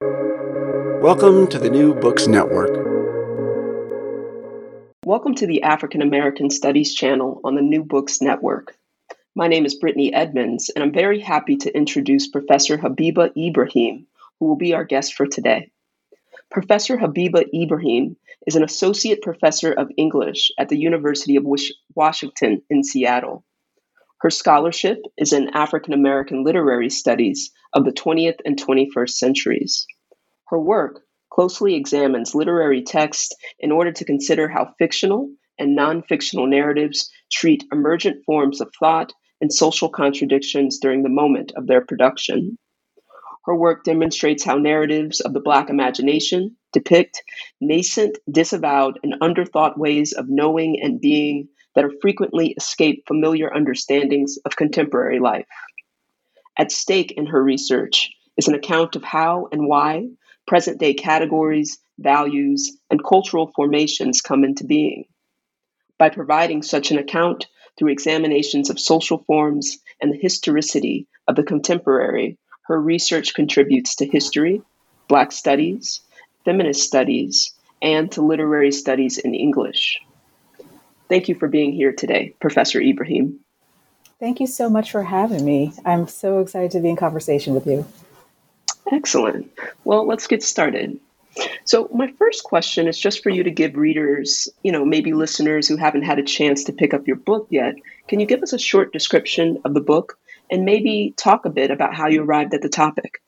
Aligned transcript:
Welcome 0.00 1.48
to 1.48 1.58
the 1.58 1.70
New 1.70 1.92
Books 1.92 2.28
Network. 2.28 2.70
Welcome 5.04 5.34
to 5.34 5.46
the 5.48 5.64
African 5.64 6.02
American 6.02 6.50
Studies 6.50 6.94
channel 6.94 7.40
on 7.42 7.56
the 7.56 7.62
New 7.62 7.82
Books 7.82 8.22
Network. 8.22 8.76
My 9.34 9.48
name 9.48 9.66
is 9.66 9.74
Brittany 9.74 10.14
Edmonds, 10.14 10.70
and 10.70 10.84
I'm 10.84 10.92
very 10.92 11.18
happy 11.18 11.56
to 11.56 11.76
introduce 11.76 12.28
Professor 12.28 12.78
Habiba 12.78 13.32
Ibrahim, 13.36 14.06
who 14.38 14.46
will 14.46 14.56
be 14.56 14.72
our 14.72 14.84
guest 14.84 15.14
for 15.14 15.26
today. 15.26 15.72
Professor 16.48 16.96
Habiba 16.96 17.46
Ibrahim 17.52 18.16
is 18.46 18.54
an 18.54 18.62
associate 18.62 19.20
professor 19.20 19.72
of 19.72 19.90
English 19.96 20.52
at 20.60 20.68
the 20.68 20.78
University 20.78 21.34
of 21.34 21.44
Washington 21.96 22.62
in 22.70 22.84
Seattle. 22.84 23.44
Her 24.20 24.30
scholarship 24.30 25.02
is 25.16 25.32
in 25.32 25.48
African 25.54 25.92
American 25.92 26.44
literary 26.44 26.88
studies 26.88 27.50
of 27.72 27.84
the 27.84 27.92
20th 27.92 28.38
and 28.44 28.60
21st 28.60 29.10
centuries. 29.10 29.86
Her 30.48 30.58
work 30.58 31.02
closely 31.30 31.74
examines 31.74 32.34
literary 32.34 32.82
texts 32.82 33.34
in 33.58 33.70
order 33.70 33.92
to 33.92 34.04
consider 34.04 34.48
how 34.48 34.74
fictional 34.78 35.30
and 35.58 35.74
non 35.74 36.02
fictional 36.02 36.46
narratives 36.46 37.10
treat 37.30 37.64
emergent 37.72 38.24
forms 38.24 38.60
of 38.60 38.72
thought 38.78 39.12
and 39.40 39.52
social 39.52 39.88
contradictions 39.88 40.78
during 40.78 41.02
the 41.02 41.08
moment 41.08 41.52
of 41.56 41.66
their 41.66 41.84
production. 41.84 42.56
Her 43.44 43.54
work 43.56 43.84
demonstrates 43.84 44.44
how 44.44 44.58
narratives 44.58 45.20
of 45.20 45.32
the 45.32 45.40
Black 45.40 45.70
imagination 45.70 46.56
depict 46.72 47.22
nascent, 47.60 48.18
disavowed, 48.30 48.98
and 49.02 49.14
underthought 49.22 49.78
ways 49.78 50.12
of 50.12 50.28
knowing 50.28 50.78
and 50.82 51.00
being 51.00 51.48
that 51.74 51.84
are 51.84 51.92
frequently 52.02 52.54
escape 52.56 53.04
familiar 53.06 53.54
understandings 53.54 54.38
of 54.44 54.56
contemporary 54.56 55.18
life. 55.18 55.46
At 56.58 56.72
stake 56.72 57.12
in 57.12 57.26
her 57.26 57.42
research 57.42 58.10
is 58.36 58.48
an 58.48 58.54
account 58.54 58.96
of 58.96 59.04
how 59.04 59.48
and 59.52 59.68
why 59.68 60.08
present 60.46 60.80
day 60.80 60.92
categories, 60.92 61.78
values, 61.98 62.76
and 62.90 63.04
cultural 63.04 63.52
formations 63.54 64.20
come 64.20 64.42
into 64.42 64.64
being. 64.64 65.04
By 65.98 66.08
providing 66.08 66.62
such 66.62 66.90
an 66.90 66.98
account 66.98 67.46
through 67.78 67.92
examinations 67.92 68.70
of 68.70 68.80
social 68.80 69.18
forms 69.18 69.78
and 70.00 70.12
the 70.12 70.18
historicity 70.18 71.06
of 71.28 71.36
the 71.36 71.44
contemporary, 71.44 72.38
her 72.62 72.80
research 72.80 73.34
contributes 73.34 73.94
to 73.96 74.06
history, 74.06 74.62
Black 75.08 75.32
studies, 75.32 76.00
feminist 76.44 76.82
studies, 76.82 77.54
and 77.80 78.10
to 78.12 78.22
literary 78.22 78.72
studies 78.72 79.16
in 79.18 79.34
English. 79.34 80.00
Thank 81.08 81.28
you 81.28 81.34
for 81.34 81.48
being 81.48 81.72
here 81.72 81.92
today, 81.92 82.34
Professor 82.40 82.80
Ibrahim. 82.80 83.40
Thank 84.20 84.40
you 84.40 84.48
so 84.48 84.68
much 84.68 84.90
for 84.90 85.02
having 85.04 85.44
me. 85.44 85.72
I'm 85.84 86.08
so 86.08 86.40
excited 86.40 86.72
to 86.72 86.80
be 86.80 86.90
in 86.90 86.96
conversation 86.96 87.54
with 87.54 87.66
you. 87.66 87.86
Excellent. 88.90 89.50
Well, 89.84 90.06
let's 90.06 90.26
get 90.26 90.42
started. 90.42 90.98
So, 91.64 91.88
my 91.94 92.12
first 92.18 92.42
question 92.42 92.88
is 92.88 92.98
just 92.98 93.22
for 93.22 93.30
you 93.30 93.44
to 93.44 93.50
give 93.50 93.76
readers, 93.76 94.48
you 94.64 94.72
know, 94.72 94.84
maybe 94.84 95.12
listeners 95.12 95.68
who 95.68 95.76
haven't 95.76 96.02
had 96.02 96.18
a 96.18 96.24
chance 96.24 96.64
to 96.64 96.72
pick 96.72 96.92
up 96.92 97.06
your 97.06 97.16
book 97.16 97.46
yet. 97.50 97.76
Can 98.08 98.18
you 98.18 98.26
give 98.26 98.42
us 98.42 98.52
a 98.52 98.58
short 98.58 98.92
description 98.92 99.60
of 99.64 99.74
the 99.74 99.80
book 99.80 100.18
and 100.50 100.64
maybe 100.64 101.14
talk 101.16 101.44
a 101.44 101.50
bit 101.50 101.70
about 101.70 101.94
how 101.94 102.08
you 102.08 102.24
arrived 102.24 102.54
at 102.54 102.62
the 102.62 102.68
topic? 102.68 103.22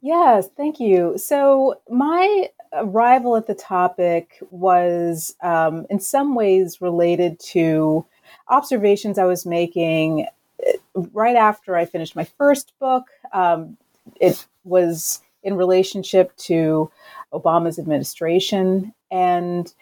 Yes, 0.00 0.48
thank 0.56 0.80
you. 0.80 1.18
So, 1.18 1.80
my 1.88 2.48
arrival 2.72 3.36
at 3.36 3.46
the 3.46 3.54
topic 3.54 4.38
was 4.50 5.36
um, 5.40 5.86
in 5.90 6.00
some 6.00 6.34
ways 6.34 6.80
related 6.80 7.38
to 7.40 8.06
observations 8.48 9.18
I 9.18 9.24
was 9.24 9.46
making 9.46 10.26
eh, 10.64 10.72
right 11.12 11.36
after 11.36 11.76
I 11.76 11.84
finished 11.84 12.16
my 12.16 12.24
first 12.24 12.72
book. 12.78 13.04
Um, 13.32 13.76
it 14.20 14.46
was 14.64 15.20
in 15.42 15.56
relationship 15.56 16.36
to 16.36 16.90
Obama's 17.32 17.78
administration. 17.78 18.92
And 19.10 19.72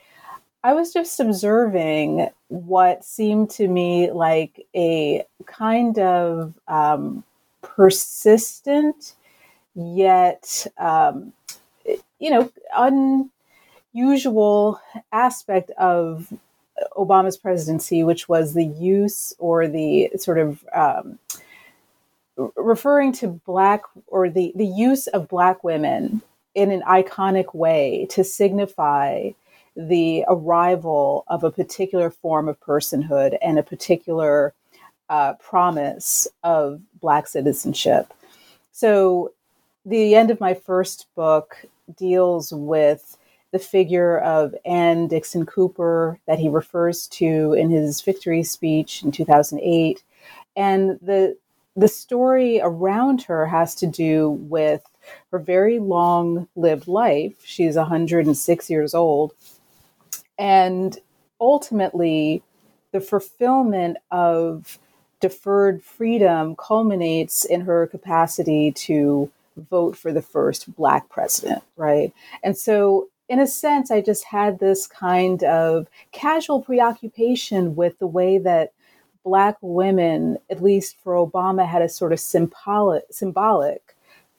I 0.64 0.72
was 0.72 0.92
just 0.92 1.20
observing 1.20 2.28
what 2.48 3.04
seemed 3.04 3.50
to 3.50 3.68
me 3.68 4.10
like 4.10 4.66
a 4.74 5.24
kind 5.46 5.98
of 5.98 6.54
um, 6.68 7.24
persistent, 7.62 9.14
yet, 9.74 10.66
um, 10.78 11.32
you 12.18 12.30
know, 12.30 12.50
unusual 13.94 14.80
aspect 15.12 15.70
of 15.72 16.32
Obama's 16.96 17.36
presidency, 17.36 18.02
which 18.02 18.28
was 18.28 18.54
the 18.54 18.64
use 18.64 19.34
or 19.38 19.66
the 19.68 20.10
sort 20.16 20.38
of 20.38 20.64
um, 20.74 21.18
referring 22.56 23.12
to 23.12 23.28
black 23.28 23.82
or 24.06 24.28
the, 24.28 24.52
the 24.54 24.66
use 24.66 25.06
of 25.08 25.28
black 25.28 25.64
women 25.64 26.22
in 26.54 26.70
an 26.70 26.82
iconic 26.82 27.54
way 27.54 28.06
to 28.10 28.24
signify 28.24 29.30
the 29.76 30.24
arrival 30.28 31.24
of 31.28 31.44
a 31.44 31.50
particular 31.50 32.10
form 32.10 32.48
of 32.48 32.58
personhood 32.60 33.36
and 33.42 33.58
a 33.58 33.62
particular 33.62 34.54
uh, 35.10 35.34
promise 35.34 36.26
of 36.42 36.80
black 37.00 37.28
citizenship. 37.28 38.12
So, 38.72 39.32
the 39.84 40.16
end 40.16 40.30
of 40.30 40.40
my 40.40 40.54
first 40.54 41.06
book 41.14 41.64
deals 41.96 42.52
with 42.52 43.16
the 43.56 43.64
figure 43.64 44.18
of 44.18 44.54
Ann 44.66 45.06
Nixon 45.06 45.46
Cooper 45.46 46.20
that 46.26 46.38
he 46.38 46.50
refers 46.50 47.06
to 47.08 47.54
in 47.54 47.70
his 47.70 48.02
victory 48.02 48.42
speech 48.42 49.02
in 49.02 49.10
2008. 49.10 50.02
And 50.56 50.98
the 51.00 51.38
the 51.74 51.88
story 51.88 52.60
around 52.62 53.22
her 53.22 53.46
has 53.46 53.74
to 53.76 53.86
do 53.86 54.30
with 54.30 54.82
her 55.30 55.38
very 55.38 55.78
long 55.78 56.48
lived 56.54 56.86
life. 56.86 57.34
She's 57.44 57.76
106 57.76 58.70
years 58.70 58.94
old. 58.94 59.32
And 60.38 60.98
ultimately, 61.40 62.42
the 62.92 63.00
fulfillment 63.00 63.96
of 64.10 64.78
deferred 65.20 65.82
freedom 65.82 66.56
culminates 66.56 67.44
in 67.44 67.62
her 67.62 67.86
capacity 67.86 68.72
to 68.72 69.30
vote 69.56 69.96
for 69.96 70.12
the 70.12 70.22
first 70.22 70.74
Black 70.76 71.08
president, 71.08 71.62
right? 71.76 72.12
And 72.42 72.56
so, 72.56 73.08
in 73.28 73.40
a 73.40 73.46
sense, 73.46 73.90
I 73.90 74.00
just 74.00 74.24
had 74.24 74.58
this 74.58 74.86
kind 74.86 75.42
of 75.44 75.88
casual 76.12 76.62
preoccupation 76.62 77.74
with 77.74 77.98
the 77.98 78.06
way 78.06 78.38
that 78.38 78.72
Black 79.24 79.56
women, 79.60 80.38
at 80.48 80.62
least 80.62 80.96
for 81.02 81.14
Obama, 81.14 81.66
had 81.66 81.82
a 81.82 81.88
sort 81.88 82.12
of 82.12 82.20
symbolic, 82.20 83.04
symbolic 83.10 83.96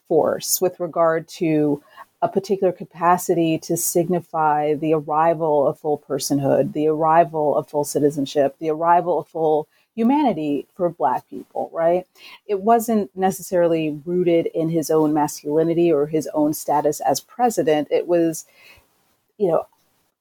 force 0.07 0.62
with 0.62 0.80
regard 0.80 1.28
to 1.28 1.84
a 2.22 2.30
particular 2.30 2.72
capacity 2.72 3.57
to 3.60 3.78
signify 3.78 4.74
the 4.74 4.94
arrival 4.94 5.68
of 5.68 5.80
full 5.80 6.00
personhood, 6.00 6.74
the 6.74 6.88
arrival 6.88 7.56
of 7.56 7.69
full 7.69 7.83
citizenship, 7.83 8.56
the 8.60 8.69
arrival 8.69 9.19
of 9.19 9.28
full 9.28 9.68
humanity 9.95 10.68
for 10.75 10.90
Black 10.90 11.28
people, 11.30 11.69
right? 11.74 12.06
It 12.48 12.62
wasn't 12.62 13.10
necessarily 13.16 14.00
rooted 14.06 14.45
in 14.48 14.69
his 14.69 14.90
own 14.90 15.13
masculinity 15.13 15.92
or 15.92 16.06
his 16.06 16.30
own 16.33 16.54
status 16.54 17.00
as 17.01 17.19
president. 17.19 17.88
It 17.92 18.07
was, 18.07 18.45
you 19.38 19.48
know, 19.50 19.68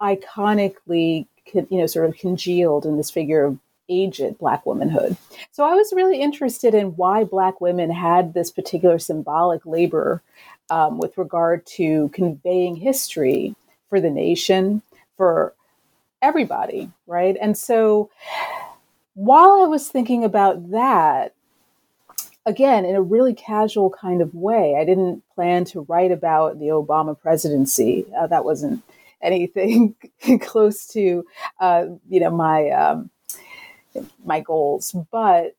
iconically, 0.00 1.26
you 1.52 1.66
know, 1.70 1.86
sort 1.86 2.08
of 2.08 2.16
congealed 2.16 2.84
in 2.84 2.96
this 2.96 3.10
figure 3.10 3.44
of 3.44 3.58
aged 3.88 4.38
Black 4.38 4.66
womanhood. 4.66 5.16
So 5.52 5.64
I 5.64 5.74
was 5.74 5.92
really 5.94 6.20
interested 6.20 6.74
in 6.74 6.96
why 6.96 7.24
Black 7.24 7.60
women 7.60 7.90
had 7.90 8.34
this 8.34 8.50
particular 8.50 8.98
symbolic 8.98 9.64
labor 9.64 10.22
um, 10.70 10.98
with 10.98 11.16
regard 11.16 11.64
to 11.66 12.08
conveying 12.08 12.76
history 12.76 13.54
for 13.88 14.00
the 14.00 14.10
nation, 14.10 14.82
for 15.16 15.54
everybody, 16.20 16.90
right? 17.06 17.36
And 17.40 17.56
so 17.56 18.10
while 19.14 19.62
I 19.62 19.66
was 19.68 19.88
thinking 19.88 20.24
about 20.24 20.72
that, 20.72 21.32
again, 22.44 22.84
in 22.84 22.96
a 22.96 23.02
really 23.02 23.34
casual 23.34 23.90
kind 23.90 24.20
of 24.20 24.34
way, 24.34 24.76
I 24.78 24.84
didn't 24.84 25.22
plan 25.34 25.64
to 25.66 25.82
write 25.82 26.12
about 26.12 26.58
the 26.58 26.66
Obama 26.66 27.18
presidency. 27.18 28.06
Uh, 28.16 28.26
that 28.26 28.44
wasn't 28.44 28.82
anything 29.26 29.94
close 30.40 30.86
to, 30.88 31.26
uh, 31.60 31.86
you 32.08 32.20
know, 32.20 32.30
my 32.30 32.70
um, 32.70 33.10
my 34.24 34.40
goals. 34.40 34.94
But 35.10 35.56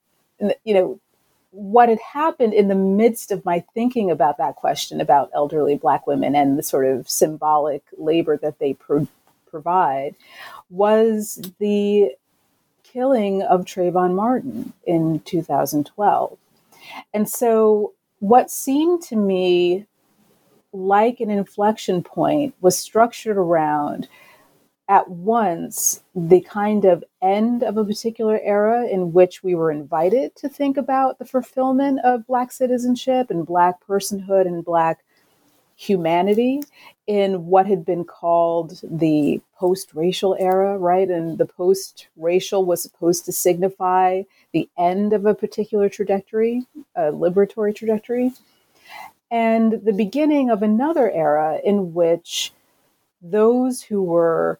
you 0.63 0.73
know, 0.73 0.99
what 1.51 1.89
had 1.89 1.99
happened 1.99 2.53
in 2.53 2.67
the 2.67 2.75
midst 2.75 3.31
of 3.31 3.43
my 3.45 3.63
thinking 3.73 4.11
about 4.11 4.37
that 4.37 4.55
question 4.55 5.01
about 5.01 5.31
elderly 5.33 5.75
Black 5.75 6.05
women 6.05 6.35
and 6.35 6.57
the 6.57 6.63
sort 6.63 6.85
of 6.85 7.09
symbolic 7.09 7.83
labor 7.97 8.37
that 8.37 8.59
they 8.59 8.73
pro- 8.73 9.07
provide 9.49 10.15
was 10.69 11.41
the 11.59 12.11
killing 12.83 13.41
of 13.43 13.65
Trayvon 13.65 14.13
Martin 14.13 14.73
in 14.85 15.19
2012. 15.21 16.37
And 17.13 17.29
so, 17.29 17.93
what 18.19 18.49
seemed 18.49 19.01
to 19.03 19.15
me 19.15 19.85
like 20.77 21.19
an 21.19 21.29
inflection 21.29 22.03
point 22.03 22.53
was 22.62 22.77
structured 22.77 23.38
around 23.38 24.07
at 24.89 25.09
once 25.09 26.01
the 26.15 26.39
kind 26.41 26.85
of 26.85 27.03
end 27.21 27.62
of 27.62 27.77
a 27.77 27.83
particular 27.83 28.39
era 28.41 28.88
in 28.88 29.12
which 29.12 29.44
we 29.44 29.53
were 29.53 29.71
invited 29.71 30.33
to 30.35 30.47
think 30.47 30.77
about 30.77 31.19
the 31.19 31.25
fulfillment 31.25 32.00
of 32.06 32.25
Black 32.25 32.51
citizenship 32.51 33.29
and 33.29 33.45
Black 33.45 33.75
personhood 33.85 34.45
and 34.45 34.63
Black 34.63 35.03
humanity 35.75 36.62
in 37.06 37.45
what 37.45 37.65
had 37.68 37.85
been 37.85 38.03
called 38.03 38.81
the 38.83 39.39
post 39.57 39.94
racial 39.94 40.35
era, 40.39 40.77
right? 40.77 41.09
And 41.09 41.38
the 41.38 41.45
post 41.45 42.07
racial 42.15 42.65
was 42.65 42.81
supposed 42.81 43.25
to 43.25 43.31
signify 43.31 44.24
the 44.53 44.69
end 44.77 45.13
of 45.13 45.25
a 45.25 45.35
particular 45.35 45.89
trajectory, 45.89 46.65
a 46.95 47.12
liberatory 47.12 47.75
trajectory, 47.75 48.31
and 49.29 49.74
the 49.83 49.94
beginning 49.94 50.50
of 50.50 50.63
another 50.63 51.12
era 51.12 51.59
in 51.63 51.94
which 51.94 52.53
those 53.21 53.81
who 53.81 54.01
were 54.01 54.59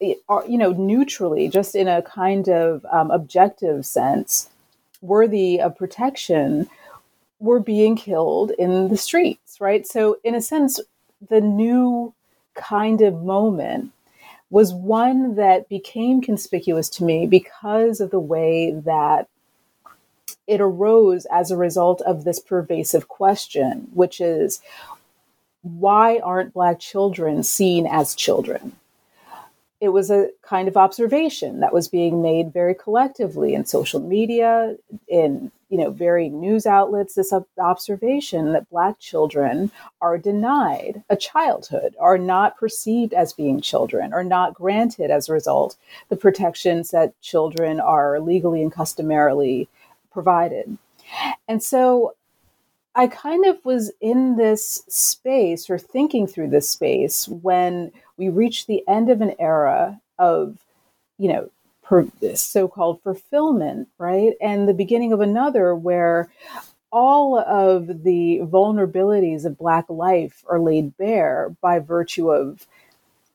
you 0.00 0.58
know, 0.58 0.72
neutrally, 0.72 1.48
just 1.48 1.74
in 1.74 1.88
a 1.88 2.02
kind 2.02 2.48
of 2.48 2.84
um, 2.92 3.10
objective 3.10 3.86
sense, 3.86 4.50
worthy 5.00 5.60
of 5.60 5.76
protection, 5.76 6.68
were 7.38 7.60
being 7.60 7.96
killed 7.96 8.50
in 8.58 8.88
the 8.88 8.96
streets, 8.96 9.60
right? 9.60 9.86
So, 9.86 10.18
in 10.24 10.34
a 10.34 10.42
sense, 10.42 10.80
the 11.28 11.40
new 11.40 12.12
kind 12.54 13.00
of 13.00 13.22
moment 13.22 13.92
was 14.50 14.72
one 14.72 15.34
that 15.34 15.68
became 15.68 16.20
conspicuous 16.20 16.88
to 16.88 17.04
me 17.04 17.26
because 17.26 18.00
of 18.00 18.10
the 18.10 18.20
way 18.20 18.72
that 18.84 19.28
it 20.46 20.60
arose 20.60 21.26
as 21.26 21.50
a 21.50 21.56
result 21.56 22.00
of 22.02 22.24
this 22.24 22.38
pervasive 22.38 23.08
question, 23.08 23.88
which 23.94 24.20
is 24.20 24.60
why 25.62 26.18
aren't 26.18 26.54
Black 26.54 26.78
children 26.78 27.42
seen 27.42 27.86
as 27.86 28.14
children? 28.14 28.72
it 29.80 29.90
was 29.90 30.10
a 30.10 30.30
kind 30.42 30.68
of 30.68 30.76
observation 30.76 31.60
that 31.60 31.72
was 31.72 31.88
being 31.88 32.22
made 32.22 32.52
very 32.52 32.74
collectively 32.74 33.54
in 33.54 33.66
social 33.66 34.00
media, 34.00 34.74
in 35.06 35.50
you 35.68 35.76
know 35.76 35.90
varying 35.90 36.40
news 36.40 36.64
outlets. 36.64 37.14
This 37.14 37.32
observation 37.58 38.52
that 38.52 38.70
Black 38.70 38.98
children 38.98 39.70
are 40.00 40.16
denied 40.16 41.02
a 41.10 41.16
childhood, 41.16 41.94
are 42.00 42.16
not 42.16 42.56
perceived 42.56 43.12
as 43.12 43.34
being 43.34 43.60
children, 43.60 44.14
are 44.14 44.24
not 44.24 44.54
granted 44.54 45.10
as 45.10 45.28
a 45.28 45.34
result 45.34 45.76
the 46.08 46.16
protections 46.16 46.90
that 46.90 47.20
children 47.20 47.78
are 47.78 48.18
legally 48.18 48.62
and 48.62 48.72
customarily 48.72 49.68
provided. 50.16 50.78
And 51.46 51.62
so 51.62 52.14
I 52.94 53.06
kind 53.06 53.44
of 53.44 53.62
was 53.66 53.92
in 54.00 54.36
this 54.36 54.82
space 54.88 55.68
or 55.68 55.78
thinking 55.78 56.26
through 56.26 56.48
this 56.48 56.70
space 56.70 57.28
when 57.28 57.92
we 58.16 58.30
reached 58.30 58.66
the 58.66 58.82
end 58.88 59.10
of 59.10 59.20
an 59.20 59.34
era 59.38 60.00
of, 60.18 60.56
you 61.18 61.28
know, 61.28 61.50
per, 61.82 62.08
so-called 62.34 63.02
fulfillment, 63.02 63.88
right, 63.98 64.32
and 64.40 64.66
the 64.66 64.80
beginning 64.82 65.12
of 65.12 65.20
another 65.20 65.74
where 65.74 66.30
all 66.90 67.38
of 67.38 68.02
the 68.02 68.40
vulnerabilities 68.44 69.44
of 69.44 69.58
Black 69.58 69.84
life 69.90 70.42
are 70.48 70.58
laid 70.58 70.96
bare 70.96 71.54
by 71.60 71.78
virtue 71.78 72.32
of, 72.32 72.66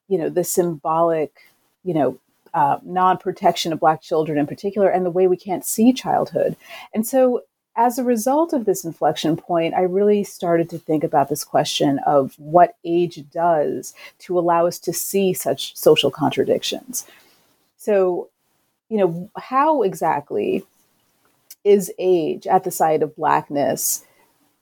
you 0.08 0.18
know, 0.18 0.30
the 0.30 0.44
symbolic, 0.44 1.32
you 1.84 1.94
know, 1.94 2.18
uh, 2.54 2.78
non-protection 2.84 3.74
of 3.74 3.80
Black 3.80 4.02
children 4.02 4.38
in 4.38 4.48
particular, 4.48 4.90
and 4.90 5.06
the 5.06 5.12
way 5.12 5.28
we 5.28 5.38
can't 5.38 5.66
see 5.66 5.94
childhood, 5.94 6.56
and 6.94 7.06
so 7.06 7.44
as 7.76 7.98
a 7.98 8.04
result 8.04 8.52
of 8.52 8.66
this 8.66 8.84
inflection 8.84 9.38
point, 9.38 9.74
I 9.74 9.82
really 9.84 10.24
started 10.24 10.70
to 10.72 10.78
think 10.78 11.04
about 11.04 11.30
this 11.30 11.44
question 11.44 12.00
of 12.06 12.36
what 12.38 12.76
age 12.84 13.24
does 13.32 13.94
to 14.20 14.38
allow 14.38 14.68
us 14.68 14.78
to 14.80 14.94
see 14.94 15.34
such 15.34 15.76
social 15.78 16.12
contradictions. 16.12 17.06
So, 17.78 18.30
you 18.90 18.98
know, 18.98 19.30
how 19.38 19.84
exactly 19.84 20.66
is 21.64 21.92
age 21.98 22.46
at 22.46 22.66
the 22.66 22.72
site 22.72 23.04
of 23.04 23.16
Blackness 23.16 24.04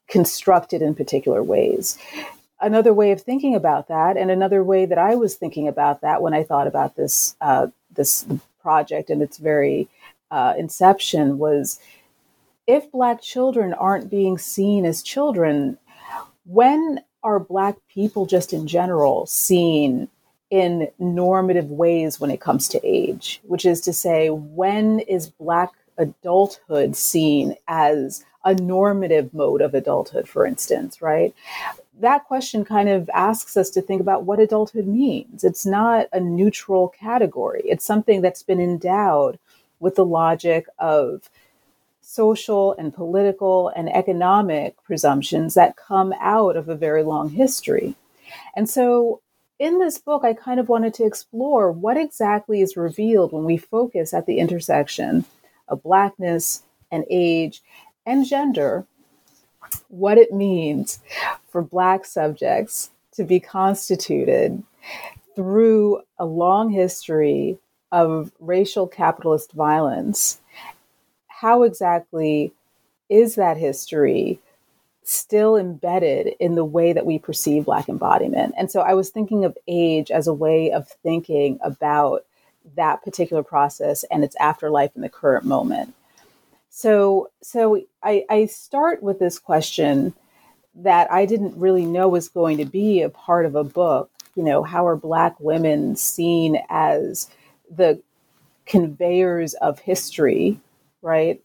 constructed 0.08 0.82
in 0.82 0.94
particular 0.94 1.42
ways? 1.42 1.98
Another 2.62 2.94
way 2.94 3.12
of 3.12 3.22
thinking 3.22 3.56
about 3.56 3.88
that, 3.88 4.18
and 4.18 4.30
another 4.30 4.64
way 4.64 4.86
that 4.86 4.98
I 5.00 5.16
was 5.16 5.36
thinking 5.36 5.68
about 5.68 6.02
that 6.02 6.22
when 6.22 6.34
I 6.34 6.44
thought 6.44 6.68
about 6.68 6.96
this 6.96 7.36
uh, 7.42 7.68
this 8.00 8.26
project 8.62 9.12
and 9.12 9.22
its 9.22 9.38
very 9.38 9.88
uh, 10.32 10.54
inception 10.58 11.38
was 11.38 11.80
if 12.66 12.92
Black 12.92 13.22
children 13.22 13.74
aren't 13.74 14.10
being 14.10 14.38
seen 14.38 14.86
as 14.86 15.04
children, 15.04 15.78
when 16.46 17.02
are 17.24 17.40
Black 17.40 17.76
people 17.88 18.26
just 18.26 18.54
in 18.54 18.68
general 18.68 19.26
seen 19.26 20.08
in 20.50 20.88
normative 20.98 21.70
ways 21.70 22.20
when 22.20 22.32
it 22.32 22.42
comes 22.42 22.68
to 22.70 22.80
age? 22.84 23.42
Which 23.44 23.66
is 23.66 23.82
to 23.82 23.94
say, 23.94 24.30
when 24.30 25.00
is 25.02 25.30
Black 25.30 25.72
adulthood 25.98 26.96
seen 26.96 27.56
as 27.68 28.24
a 28.46 28.54
normative 28.56 29.34
mode 29.34 29.62
of 29.62 29.74
adulthood, 29.74 30.30
for 30.30 30.46
instance, 30.46 31.02
right? 31.02 31.34
That 32.00 32.26
question 32.26 32.64
kind 32.64 32.88
of 32.88 33.10
asks 33.14 33.58
us 33.58 33.70
to 33.72 33.82
think 33.82 34.00
about 34.00 34.24
what 34.24 34.40
adulthood 34.40 34.88
means. 34.88 35.44
It's 35.44 35.66
not 35.66 36.08
a 36.14 36.20
neutral 36.20 36.90
category, 36.90 37.62
it's 37.66 37.86
something 37.86 38.22
that's 38.22 38.44
been 38.44 38.62
endowed 38.62 39.38
with 39.80 39.96
the 39.96 40.06
logic 40.06 40.66
of 40.78 41.30
social 42.02 42.74
and 42.78 42.94
political 42.94 43.70
and 43.70 43.88
economic 43.94 44.82
presumptions 44.84 45.54
that 45.54 45.78
come 45.78 46.14
out 46.20 46.58
of 46.58 46.68
a 46.68 46.76
very 46.76 47.04
long 47.04 47.30
history. 47.30 47.96
And 48.56 48.70
so 48.70 49.22
in 49.60 49.80
this 49.80 49.98
book, 49.98 50.24
I 50.24 50.34
kind 50.34 50.60
of 50.60 50.70
wanted 50.70 50.94
to 50.96 51.06
explore 51.06 51.72
what 51.72 51.98
exactly 51.98 52.62
is 52.62 52.78
revealed 52.78 53.34
when 53.34 53.44
we 53.44 53.58
focus 53.58 54.14
at 54.14 54.26
the 54.26 54.40
intersection 54.40 55.26
of 55.68 55.84
Blackness 55.84 56.64
and 56.92 57.06
age 57.10 57.62
and 58.06 58.26
gender, 58.26 58.86
what 59.90 60.18
it 60.18 60.32
means 60.32 61.00
for 61.50 61.62
Black 61.62 62.06
subjects 62.06 62.92
to 63.14 63.24
be 63.24 63.40
constituted 63.40 64.62
through 65.36 66.02
a 66.18 66.26
long 66.26 66.70
history 66.70 67.58
of 67.92 68.32
racial 68.40 68.88
capitalist 68.88 69.52
violence 69.54 70.40
how 71.40 71.64
exactly 71.64 72.52
is 73.08 73.36
that 73.36 73.56
history 73.56 74.40
still 75.04 75.56
embedded 75.56 76.36
in 76.40 76.56
the 76.56 76.66
way 76.66 76.92
that 76.92 77.06
we 77.06 77.18
perceive 77.18 77.64
Black 77.64 77.88
embodiment? 77.88 78.54
And 78.58 78.70
so 78.70 78.82
I 78.82 78.94
was 78.94 79.10
thinking 79.10 79.46
of 79.46 79.58
age 79.66 80.12
as 80.12 80.28
a 80.28 80.34
way 80.34 80.70
of 80.72 80.90
thinking 81.02 81.58
about 81.64 82.26
that 82.76 83.02
particular 83.04 83.42
process 83.42 84.04
and 84.12 84.22
its 84.22 84.36
afterlife 84.38 84.92
in 84.98 85.02
the 85.02 85.08
current 85.08 85.46
moment. 85.46 85.94
So, 86.70 87.30
so 87.42 87.82
I, 88.04 88.26
I 88.30 88.46
start 88.46 89.02
with 89.04 89.20
this 89.20 89.40
question 89.40 90.14
that 90.76 91.12
I 91.12 91.26
didn't 91.26 91.58
really 91.58 91.86
know 91.86 92.08
was 92.08 92.30
going 92.30 92.58
to 92.58 92.66
be 92.66 93.02
a 93.02 93.10
part 93.10 93.46
of 93.46 93.56
a 93.56 93.64
book. 93.64 94.12
You 94.36 94.44
know, 94.44 94.64
how 94.64 94.88
are 94.88 94.96
Black 94.96 95.40
women 95.40 95.96
seen 95.96 96.62
as 96.70 97.30
the 97.70 98.02
conveyors 98.66 99.56
of 99.56 99.80
history, 99.80 100.60
right? 101.02 101.42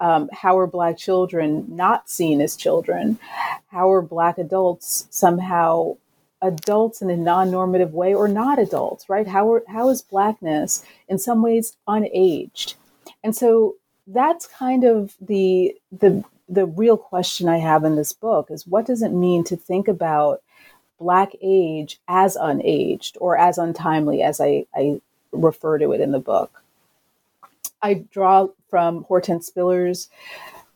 Um, 0.00 0.28
how 0.32 0.58
are 0.58 0.66
Black 0.66 0.98
children 0.98 1.64
not 1.68 2.10
seen 2.10 2.40
as 2.40 2.56
children? 2.56 3.18
How 3.68 3.90
are 3.92 4.02
Black 4.02 4.38
adults 4.38 5.06
somehow 5.10 5.96
adults 6.42 7.00
in 7.00 7.08
a 7.08 7.16
non-normative 7.16 7.94
way 7.94 8.12
or 8.12 8.28
not 8.28 8.58
adults, 8.58 9.08
right? 9.08 9.26
How 9.26 9.50
are, 9.52 9.62
how 9.68 9.88
is 9.88 10.02
Blackness 10.02 10.84
in 11.08 11.18
some 11.18 11.42
ways 11.42 11.76
unaged? 11.88 12.74
And 13.22 13.34
so 13.34 13.76
that's 14.06 14.46
kind 14.46 14.84
of 14.84 15.14
the 15.20 15.74
the 15.92 16.24
the 16.48 16.66
real 16.66 16.96
question 16.96 17.48
I 17.48 17.58
have 17.58 17.84
in 17.84 17.96
this 17.96 18.12
book 18.12 18.50
is 18.50 18.66
what 18.66 18.86
does 18.86 19.02
it 19.02 19.12
mean 19.12 19.44
to 19.44 19.56
think 19.56 19.88
about 19.88 20.42
Black 20.98 21.32
age 21.42 21.98
as 22.06 22.36
unaged 22.36 23.16
or 23.20 23.36
as 23.36 23.58
untimely, 23.58 24.22
as 24.22 24.40
I, 24.40 24.66
I 24.74 25.00
refer 25.32 25.78
to 25.78 25.92
it 25.92 26.00
in 26.00 26.12
the 26.12 26.18
book? 26.18 26.62
I 27.82 28.04
draw 28.12 28.48
from 28.68 29.04
Hortense 29.04 29.50
Spillers' 29.50 30.08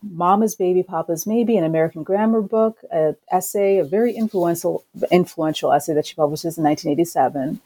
Mama's 0.03 0.55
Baby, 0.55 0.83
Papa's 0.83 1.27
Maybe, 1.27 1.57
an 1.57 1.65
American 1.65 2.03
grammar 2.03 2.43
book, 2.43 2.79
an 2.91 3.17
essay, 3.31 3.79
a 3.79 3.85
very 3.85 4.15
influential 4.15 4.85
influential 5.11 5.73
essay 5.73 5.95
that 5.95 6.07
she 6.07 6.15
publishes 6.15 6.59
in 6.59 6.65
1987, 6.65 7.61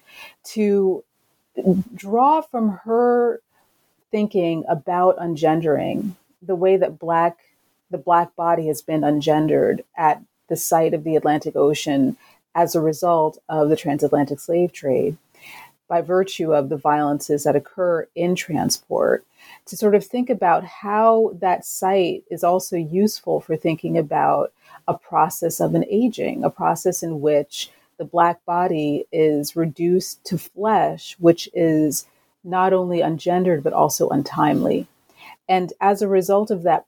to 0.44 1.04
draw 1.94 2.40
from 2.40 2.80
her 2.84 3.40
thinking 4.12 4.64
about 4.68 5.18
ungendering, 5.18 6.14
the 6.40 6.54
way 6.54 6.76
that 6.76 7.00
black 7.00 7.38
the 7.90 7.98
black 7.98 8.34
body 8.36 8.68
has 8.68 8.80
been 8.80 9.02
ungendered 9.02 9.84
at 9.96 10.22
the 10.48 10.56
site 10.56 10.94
of 10.94 11.04
the 11.04 11.16
Atlantic 11.16 11.56
Ocean 11.56 12.16
as 12.54 12.74
a 12.74 12.80
result 12.80 13.38
of 13.48 13.68
the 13.68 13.76
transatlantic 13.76 14.40
slave 14.40 14.72
trade 14.72 15.16
by 15.88 16.00
virtue 16.00 16.54
of 16.54 16.70
the 16.70 16.76
violences 16.76 17.44
that 17.44 17.56
occur 17.56 18.06
in 18.14 18.34
transport 18.34 19.26
to 19.66 19.76
sort 19.76 19.94
of 19.94 20.04
think 20.04 20.30
about 20.30 20.64
how 20.64 21.32
that 21.38 21.64
site 21.66 22.24
is 22.30 22.42
also 22.42 22.76
useful 22.76 23.40
for 23.40 23.56
thinking 23.56 23.98
about 23.98 24.52
a 24.88 24.94
process 24.94 25.60
of 25.60 25.74
an 25.74 25.84
aging, 25.90 26.44
a 26.44 26.50
process 26.50 27.02
in 27.02 27.20
which 27.20 27.70
the 27.98 28.04
black 28.04 28.44
body 28.44 29.04
is 29.12 29.54
reduced 29.54 30.24
to 30.24 30.38
flesh, 30.38 31.14
which 31.18 31.48
is 31.52 32.06
not 32.44 32.72
only 32.72 32.98
ungendered 32.98 33.62
but 33.62 33.72
also 33.72 34.08
untimely. 34.08 34.86
And 35.48 35.72
as 35.80 36.02
a 36.02 36.08
result 36.08 36.50
of 36.50 36.62
that 36.62 36.86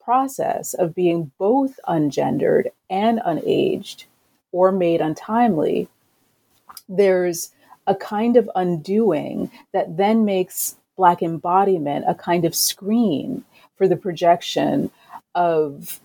process 0.00 0.74
of 0.74 0.94
being 0.94 1.32
both 1.38 1.78
ungendered 1.88 2.68
and 2.88 3.20
unaged 3.20 4.04
or 4.52 4.70
made 4.70 5.00
untimely, 5.00 5.88
there's 6.88 7.50
a 7.86 7.94
kind 7.94 8.36
of 8.36 8.50
undoing 8.54 9.50
that 9.72 9.96
then 9.96 10.24
makes 10.24 10.76
Black 10.96 11.22
embodiment 11.22 12.04
a 12.08 12.14
kind 12.14 12.44
of 12.44 12.54
screen 12.54 13.44
for 13.76 13.86
the 13.86 13.96
projection 13.96 14.90
of 15.34 16.00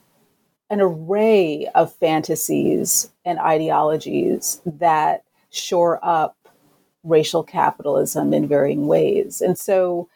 an 0.70 0.82
array 0.82 1.68
of 1.76 1.94
fantasies 1.94 3.10
and 3.24 3.40
ideologies 3.40 4.62
that 4.66 5.24
shore 5.50 6.00
up 6.04 6.36
racial 7.04 7.44
capitalism 7.44 8.34
in 8.34 8.48
varying 8.48 8.88
ways. 8.88 9.42
And 9.42 9.58
so, 9.58 10.10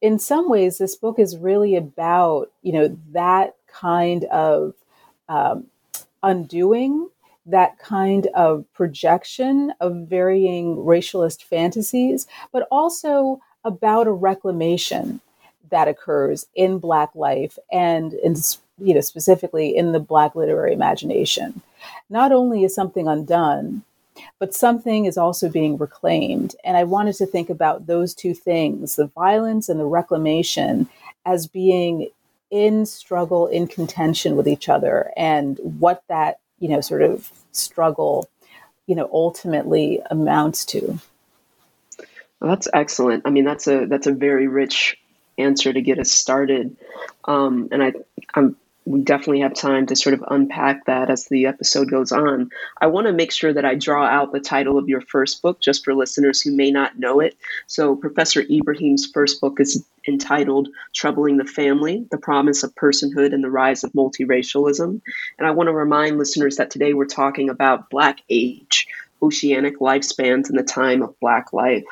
in 0.00 0.18
some 0.18 0.48
ways, 0.48 0.78
this 0.78 0.94
book 0.94 1.18
is 1.18 1.36
really 1.36 1.74
about, 1.74 2.50
you 2.62 2.72
know, 2.72 2.96
that 3.12 3.56
kind 3.66 4.24
of 4.24 4.74
um, 5.28 5.66
undoing, 6.22 7.08
that 7.46 7.78
kind 7.78 8.28
of 8.34 8.64
projection 8.74 9.72
of 9.80 10.06
varying 10.08 10.76
racialist 10.76 11.42
fantasies, 11.42 12.26
but 12.52 12.68
also 12.70 13.40
about 13.64 14.06
a 14.06 14.12
reclamation 14.12 15.20
that 15.70 15.88
occurs 15.88 16.46
in 16.54 16.78
Black 16.78 17.10
life 17.14 17.58
and 17.72 18.14
in 18.14 18.34
you 18.78 18.94
know 18.94 19.00
specifically 19.00 19.76
in 19.76 19.92
the 19.92 20.00
Black 20.00 20.34
literary 20.34 20.72
imagination. 20.72 21.60
Not 22.10 22.32
only 22.32 22.64
is 22.64 22.74
something 22.74 23.08
undone, 23.08 23.82
but 24.38 24.54
something 24.54 25.04
is 25.04 25.16
also 25.16 25.48
being 25.48 25.78
reclaimed. 25.78 26.54
And 26.64 26.76
I 26.76 26.84
wanted 26.84 27.14
to 27.16 27.26
think 27.26 27.50
about 27.50 27.86
those 27.86 28.14
two 28.14 28.34
things 28.34 28.96
the 28.96 29.06
violence 29.06 29.68
and 29.68 29.78
the 29.78 29.84
reclamation 29.84 30.88
as 31.26 31.46
being 31.46 32.08
in 32.50 32.86
struggle, 32.86 33.46
in 33.46 33.66
contention 33.66 34.36
with 34.36 34.48
each 34.48 34.68
other, 34.68 35.12
and 35.16 35.58
what 35.58 36.02
that, 36.08 36.38
you 36.60 36.68
know, 36.68 36.80
sort 36.80 37.02
of 37.02 37.30
struggle, 37.52 38.28
you 38.86 38.94
know, 38.94 39.08
ultimately 39.12 40.00
amounts 40.10 40.64
to. 40.64 40.98
Well, 42.40 42.50
that's 42.50 42.68
excellent. 42.72 43.24
I 43.26 43.30
mean, 43.30 43.44
that's 43.44 43.66
a 43.66 43.86
that's 43.86 44.06
a 44.06 44.12
very 44.12 44.48
rich 44.48 44.96
answer 45.36 45.72
to 45.72 45.82
get 45.82 45.98
us 45.98 46.10
started, 46.10 46.76
um, 47.24 47.68
and 47.70 47.82
I 47.82 47.92
I'm 48.34 48.56
we 48.88 49.02
definitely 49.02 49.40
have 49.40 49.52
time 49.52 49.84
to 49.84 49.94
sort 49.94 50.14
of 50.14 50.24
unpack 50.28 50.86
that 50.86 51.10
as 51.10 51.26
the 51.26 51.44
episode 51.44 51.90
goes 51.90 52.10
on. 52.10 52.48
I 52.80 52.86
want 52.86 53.06
to 53.06 53.12
make 53.12 53.30
sure 53.30 53.52
that 53.52 53.66
I 53.66 53.74
draw 53.74 54.06
out 54.06 54.32
the 54.32 54.40
title 54.40 54.78
of 54.78 54.88
your 54.88 55.02
first 55.02 55.42
book 55.42 55.60
just 55.60 55.84
for 55.84 55.94
listeners 55.94 56.40
who 56.40 56.56
may 56.56 56.70
not 56.70 56.98
know 56.98 57.20
it. 57.20 57.36
So, 57.66 57.96
Professor 57.96 58.40
Ibrahim's 58.40 59.04
first 59.12 59.42
book 59.42 59.60
is 59.60 59.84
entitled 60.06 60.68
Troubling 60.94 61.36
the 61.36 61.44
Family 61.44 62.06
The 62.10 62.16
Promise 62.16 62.62
of 62.62 62.74
Personhood 62.76 63.34
and 63.34 63.44
the 63.44 63.50
Rise 63.50 63.84
of 63.84 63.92
Multiracialism. 63.92 65.02
And 65.38 65.46
I 65.46 65.50
want 65.50 65.66
to 65.68 65.74
remind 65.74 66.16
listeners 66.16 66.56
that 66.56 66.70
today 66.70 66.94
we're 66.94 67.04
talking 67.04 67.50
about 67.50 67.90
Black 67.90 68.22
age, 68.30 68.86
oceanic 69.22 69.80
lifespans, 69.80 70.48
and 70.48 70.58
the 70.58 70.62
time 70.62 71.02
of 71.02 71.20
Black 71.20 71.52
life. 71.52 71.84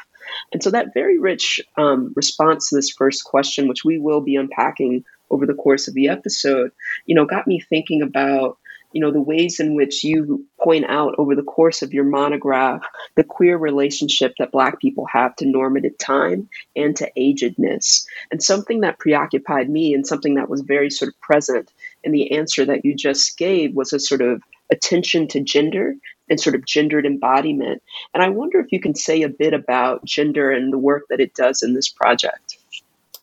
And 0.51 0.63
so, 0.63 0.71
that 0.71 0.95
very 0.95 1.19
rich 1.19 1.61
um, 1.77 2.15
response 2.17 2.71
to 2.71 2.77
this 2.77 2.89
first 2.89 3.25
question, 3.25 3.69
which 3.69 3.85
we 3.85 3.99
will 3.99 4.23
be 4.23 4.37
unpacking 4.37 5.05
over 5.31 5.47
the 5.47 5.55
course 5.55 5.89
of 5.89 5.95
the 5.95 6.09
episode, 6.09 6.71
you 7.07 7.15
know, 7.15 7.25
got 7.25 7.47
me 7.47 7.61
thinking 7.61 8.03
about, 8.03 8.59
you 8.93 9.01
know, 9.01 9.11
the 9.11 9.21
ways 9.21 9.61
in 9.61 9.75
which 9.75 10.05
you 10.05 10.47
point 10.63 10.85
out 10.89 11.15
over 11.19 11.35
the 11.35 11.43
course 11.43 11.83
of 11.83 11.93
your 11.93 12.05
monograph 12.05 12.83
the 13.17 13.25
queer 13.25 13.57
relationship 13.57 14.35
that 14.39 14.53
Black 14.53 14.81
people 14.81 15.07
have 15.07 15.35
to 15.37 15.47
normative 15.47 15.97
time 15.99 16.49
and 16.77 16.95
to 16.97 17.11
agedness. 17.19 18.05
And 18.31 18.43
something 18.43 18.81
that 18.81 18.99
preoccupied 18.99 19.69
me 19.69 19.95
and 19.95 20.07
something 20.07 20.35
that 20.35 20.49
was 20.49 20.61
very 20.61 20.91
sort 20.91 21.09
of 21.09 21.21
present 21.21 21.73
in 22.05 22.13
the 22.13 22.33
answer 22.33 22.65
that 22.65 22.85
you 22.85 22.95
just 22.95 23.37
gave 23.37 23.75
was 23.75 23.93
a 23.93 24.01
sort 24.01 24.23
of 24.23 24.43
attention 24.71 25.29
to 25.29 25.41
gender 25.41 25.95
and 26.29 26.41
sort 26.41 26.55
of 26.55 26.65
gendered 26.65 27.07
embodiment. 27.07 27.83
And 28.13 28.23
I 28.23 28.29
wonder 28.29 28.61
if 28.61 28.73
you 28.73 28.81
can 28.81 28.95
say 28.95 29.23
a 29.23 29.29
bit 29.29 29.55
about 29.55 30.05
gender 30.05 30.51
and 30.51 30.73
the 30.73 30.79
work 30.79 31.05
that 31.09 31.21
it 31.21 31.35
does 31.35 31.63
in 31.63 31.75
this 31.75 31.89
project. 31.89 32.46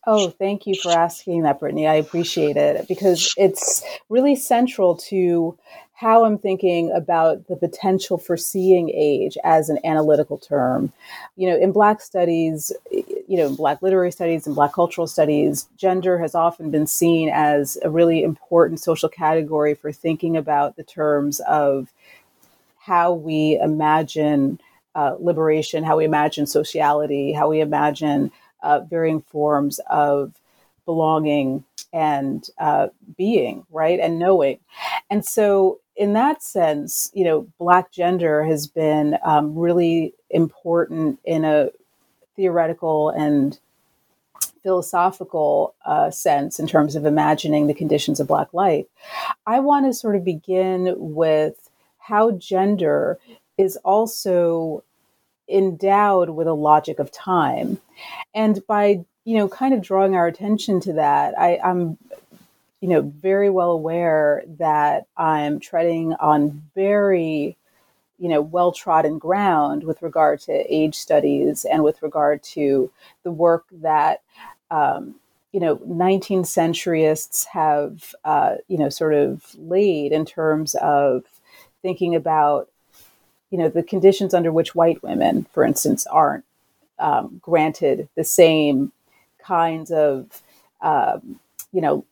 Oh, 0.06 0.30
thank 0.30 0.68
you 0.68 0.76
for 0.76 0.92
asking 0.92 1.44
that, 1.44 1.60
Brittany. 1.60 1.88
I 1.88 1.96
appreciate 1.96 2.58
it 2.58 2.88
because 2.90 3.34
it's 3.38 3.84
really 4.10 4.36
central 4.36 4.98
to 5.10 5.58
how 5.94 6.26
I'm 6.26 6.38
thinking 6.38 6.92
about 6.92 7.48
the 7.48 7.56
potential 7.56 8.18
for 8.18 8.36
seeing 8.36 8.90
age 8.90 9.38
as 9.46 9.70
an 9.70 9.80
analytical 9.86 10.38
term. 10.38 10.92
You 11.38 11.50
know, 11.50 11.56
in 11.58 11.72
Black 11.72 12.02
studies, 12.02 12.74
you 12.92 13.38
know, 13.38 13.48
in 13.48 13.56
Black 13.56 13.82
literary 13.82 14.12
studies 14.12 14.46
and 14.46 14.56
Black 14.56 14.74
cultural 14.74 15.08
studies, 15.08 15.70
gender 15.78 16.20
has 16.20 16.36
often 16.36 16.70
been 16.72 16.88
seen 16.88 17.30
as 17.30 17.78
a 17.84 17.90
really 17.90 18.24
important 18.24 18.82
social 18.82 19.08
category 19.08 19.74
for 19.74 19.94
thinking 19.94 20.36
about 20.36 20.76
the 20.76 20.84
terms 20.84 21.40
of 21.48 21.94
how 22.80 23.14
we 23.14 23.58
imagine 23.62 24.60
uh, 24.96 25.16
liberation, 25.20 25.84
how 25.84 25.98
we 25.98 26.06
imagine 26.06 26.46
sociality, 26.46 27.32
how 27.32 27.50
we 27.50 27.62
imagine 27.62 28.32
uh, 28.64 28.80
varying 28.82 29.22
forms 29.22 29.80
of 29.90 30.34
belonging 30.86 31.64
and 31.94 32.50
uh, 32.58 32.88
being, 33.18 33.66
right, 33.72 34.00
and 34.00 34.18
knowing. 34.18 34.60
And 35.10 35.24
so, 35.24 35.80
in 35.96 36.14
that 36.14 36.42
sense, 36.42 37.12
you 37.14 37.24
know, 37.24 37.48
Black 37.60 37.92
gender 37.92 38.44
has 38.44 38.66
been 38.66 39.18
um, 39.24 39.56
really 39.56 40.14
important 40.32 41.20
in 41.24 41.46
a 41.46 41.70
theoretical 42.36 43.10
and 43.10 43.60
philosophical 44.64 45.76
uh, 45.86 46.10
sense 46.10 46.58
in 46.58 46.66
terms 46.66 46.96
of 46.96 47.06
imagining 47.06 47.68
the 47.68 47.74
conditions 47.74 48.20
of 48.20 48.28
Black 48.28 48.54
life. 48.54 48.86
I 49.46 49.60
want 49.60 49.86
to 49.86 49.94
sort 49.94 50.16
of 50.16 50.24
begin 50.24 50.96
with 50.98 51.70
how 52.00 52.32
gender 52.32 53.20
is 53.58 53.78
also 53.84 54.84
endowed 55.50 56.30
with 56.30 56.48
a 56.48 56.54
logic 56.54 57.00
of 57.00 57.12
time. 57.12 57.80
And 58.34 58.66
by, 58.68 59.06
you 59.26 59.38
know, 59.38 59.48
kind 59.48 59.74
of 59.74 59.82
drawing 59.82 60.16
our 60.16 60.28
attention 60.28 60.80
to 60.82 60.94
that, 60.94 61.38
I, 61.38 61.60
I'm, 61.64 61.98
you 62.82 62.90
know, 62.90 63.02
very 63.02 63.50
well 63.50 63.72
aware 63.72 64.44
that 64.60 65.08
I'm 65.16 65.60
treading 65.60 66.14
on 66.16 66.64
very, 66.76 67.58
you 68.20 68.30
know, 68.30 68.42
well 68.42 68.72
trodden 68.72 69.18
ground 69.20 69.84
with 69.84 70.02
regard 70.02 70.40
to 70.42 70.74
age 70.74 70.96
studies 70.96 71.66
and 71.66 71.84
with 71.84 72.02
regard 72.02 72.44
to 72.44 72.92
the 73.24 73.32
work 73.32 73.66
that 73.72 74.22
um, 74.72 75.16
you 75.54 75.60
know 75.60 75.78
19th 75.78 76.46
centuryists 76.46 77.46
have 77.46 78.14
uh, 78.26 78.56
you 78.68 78.78
know 78.78 78.90
sort 78.90 79.14
of 79.14 79.56
laid 79.58 80.12
in 80.12 80.26
terms 80.26 80.76
of 80.76 81.24
thinking 81.82 82.16
about 82.16 82.70
you 83.54 83.60
know 83.60 83.70
the 83.70 83.84
conditions 83.84 84.34
under 84.34 84.52
which 84.52 84.74
white 84.74 85.04
women, 85.04 85.46
for 85.54 85.64
instance, 85.64 86.08
aren't 86.08 86.44
um, 86.98 87.40
granted 87.40 88.10
the 88.16 88.24
same 88.24 88.92
kinds 89.38 89.92
of 89.92 90.42
um, 90.82 91.40
you 91.72 91.80
know 91.80 92.04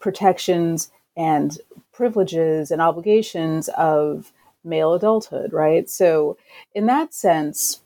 protections 0.00 0.90
and 1.16 1.58
privileges 1.92 2.72
and 2.72 2.82
obligations 2.82 3.68
of 3.68 4.32
male 4.64 4.92
adulthood, 4.92 5.52
right? 5.52 5.88
So, 5.88 6.36
in 6.74 6.86
that 6.86 7.14
sense, 7.14 7.82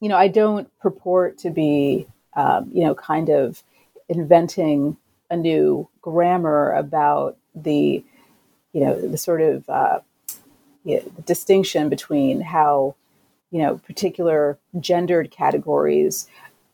you 0.00 0.08
know, 0.08 0.16
I 0.16 0.28
don't 0.28 0.70
purport 0.78 1.36
to 1.38 1.50
be, 1.50 2.06
um, 2.36 2.70
you 2.72 2.84
know, 2.84 2.94
kind 2.94 3.28
of 3.28 3.64
inventing 4.08 4.96
a 5.30 5.36
new 5.36 5.88
grammar 6.00 6.70
about 6.74 7.36
the, 7.56 8.04
you 8.72 8.84
know, 8.84 9.00
the 9.00 9.18
sort 9.18 9.40
of 9.40 9.68
uh, 9.68 9.98
you 10.88 10.96
know, 10.96 11.12
the 11.16 11.22
distinction 11.22 11.90
between 11.90 12.40
how, 12.40 12.94
you 13.50 13.60
know, 13.60 13.76
particular 13.76 14.58
gendered 14.80 15.30
categories, 15.30 16.26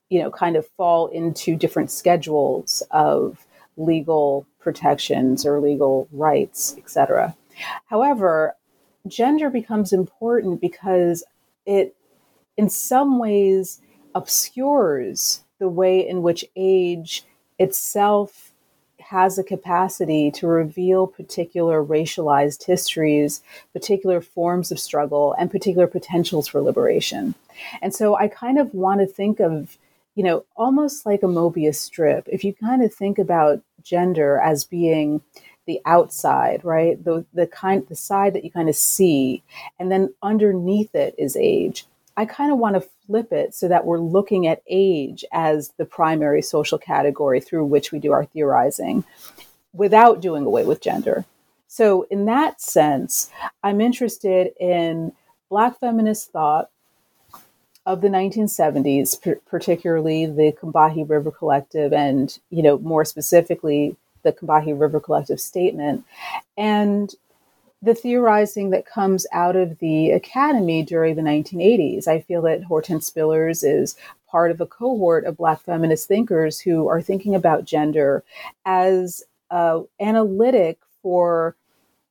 you 0.09 0.23
know, 0.23 0.30
kind 0.30 0.54
of 0.54 0.68
fall 0.76 1.09
into 1.09 1.56
different 1.56 1.90
schedules 1.90 2.80
of 2.92 3.44
legal 3.76 4.47
protections 4.61 5.44
or 5.44 5.61
legal 5.61 6.06
rights, 6.12 6.76
etc. 6.78 7.35
However, 7.87 8.54
gender 9.09 9.50
becomes 9.50 9.92
important 9.92 10.61
because 10.61 11.25
it, 11.66 11.97
in 12.56 12.71
some 12.71 13.18
ways, 13.18 13.80
obscures 14.14 15.42
the 15.59 15.68
way 15.68 16.06
in 16.06 16.23
which 16.23 16.44
age 16.54 17.25
itself 17.59 18.43
has 19.11 19.38
a 19.38 19.44
capacity 19.44 20.30
to 20.30 20.46
reveal 20.46 21.06
particular 21.06 21.84
racialized 21.84 22.64
histories, 22.64 23.42
particular 23.73 24.20
forms 24.20 24.73
of 24.73 24.80
struggle, 24.80 25.34
and 25.38 25.50
particular 25.50 25.87
potentials 25.87 26.49
for 26.49 26.62
liberation. 26.62 27.34
And 27.82 27.94
so 27.94 28.16
I 28.16 28.28
kind 28.28 28.58
of 28.58 28.73
want 28.75 29.00
to 29.00 29.06
think 29.06 29.40
of, 29.40 29.76
you 30.14 30.25
know, 30.25 30.44
almost 30.56 31.04
like 31.04 31.23
a 31.23 31.26
Mobius 31.26 31.76
strip. 31.76 32.28
If 32.30 32.44
you 32.44 32.54
kind 32.54 32.82
of 32.82 32.94
think 32.94 33.18
about 33.18 33.61
gender 33.82 34.40
as 34.40 34.64
being 34.64 35.20
the 35.66 35.80
outside, 35.87 36.64
right? 36.64 37.02
The 37.02 37.25
the 37.32 37.46
kind 37.46 37.87
the 37.88 37.96
side 37.96 38.34
that 38.34 38.44
you 38.44 38.50
kind 38.50 38.68
of 38.68 38.76
see, 38.76 39.42
and 39.78 39.90
then 39.90 40.14
underneath 40.23 40.94
it 40.94 41.14
is 41.18 41.37
age. 41.37 41.87
I 42.16 42.26
kind 42.26 42.52
of 42.52 42.59
want 42.59 42.75
to 42.76 42.88
flip 43.06 43.33
it 43.33 43.54
so 43.54 43.68
that 43.68 43.85
we're 43.85 43.99
looking 43.99 44.47
at 44.47 44.62
age 44.68 45.25
as 45.33 45.73
the 45.76 45.85
primary 45.85 46.42
social 46.42 46.78
category 46.78 47.40
through 47.40 47.66
which 47.66 47.92
we 47.92 47.99
do 47.99 48.12
our 48.12 48.25
theorizing 48.25 49.04
without 49.73 50.21
doing 50.21 50.44
away 50.47 50.64
with 50.64 50.80
gender. 50.80 51.25
So, 51.66 52.06
in 52.11 52.26
that 52.26 52.61
sense, 52.61 53.30
I'm 53.64 53.80
interested 53.80 54.52
in 54.61 55.12
Black 55.50 55.78
feminist 55.80 56.30
thought 56.30 56.71
of 57.87 58.00
the 58.00 58.09
1970s, 58.09 59.40
particularly 59.44 60.26
the 60.26 60.52
Combahee 60.52 61.09
River 61.09 61.30
Collective, 61.30 61.92
and 61.92 62.38
you 62.50 62.62
know 62.62 62.78
more 62.78 63.04
specifically 63.04 63.97
the 64.23 64.33
Combahee 64.33 64.78
River 64.78 65.00
Collective 65.00 65.40
statement, 65.40 66.04
and 66.56 67.14
the 67.84 67.94
theorizing 67.94 68.70
that 68.70 68.86
comes 68.86 69.26
out 69.32 69.56
of 69.56 69.78
the 69.78 70.10
academy 70.10 70.82
during 70.82 71.16
the 71.16 71.22
1980s. 71.22 72.08
I 72.08 72.20
feel 72.20 72.40
that 72.42 72.64
Hortense 72.64 73.10
Spillers 73.10 73.62
is 73.62 73.94
part 74.26 74.50
of 74.50 74.60
a 74.60 74.66
cohort 74.66 75.26
of 75.26 75.36
Black 75.36 75.60
feminist 75.60 76.08
thinkers 76.08 76.58
who 76.58 76.88
are 76.88 77.02
thinking 77.02 77.34
about 77.34 77.66
gender 77.66 78.24
as 78.64 79.22
uh, 79.50 79.82
analytic 80.00 80.78
for 81.02 81.56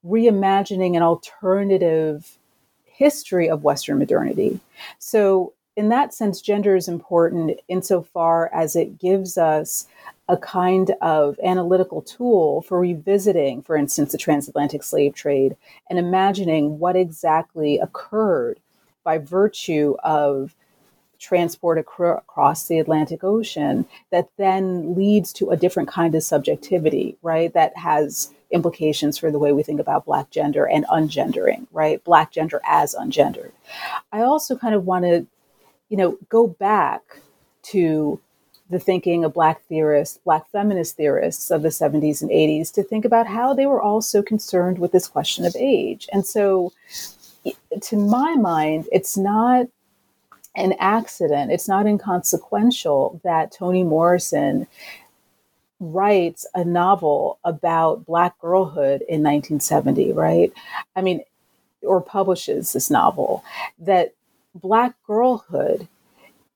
reimagining 0.06 0.96
an 0.96 1.02
alternative 1.02 2.38
history 2.86 3.50
of 3.50 3.64
Western 3.64 3.98
modernity. 3.98 4.60
So, 5.00 5.54
in 5.76 5.90
that 5.90 6.14
sense, 6.14 6.42
gender 6.42 6.76
is 6.76 6.88
important 6.88 7.60
insofar 7.68 8.50
as 8.54 8.76
it 8.76 9.00
gives 9.00 9.38
us 9.38 9.88
a 10.30 10.38
kind 10.38 10.92
of 11.02 11.38
analytical 11.44 12.02
tool 12.02 12.62
for 12.62 12.80
revisiting, 12.80 13.62
for 13.62 13.76
instance, 13.76 14.12
the 14.12 14.18
transatlantic 14.18 14.84
slave 14.84 15.14
trade 15.14 15.56
and 15.90 16.00
imagining 16.00 16.80
what 16.80 16.96
exactly 16.96 17.78
occurred 17.80 18.60
by 19.04 19.18
virtue 19.18 19.96
of 20.04 20.56
transport 21.20 21.78
across 21.78 22.68
the 22.68 22.80
Atlantic 22.80 23.24
Ocean 23.24 23.86
that 24.12 24.30
then 24.38 24.94
leads 24.94 25.32
to 25.34 25.50
a 25.50 25.58
different 25.58 25.90
kind 25.90 26.16
of 26.16 26.24
subjectivity, 26.24 27.18
right? 27.22 27.54
That 27.54 27.76
has 27.78 28.34
implications 28.52 29.18
for 29.18 29.32
the 29.32 29.40
way 29.40 29.52
we 29.54 29.64
think 29.64 29.80
about 29.80 30.06
Black 30.06 30.30
gender 30.30 30.66
and 30.66 30.86
ungendering, 30.86 31.66
right? 31.72 32.04
Black 32.04 32.32
gender 32.32 32.62
as 32.68 32.94
ungendered. 32.94 33.52
I 34.12 34.22
also 34.22 34.58
kind 34.58 34.76
of 34.76 34.86
want 34.86 35.06
to, 35.06 35.26
you 35.94 35.98
know, 35.98 36.18
go 36.28 36.48
back 36.48 37.22
to 37.62 38.20
the 38.72 38.80
thinking 38.80 39.24
of 39.24 39.32
Black 39.32 39.62
theorists, 39.66 40.18
Black 40.26 40.50
feminist 40.50 40.98
theorists 40.98 41.52
of 41.52 41.62
the 41.62 41.70
70s 41.70 42.24
and 42.24 42.32
80s 42.32 42.74
to 42.74 42.82
think 42.82 43.06
about 43.06 43.28
how 43.28 43.54
they 43.54 43.68
were 43.68 43.80
all 43.80 44.02
so 44.02 44.24
concerned 44.24 44.80
with 44.80 44.92
this 44.92 45.08
question 45.08 45.46
of 45.46 45.56
age. 45.56 46.10
And 46.12 46.26
so, 46.26 46.74
to 47.80 47.96
my 47.96 48.34
mind, 48.34 48.88
it's 48.92 49.16
not 49.16 49.68
an 50.56 50.74
accident, 50.80 51.52
it's 51.52 51.68
not 51.68 51.86
inconsequential 51.86 53.22
that 53.24 53.52
Toni 53.52 53.84
Morrison 53.84 54.66
writes 55.80 56.48
a 56.56 56.66
novel 56.66 57.38
about 57.44 58.04
Black 58.08 58.40
girlhood 58.40 59.02
in 59.02 59.22
1970, 59.22 60.12
right? 60.14 60.52
I 60.96 61.04
mean, 61.04 61.22
or 61.84 62.02
publishes 62.02 62.74
this 62.74 62.90
novel 62.90 63.44
that 63.78 64.16
Black 64.56 64.96
girlhood 65.06 65.88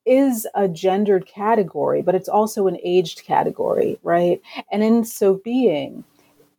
is 0.06 0.48
a 0.56 0.68
gendered 0.68 1.26
category, 1.26 2.02
but 2.02 2.16
it's 2.16 2.30
also 2.30 2.68
an 2.68 2.78
aged 2.84 3.24
category, 3.24 4.00
right? 4.04 4.42
And 4.72 4.84
in 4.84 5.04
so 5.04 5.36
being, 5.44 6.04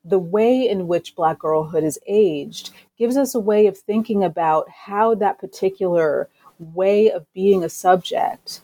the 0.05 0.18
way 0.18 0.68
in 0.68 0.88
which 0.88 1.16
Black 1.16 1.38
girlhood 1.38 1.85
is 1.85 1.98
aged 2.07 2.70
gives 2.98 3.16
us 3.16 3.35
a 3.35 3.40
way 3.40 3.66
of 3.66 3.79
thinking 3.79 4.24
about 4.24 4.68
how 4.68 5.14
that 5.14 5.38
particular 5.38 6.29
way 6.59 7.11
of 7.11 7.33
being 7.33 7.62
a 7.62 7.68
subject 7.68 8.61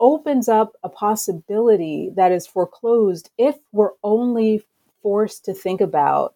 opens 0.00 0.48
up 0.48 0.74
a 0.82 0.88
possibility 0.88 2.10
that 2.14 2.32
is 2.32 2.46
foreclosed 2.46 3.30
if 3.38 3.56
we're 3.72 3.92
only 4.02 4.62
forced 5.02 5.44
to 5.44 5.54
think 5.54 5.80
about 5.80 6.34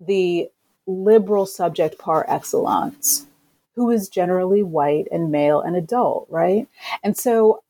the 0.00 0.48
liberal 0.86 1.46
subject 1.46 1.98
par 1.98 2.24
excellence 2.28 3.26
who 3.76 3.90
is 3.90 4.08
generally 4.08 4.62
white 4.62 5.06
and 5.12 5.30
male 5.30 5.60
and 5.60 5.76
adult, 5.76 6.26
right? 6.30 6.66
And 7.04 7.16
so 7.16 7.62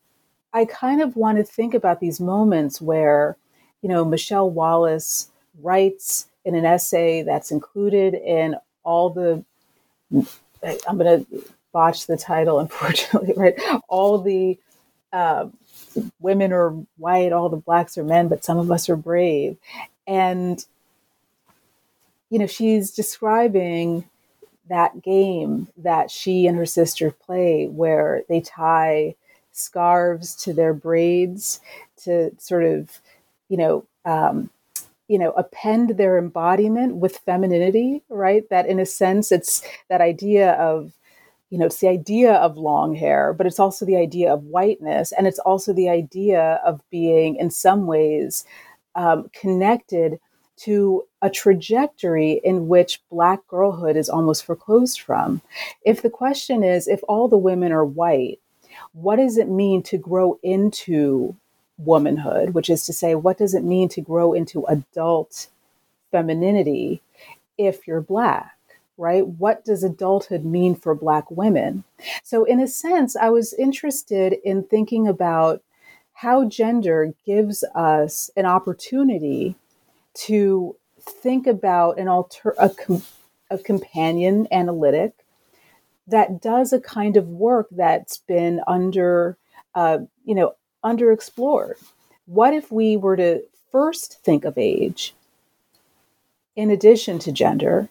I 0.53 0.64
kind 0.64 1.03
of 1.03 1.16
want 1.16 1.37
to 1.38 1.45
think 1.45 1.75
about 1.75 2.01
these 2.01 2.21
moments 2.21 2.81
where, 2.81 3.37
you 3.83 3.88
know, 3.88 4.05
Michelle 4.05 4.49
Wallace 4.49 5.31
writes 5.61 6.29
in 6.45 6.55
an 6.55 6.64
essay 6.64 7.23
that's 7.23 7.51
included 7.51 8.14
in 8.14 8.57
all 8.85 9.11
the, 9.11 9.45
I'm 10.12 10.97
going 10.97 11.27
to 11.27 11.45
botch 11.73 12.07
the 12.07 12.16
title, 12.16 12.61
unfortunately, 12.61 13.35
right? 13.37 13.61
All 13.88 14.19
the 14.19 14.59
uh, 15.12 15.49
women 16.21 16.53
are 16.53 16.71
white, 16.99 17.33
all 17.33 17.49
the 17.49 17.57
blacks 17.57 17.99
are 17.99 18.05
men, 18.05 18.29
but 18.29 18.45
some 18.45 18.59
of 18.59 18.71
us 18.71 18.88
are 18.88 18.97
brave. 18.97 19.57
And, 20.07 20.64
you 22.31 22.38
know, 22.38 22.47
she's 22.47 22.92
describing 22.92 24.09
that 24.68 25.02
game 25.02 25.68
that 25.76 26.11
she 26.11 26.46
and 26.46 26.57
her 26.57 26.66
sister 26.66 27.11
play 27.11 27.66
where 27.66 28.22
they 28.29 28.40
tie 28.40 29.14
scarves 29.52 30.35
to 30.35 30.52
their 30.52 30.74
braids 30.74 31.61
to 31.96 32.31
sort 32.38 32.64
of 32.64 33.00
you 33.48 33.57
know 33.57 33.85
um, 34.05 34.50
you 35.09 35.18
know 35.18 35.31
append 35.33 35.90
their 35.96 36.18
embodiment 36.18 36.96
with 36.96 37.18
femininity 37.18 38.02
right? 38.09 38.48
That 38.50 38.66
in 38.66 38.79
a 38.79 38.87
sense 38.87 39.33
it's 39.33 39.62
that 39.88 40.00
idea 40.00 40.52
of 40.52 40.92
you 41.50 41.59
know 41.59 41.66
it's 41.66 41.81
the 41.81 41.88
idea 41.88 42.35
of 42.35 42.57
long 42.59 42.94
hair 42.94 43.33
but 43.33 43.46
it's 43.46 43.61
also 43.61 43.85
the 43.87 43.96
idea 43.96 44.33
of 44.33 44.44
whiteness 44.44 45.12
and 45.12 45.26
it's 45.26 45.38
also 45.38 45.72
the 45.72 45.88
idea 45.88 46.61
of 46.64 46.81
being 46.90 47.37
in 47.37 47.50
some 47.50 47.87
ways 47.87 48.44
um, 48.96 49.31
connected 49.33 50.18
to 50.57 51.05
a 51.23 51.31
trajectory 51.31 52.40
in 52.45 52.69
which 52.69 53.03
Black 53.11 53.47
girlhood 53.49 53.97
is 53.97 54.09
almost 54.09 54.45
foreclosed 54.45 55.01
from. 55.01 55.42
If 55.85 56.03
the 56.03 56.11
question 56.11 56.62
is, 56.62 56.88
if 56.88 57.01
all 57.09 57.29
the 57.29 57.37
women 57.37 57.73
are 57.73 57.85
white, 57.85 58.40
what 58.92 59.16
does 59.16 59.38
it 59.38 59.49
mean 59.49 59.83
to 59.85 59.99
grow 59.99 60.38
into 60.42 61.37
womanhood? 61.79 62.55
Which 62.55 62.71
is 62.71 62.87
to 62.87 62.92
say, 62.92 63.14
what 63.14 63.38
does 63.38 63.55
it 63.55 63.64
mean 63.64 63.88
to 63.90 64.01
grow 64.01 64.33
into 64.33 64.64
adult 64.66 65.49
femininity 66.11 67.03
if 67.59 67.87
you're 67.87 68.01
Black? 68.01 68.53
Right? 68.99 69.27
What 69.27 69.62
does 69.64 69.85
adulthood 69.85 70.45
mean 70.47 70.75
for 70.75 70.95
Black 70.95 71.31
women? 71.31 71.85
So, 72.23 72.45
in 72.45 72.61
a 72.61 72.66
sense, 72.66 73.14
I 73.14 73.29
was 73.29 73.53
interested 73.53 74.37
in 74.42 74.62
thinking 74.62 75.07
about 75.07 75.62
how 76.14 76.49
gender 76.49 77.12
gives 77.27 77.62
us 77.75 78.31
an 78.37 78.47
opportunity 78.47 79.55
to 80.16 80.76
think 81.00 81.46
about 81.46 81.98
an 81.98 82.09
alter 82.09 82.55
a, 82.59 82.70
com- 82.70 83.02
a 83.50 83.59
companion 83.59 84.48
analytic 84.50 85.12
that 86.09 86.40
does 86.40 86.72
a 86.72 86.81
kind 86.81 87.16
of 87.16 87.29
work 87.29 87.68
that's 87.70 88.18
been 88.18 88.61
under 88.66 89.37
uh, 89.74 89.98
you 90.24 90.35
know 90.35 90.55
underexplored. 90.85 91.74
What 92.26 92.55
if 92.55 92.72
we 92.72 92.96
were 92.96 93.16
to 93.16 93.42
first 93.70 94.22
think 94.24 94.44
of 94.44 94.57
age 94.57 95.14
in 96.55 96.70
addition 96.70 97.18
to 97.20 97.33
gender? 97.33 97.88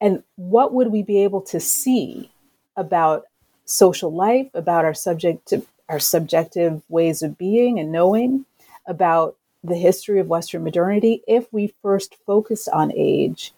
And 0.00 0.22
what 0.36 0.72
would 0.72 0.88
we 0.88 1.02
be 1.02 1.22
able 1.22 1.40
to 1.42 1.60
see 1.60 2.30
about 2.76 3.24
social 3.64 4.12
life 4.12 4.48
about 4.54 4.84
our 4.84 4.94
subjective 4.94 5.66
our 5.88 5.98
subjective 5.98 6.82
ways 6.88 7.22
of 7.22 7.36
being 7.36 7.78
and 7.78 7.92
knowing 7.92 8.44
about 8.86 9.36
the 9.64 9.76
history 9.76 10.20
of 10.20 10.28
western 10.28 10.62
modernity 10.62 11.22
if 11.26 11.52
we 11.52 11.74
first 11.82 12.16
focused 12.26 12.68
on 12.68 12.92
age 12.94 13.52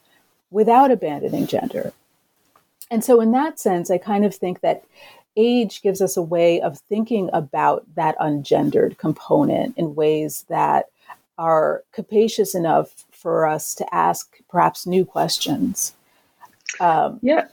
without 0.50 0.90
abandoning 0.90 1.46
gender 1.46 1.92
and 2.90 3.04
so 3.04 3.20
in 3.20 3.32
that 3.32 3.58
sense 3.58 3.90
i 3.90 3.98
kind 3.98 4.24
of 4.24 4.34
think 4.34 4.60
that 4.60 4.84
age 5.36 5.82
gives 5.82 6.00
us 6.00 6.16
a 6.16 6.22
way 6.22 6.60
of 6.60 6.78
thinking 6.78 7.28
about 7.32 7.84
that 7.94 8.18
ungendered 8.18 8.96
component 8.96 9.76
in 9.76 9.94
ways 9.94 10.44
that 10.48 10.86
are 11.38 11.84
capacious 11.92 12.54
enough 12.54 13.04
for 13.12 13.46
us 13.46 13.74
to 13.74 13.94
ask 13.94 14.38
perhaps 14.48 14.86
new 14.86 15.04
questions. 15.04 15.94
Um, 16.80 17.18
yeah. 17.22 17.48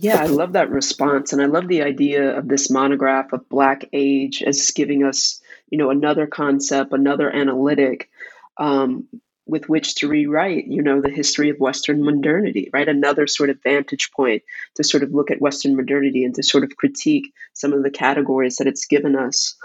Yeah, 0.00 0.22
I 0.22 0.26
love 0.26 0.52
that 0.52 0.70
response. 0.70 1.32
And 1.32 1.42
I 1.42 1.46
love 1.46 1.66
the 1.66 1.82
idea 1.82 2.36
of 2.36 2.46
this 2.46 2.70
monograph 2.70 3.32
of 3.32 3.48
Black 3.48 3.84
age 3.92 4.42
as 4.44 4.70
giving 4.70 5.04
us, 5.04 5.37
you 5.70 5.78
know, 5.78 5.90
another 5.90 6.26
concept, 6.26 6.92
another 6.92 7.30
analytic 7.30 8.10
um, 8.56 9.06
with 9.48 9.68
which 9.68 9.94
to 9.96 10.08
rewrite, 10.08 10.66
you 10.66 10.82
know, 10.82 11.00
the 11.00 11.08
history 11.08 11.48
of 11.48 11.58
Western 11.58 12.04
modernity, 12.04 12.68
right? 12.72 12.88
Another 12.88 13.26
sort 13.26 13.48
of 13.48 13.62
vantage 13.62 14.12
point 14.12 14.42
to 14.74 14.84
sort 14.84 15.02
of 15.02 15.12
look 15.12 15.30
at 15.30 15.40
Western 15.40 15.74
modernity 15.74 16.22
and 16.24 16.34
to 16.34 16.42
sort 16.42 16.64
of 16.64 16.76
critique 16.76 17.32
some 17.54 17.72
of 17.72 17.82
the 17.82 17.90
categories 17.90 18.56
that 18.56 18.66
it's 18.66 18.84
given 18.84 19.16
us. 19.16 19.56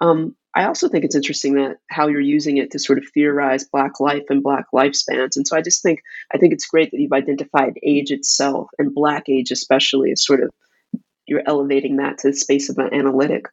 Um, 0.00 0.34
I 0.54 0.64
also 0.64 0.88
think 0.88 1.04
it's 1.04 1.14
interesting 1.14 1.54
that 1.56 1.76
how 1.90 2.08
you're 2.08 2.18
using 2.18 2.56
it 2.56 2.70
to 2.70 2.78
sort 2.78 2.98
of 2.98 3.04
theorize 3.12 3.64
Black 3.64 4.00
life 4.00 4.24
and 4.30 4.42
Black 4.42 4.64
lifespans. 4.72 5.36
And 5.36 5.46
so 5.46 5.54
I 5.54 5.60
just 5.60 5.82
think 5.82 6.02
I 6.32 6.38
think 6.38 6.54
it's 6.54 6.66
great 6.66 6.90
that 6.90 6.98
you've 6.98 7.12
identified 7.12 7.78
age 7.82 8.10
itself 8.10 8.70
and 8.78 8.94
Black 8.94 9.28
age 9.28 9.50
especially 9.50 10.12
as 10.12 10.24
sort 10.24 10.42
of 10.42 10.50
you're 11.26 11.42
elevating 11.46 11.96
that 11.96 12.18
to 12.18 12.30
the 12.30 12.36
space 12.36 12.68
of 12.68 12.78
an 12.78 12.92
analytic. 12.92 13.46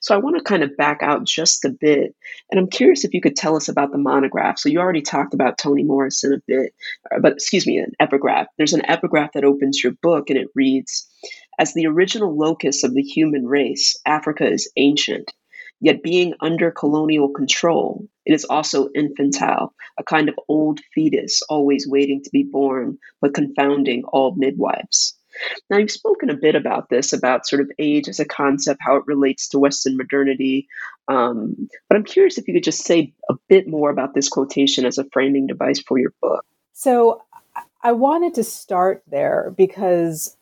So 0.00 0.14
I 0.14 0.18
want 0.18 0.36
to 0.36 0.42
kind 0.42 0.62
of 0.62 0.76
back 0.76 1.02
out 1.02 1.24
just 1.24 1.64
a 1.64 1.70
bit. 1.70 2.14
And 2.50 2.58
I'm 2.58 2.68
curious 2.68 3.04
if 3.04 3.14
you 3.14 3.20
could 3.20 3.36
tell 3.36 3.56
us 3.56 3.68
about 3.68 3.92
the 3.92 3.98
monograph. 3.98 4.58
So 4.58 4.68
you 4.68 4.80
already 4.80 5.02
talked 5.02 5.34
about 5.34 5.58
Toni 5.58 5.84
Morrison 5.84 6.34
a 6.34 6.42
bit, 6.46 6.74
uh, 7.14 7.20
but 7.20 7.34
excuse 7.34 7.66
me, 7.66 7.78
an 7.78 7.92
epigraph. 8.00 8.46
There's 8.58 8.72
an 8.72 8.86
epigraph 8.86 9.32
that 9.34 9.44
opens 9.44 9.82
your 9.82 9.92
book 10.02 10.30
and 10.30 10.38
it 10.38 10.48
reads 10.54 11.08
As 11.58 11.74
the 11.74 11.86
original 11.86 12.36
locus 12.36 12.84
of 12.84 12.94
the 12.94 13.02
human 13.02 13.46
race, 13.46 13.96
Africa 14.06 14.46
is 14.50 14.70
ancient. 14.76 15.32
Yet 15.82 16.02
being 16.02 16.34
under 16.40 16.70
colonial 16.70 17.30
control, 17.30 18.06
it 18.26 18.34
is 18.34 18.44
also 18.44 18.90
infantile, 18.94 19.72
a 19.98 20.04
kind 20.04 20.28
of 20.28 20.38
old 20.46 20.80
fetus 20.94 21.40
always 21.48 21.88
waiting 21.88 22.22
to 22.22 22.30
be 22.30 22.42
born, 22.42 22.98
but 23.22 23.32
confounding 23.32 24.04
all 24.04 24.34
midwives. 24.36 25.18
Now, 25.68 25.78
you've 25.78 25.90
spoken 25.90 26.30
a 26.30 26.34
bit 26.34 26.54
about 26.54 26.88
this, 26.88 27.12
about 27.12 27.46
sort 27.46 27.62
of 27.62 27.70
age 27.78 28.08
as 28.08 28.20
a 28.20 28.24
concept, 28.24 28.80
how 28.82 28.96
it 28.96 29.06
relates 29.06 29.48
to 29.48 29.58
Western 29.58 29.96
modernity. 29.96 30.68
Um, 31.08 31.68
but 31.88 31.96
I'm 31.96 32.04
curious 32.04 32.38
if 32.38 32.46
you 32.46 32.54
could 32.54 32.64
just 32.64 32.84
say 32.84 33.12
a 33.28 33.34
bit 33.48 33.68
more 33.68 33.90
about 33.90 34.14
this 34.14 34.28
quotation 34.28 34.84
as 34.84 34.98
a 34.98 35.04
framing 35.12 35.46
device 35.46 35.80
for 35.80 35.98
your 35.98 36.12
book. 36.20 36.44
So, 36.72 37.22
I 37.82 37.92
wanted 37.92 38.34
to 38.34 38.44
start 38.44 39.02
there 39.08 39.54
because 39.56 40.36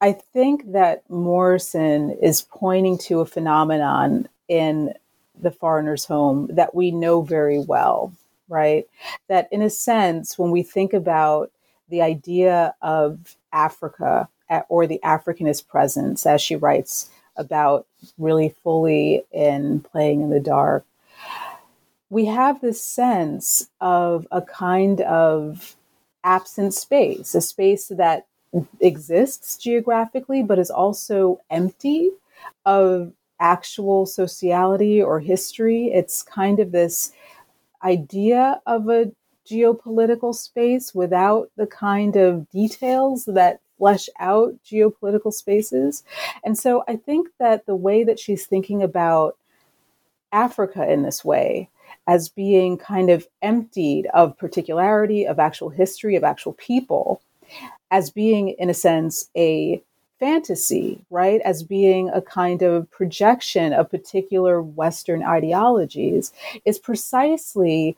I 0.00 0.12
think 0.12 0.72
that 0.72 1.08
Morrison 1.10 2.10
is 2.22 2.42
pointing 2.42 2.98
to 2.98 3.20
a 3.20 3.26
phenomenon 3.26 4.28
in 4.46 4.94
the 5.40 5.50
foreigner's 5.50 6.04
home 6.04 6.48
that 6.52 6.74
we 6.74 6.90
know 6.90 7.22
very 7.22 7.58
well, 7.58 8.12
right? 8.48 8.84
That 9.28 9.48
in 9.50 9.62
a 9.62 9.70
sense, 9.70 10.38
when 10.38 10.50
we 10.50 10.62
think 10.62 10.92
about 10.92 11.50
the 11.88 12.02
idea 12.02 12.74
of 12.82 13.36
Africa 13.52 14.28
or 14.68 14.86
the 14.86 15.00
Africanist 15.04 15.68
presence, 15.68 16.24
as 16.26 16.40
she 16.40 16.56
writes 16.56 17.10
about 17.36 17.86
really 18.16 18.54
fully 18.62 19.24
in 19.30 19.80
Playing 19.80 20.22
in 20.22 20.30
the 20.30 20.40
Dark, 20.40 20.84
we 22.10 22.24
have 22.24 22.60
this 22.60 22.82
sense 22.82 23.68
of 23.80 24.26
a 24.32 24.40
kind 24.40 25.02
of 25.02 25.76
absent 26.24 26.74
space, 26.74 27.34
a 27.34 27.40
space 27.40 27.88
that 27.88 28.26
exists 28.80 29.56
geographically, 29.58 30.42
but 30.42 30.58
is 30.58 30.70
also 30.70 31.40
empty 31.50 32.10
of 32.64 33.12
actual 33.40 34.06
sociality 34.06 35.02
or 35.02 35.20
history. 35.20 35.92
It's 35.92 36.22
kind 36.22 36.58
of 36.58 36.72
this 36.72 37.12
idea 37.84 38.60
of 38.66 38.88
a 38.88 39.12
geopolitical 39.48 40.34
space 40.34 40.94
without 40.94 41.50
the 41.56 41.66
kind 41.66 42.16
of 42.16 42.48
details 42.50 43.24
that 43.26 43.60
flesh 43.78 44.08
out 44.18 44.54
geopolitical 44.64 45.32
spaces. 45.32 46.02
And 46.44 46.58
so 46.58 46.84
I 46.88 46.96
think 46.96 47.28
that 47.38 47.66
the 47.66 47.76
way 47.76 48.04
that 48.04 48.18
she's 48.18 48.46
thinking 48.46 48.82
about 48.82 49.36
Africa 50.32 50.90
in 50.90 51.02
this 51.02 51.24
way, 51.24 51.70
as 52.06 52.28
being 52.28 52.76
kind 52.76 53.08
of 53.08 53.26
emptied 53.40 54.06
of 54.12 54.36
particularity, 54.36 55.26
of 55.26 55.38
actual 55.38 55.70
history, 55.70 56.16
of 56.16 56.24
actual 56.24 56.52
people, 56.54 57.22
as 57.90 58.10
being, 58.10 58.50
in 58.50 58.68
a 58.68 58.74
sense, 58.74 59.30
a 59.36 59.82
fantasy, 60.20 61.04
right? 61.10 61.40
As 61.42 61.62
being 61.62 62.10
a 62.10 62.20
kind 62.20 62.62
of 62.62 62.90
projection 62.90 63.72
of 63.72 63.90
particular 63.90 64.60
Western 64.60 65.22
ideologies, 65.22 66.32
is 66.64 66.78
precisely 66.78 67.96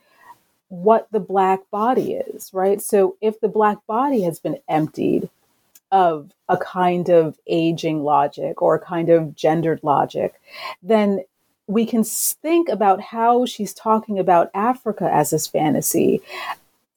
what 0.70 1.08
the 1.10 1.20
black 1.20 1.68
body 1.70 2.14
is, 2.14 2.54
right? 2.54 2.80
So 2.80 3.16
if 3.20 3.40
the 3.40 3.48
black 3.48 3.78
body 3.86 4.22
has 4.22 4.38
been 4.38 4.58
emptied 4.68 5.28
of 5.92 6.30
a 6.48 6.56
kind 6.56 7.08
of 7.08 7.38
aging 7.48 8.04
logic 8.04 8.62
or 8.62 8.76
a 8.76 8.80
kind 8.80 9.10
of 9.10 9.34
gendered 9.34 9.80
logic, 9.82 10.40
then 10.82 11.24
we 11.66 11.84
can 11.84 12.04
think 12.04 12.68
about 12.68 13.00
how 13.00 13.46
she's 13.46 13.74
talking 13.74 14.18
about 14.18 14.50
Africa 14.54 15.10
as 15.12 15.30
this 15.30 15.46
fantasy 15.46 16.22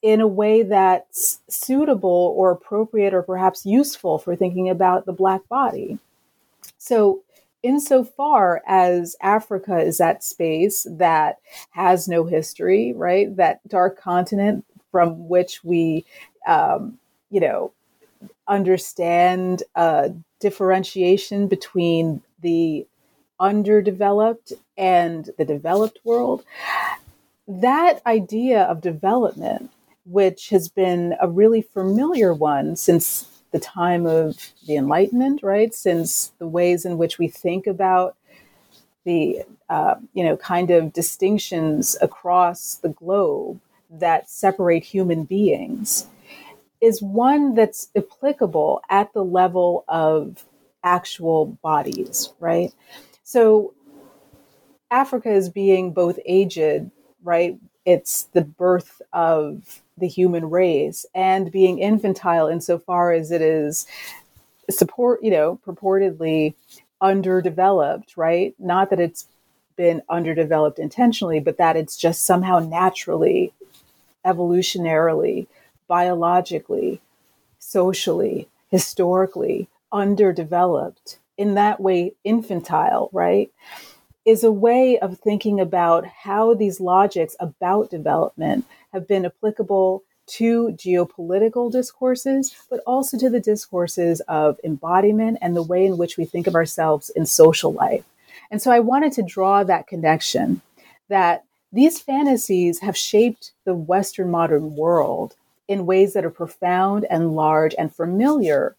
in 0.02 0.20
a 0.20 0.26
way 0.26 0.62
that's 0.62 1.40
suitable 1.48 2.32
or 2.36 2.52
appropriate 2.52 3.12
or 3.12 3.22
perhaps 3.22 3.66
useful 3.66 4.18
for 4.18 4.36
thinking 4.36 4.68
about 4.68 5.06
the 5.06 5.12
black 5.12 5.46
body. 5.48 5.98
So 6.78 7.22
insofar 7.64 8.62
as 8.68 9.16
Africa 9.22 9.78
is 9.78 9.98
that 9.98 10.22
space 10.22 10.86
that 10.90 11.38
has 11.70 12.06
no 12.06 12.24
history, 12.24 12.92
right? 12.94 13.34
That 13.36 13.66
dark 13.66 13.98
continent 13.98 14.64
from 14.92 15.28
which 15.28 15.64
we, 15.64 16.04
um, 16.46 16.98
you 17.30 17.40
know, 17.40 17.72
understand 18.46 19.62
differentiation 20.40 21.48
between 21.48 22.22
the 22.42 22.86
underdeveloped 23.40 24.52
and 24.76 25.30
the 25.38 25.44
developed 25.44 25.98
world. 26.04 26.44
That 27.48 28.00
idea 28.06 28.62
of 28.64 28.82
development, 28.82 29.70
which 30.04 30.50
has 30.50 30.68
been 30.68 31.14
a 31.20 31.28
really 31.28 31.62
familiar 31.62 32.34
one 32.34 32.76
since 32.76 33.26
the 33.54 33.60
time 33.60 34.04
of 34.04 34.36
the 34.66 34.74
Enlightenment, 34.74 35.40
right? 35.44 35.72
Since 35.72 36.32
the 36.40 36.48
ways 36.48 36.84
in 36.84 36.98
which 36.98 37.20
we 37.20 37.28
think 37.28 37.68
about 37.68 38.16
the, 39.04 39.42
uh, 39.68 39.94
you 40.12 40.24
know, 40.24 40.36
kind 40.36 40.72
of 40.72 40.92
distinctions 40.92 41.96
across 42.02 42.74
the 42.74 42.88
globe 42.88 43.60
that 43.88 44.28
separate 44.28 44.82
human 44.82 45.22
beings 45.22 46.08
is 46.80 47.00
one 47.00 47.54
that's 47.54 47.90
applicable 47.96 48.82
at 48.90 49.12
the 49.12 49.24
level 49.24 49.84
of 49.86 50.44
actual 50.82 51.46
bodies, 51.62 52.32
right? 52.40 52.74
So 53.22 53.72
Africa 54.90 55.30
is 55.30 55.48
being 55.48 55.92
both 55.92 56.18
aged, 56.26 56.90
right? 57.22 57.56
It's 57.84 58.24
the 58.32 58.42
birth 58.42 59.00
of 59.12 59.83
the 59.96 60.08
human 60.08 60.50
race 60.50 61.06
and 61.14 61.52
being 61.52 61.78
infantile 61.78 62.48
insofar 62.48 63.12
as 63.12 63.30
it 63.30 63.42
is 63.42 63.86
support, 64.70 65.22
you 65.22 65.30
know, 65.30 65.58
purportedly 65.66 66.54
underdeveloped, 67.00 68.16
right? 68.16 68.54
Not 68.58 68.90
that 68.90 69.00
it's 69.00 69.26
been 69.76 70.02
underdeveloped 70.08 70.78
intentionally, 70.78 71.40
but 71.40 71.58
that 71.58 71.76
it's 71.76 71.96
just 71.96 72.24
somehow 72.24 72.58
naturally, 72.60 73.52
evolutionarily, 74.24 75.46
biologically, 75.86 77.00
socially, 77.58 78.48
historically 78.70 79.68
underdeveloped. 79.92 81.18
In 81.36 81.54
that 81.54 81.80
way, 81.80 82.12
infantile, 82.24 83.10
right? 83.12 83.50
is 84.24 84.42
a 84.42 84.52
way 84.52 84.98
of 84.98 85.18
thinking 85.18 85.60
about 85.60 86.06
how 86.06 86.54
these 86.54 86.80
logics 86.80 87.36
about 87.40 87.90
development 87.90 88.64
have 88.94 89.06
been 89.06 89.26
applicable 89.26 90.02
to 90.26 90.68
geopolitical 90.70 91.70
discourses, 91.70 92.54
but 92.70 92.80
also 92.86 93.18
to 93.18 93.28
the 93.28 93.40
discourses 93.40 94.20
of 94.22 94.58
embodiment 94.64 95.36
and 95.42 95.54
the 95.54 95.62
way 95.62 95.84
in 95.84 95.98
which 95.98 96.16
we 96.16 96.24
think 96.24 96.46
of 96.46 96.54
ourselves 96.54 97.10
in 97.10 97.26
social 97.26 97.72
life. 97.72 98.04
And 98.50 98.62
so 98.62 98.70
I 98.70 98.80
wanted 98.80 99.12
to 99.14 99.22
draw 99.22 99.64
that 99.64 99.86
connection 99.86 100.62
that 101.08 101.44
these 101.72 102.00
fantasies 102.00 102.78
have 102.80 102.96
shaped 102.96 103.52
the 103.64 103.74
Western 103.74 104.30
modern 104.30 104.76
world 104.76 105.34
in 105.66 105.86
ways 105.86 106.12
that 106.14 106.24
are 106.24 106.30
profound 106.30 107.04
and 107.10 107.34
large 107.34 107.74
and 107.76 107.94
familiar. 107.94 108.76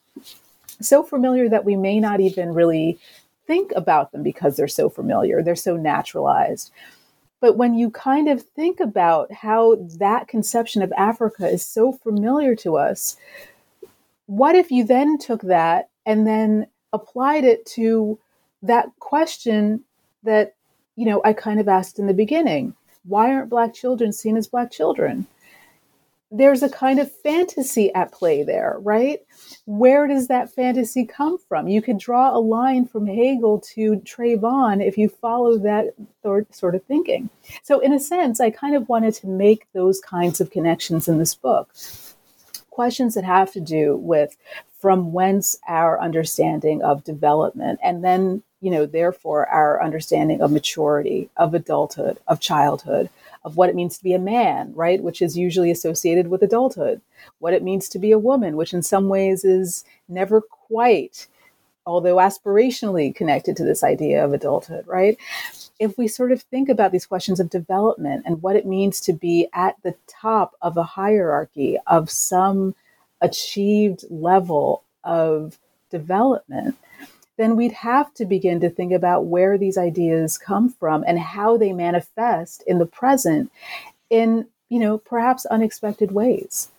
So 0.82 1.04
familiar 1.04 1.50
that 1.50 1.66
we 1.66 1.76
may 1.76 2.00
not 2.00 2.22
even 2.22 2.54
really 2.54 2.98
think 3.46 3.72
about 3.76 4.12
them 4.12 4.24
because 4.24 4.56
they're 4.56 4.68
so 4.68 4.90
familiar, 4.90 5.44
they're 5.44 5.56
so 5.56 5.78
naturalized. 5.78 6.72
But 7.46 7.58
when 7.58 7.76
you 7.76 7.92
kind 7.92 8.28
of 8.28 8.42
think 8.42 8.80
about 8.80 9.32
how 9.32 9.76
that 10.00 10.28
conception 10.28 10.82
of 10.82 10.92
Africa 10.98 11.48
is 11.48 11.64
so 11.64 11.92
familiar 11.92 12.56
to 12.56 12.76
us, 12.76 13.18
what 14.26 14.56
if 14.56 14.72
you 14.72 14.84
then 14.84 15.20
took 15.20 15.44
that 15.44 15.90
and 16.08 16.26
then 16.26 16.66
applied 16.92 17.44
it 17.44 17.64
to 17.68 18.18
that 18.64 18.90
question 19.00 19.84
that, 20.24 20.56
you 20.96 21.06
know, 21.06 21.22
I 21.24 21.34
kind 21.34 21.60
of 21.60 21.68
asked 21.68 22.00
in 22.00 22.08
the 22.08 22.16
beginning 22.16 22.74
why 23.04 23.32
aren't 23.32 23.52
Black 23.52 23.76
children 23.76 24.12
seen 24.12 24.38
as 24.38 24.48
Black 24.48 24.72
children? 24.72 25.28
There's 26.38 26.64
a 26.64 26.70
kind 26.70 27.00
of 27.00 27.12
fantasy 27.22 27.94
at 27.94 28.12
play 28.12 28.44
there, 28.44 28.78
right? 28.80 29.20
Where 29.66 30.06
does 30.08 30.28
that 30.28 30.54
fantasy 30.54 31.06
come 31.06 31.38
from? 31.38 31.68
You 31.68 31.82
could 31.82 31.98
draw 31.98 32.36
a 32.36 32.40
line 32.40 32.86
from 32.86 33.08
Hegel 33.08 33.62
to 33.74 33.98
Trayvon 33.98 34.86
if 34.86 34.98
you 34.98 35.10
follow 35.10 35.58
that 35.60 35.94
sort 36.52 36.76
of 36.76 36.84
thinking. 36.84 37.30
So, 37.64 37.80
in 37.80 37.94
a 37.94 38.00
sense, 38.00 38.42
I 38.42 38.50
kind 38.50 38.76
of 38.76 38.90
wanted 38.90 39.14
to 39.16 39.28
make 39.28 39.68
those 39.74 40.02
kinds 40.02 40.42
of 40.42 40.52
connections 40.52 41.08
in 41.08 41.18
this 41.20 41.36
book. 41.36 41.74
Questions 42.70 43.16
that 43.16 43.24
have 43.24 43.54
to 43.54 43.62
do 43.62 43.96
with 43.96 44.36
from 44.80 45.14
whence 45.14 45.58
our 45.68 46.00
understanding 46.02 46.84
of 46.84 47.04
development 47.04 47.80
and 47.82 48.04
then, 48.04 48.44
you 48.60 48.70
know, 48.70 48.86
therefore 48.86 49.48
our 49.48 49.82
understanding 49.82 50.42
of 50.42 50.52
maturity, 50.52 51.30
of 51.38 51.54
adulthood, 51.54 52.20
of 52.28 52.40
childhood, 52.42 53.10
of 53.46 53.56
what 53.56 53.70
it 53.70 53.76
means 53.76 53.96
to 53.96 54.04
be 54.04 54.14
a 54.14 54.20
man, 54.20 54.74
right? 54.74 55.02
Which 55.02 55.22
is 55.22 55.38
usually 55.38 55.70
associated 55.70 56.28
with 56.28 56.42
adulthood. 56.42 57.00
What 57.38 57.54
it 57.54 57.64
means 57.64 57.88
to 57.90 58.00
be 58.00 58.12
a 58.12 58.20
woman, 58.20 58.58
which 58.58 58.74
in 58.74 58.82
some 58.82 59.08
ways 59.08 59.46
is 59.46 59.86
never 60.10 60.42
quite, 60.42 61.28
although 61.86 62.16
aspirationally 62.16 63.16
connected 63.16 63.56
to 63.58 63.64
this 63.64 63.84
idea 63.84 64.26
of 64.26 64.34
adulthood, 64.34 64.88
right? 64.88 65.18
If 65.80 65.96
we 65.96 66.08
sort 66.08 66.32
of 66.32 66.42
think 66.42 66.70
about 66.70 66.92
these 66.92 67.06
questions 67.06 67.40
of 67.40 67.52
development 67.52 68.24
and 68.26 68.42
what 68.42 68.56
it 68.56 68.66
means 68.66 69.00
to 69.02 69.14
be 69.14 69.48
at 69.54 69.76
the 69.84 69.96
top 70.08 70.56
of 70.64 70.76
a 70.76 70.84
hierarchy 70.84 71.78
of 71.86 72.10
some 72.10 72.74
achieved 73.22 74.06
level 74.10 74.84
of 75.04 75.60
development, 75.92 76.78
then 77.38 77.56
we'd 77.56 77.72
have 77.72 78.14
to 78.16 78.26
begin 78.26 78.60
to 78.62 78.70
think 78.70 78.92
about 78.92 79.26
where 79.26 79.58
these 79.58 79.78
ideas 79.78 80.38
come 80.38 80.70
from 80.70 81.04
and 81.06 81.20
how 81.20 81.58
they 81.58 81.74
manifest 81.74 82.64
in 82.66 82.80
the 82.80 82.86
present 82.86 83.52
in, 84.10 84.48
you 84.70 84.80
know, 84.80 84.98
perhaps 84.98 85.46
unexpected 85.46 86.12
ways. 86.12 86.70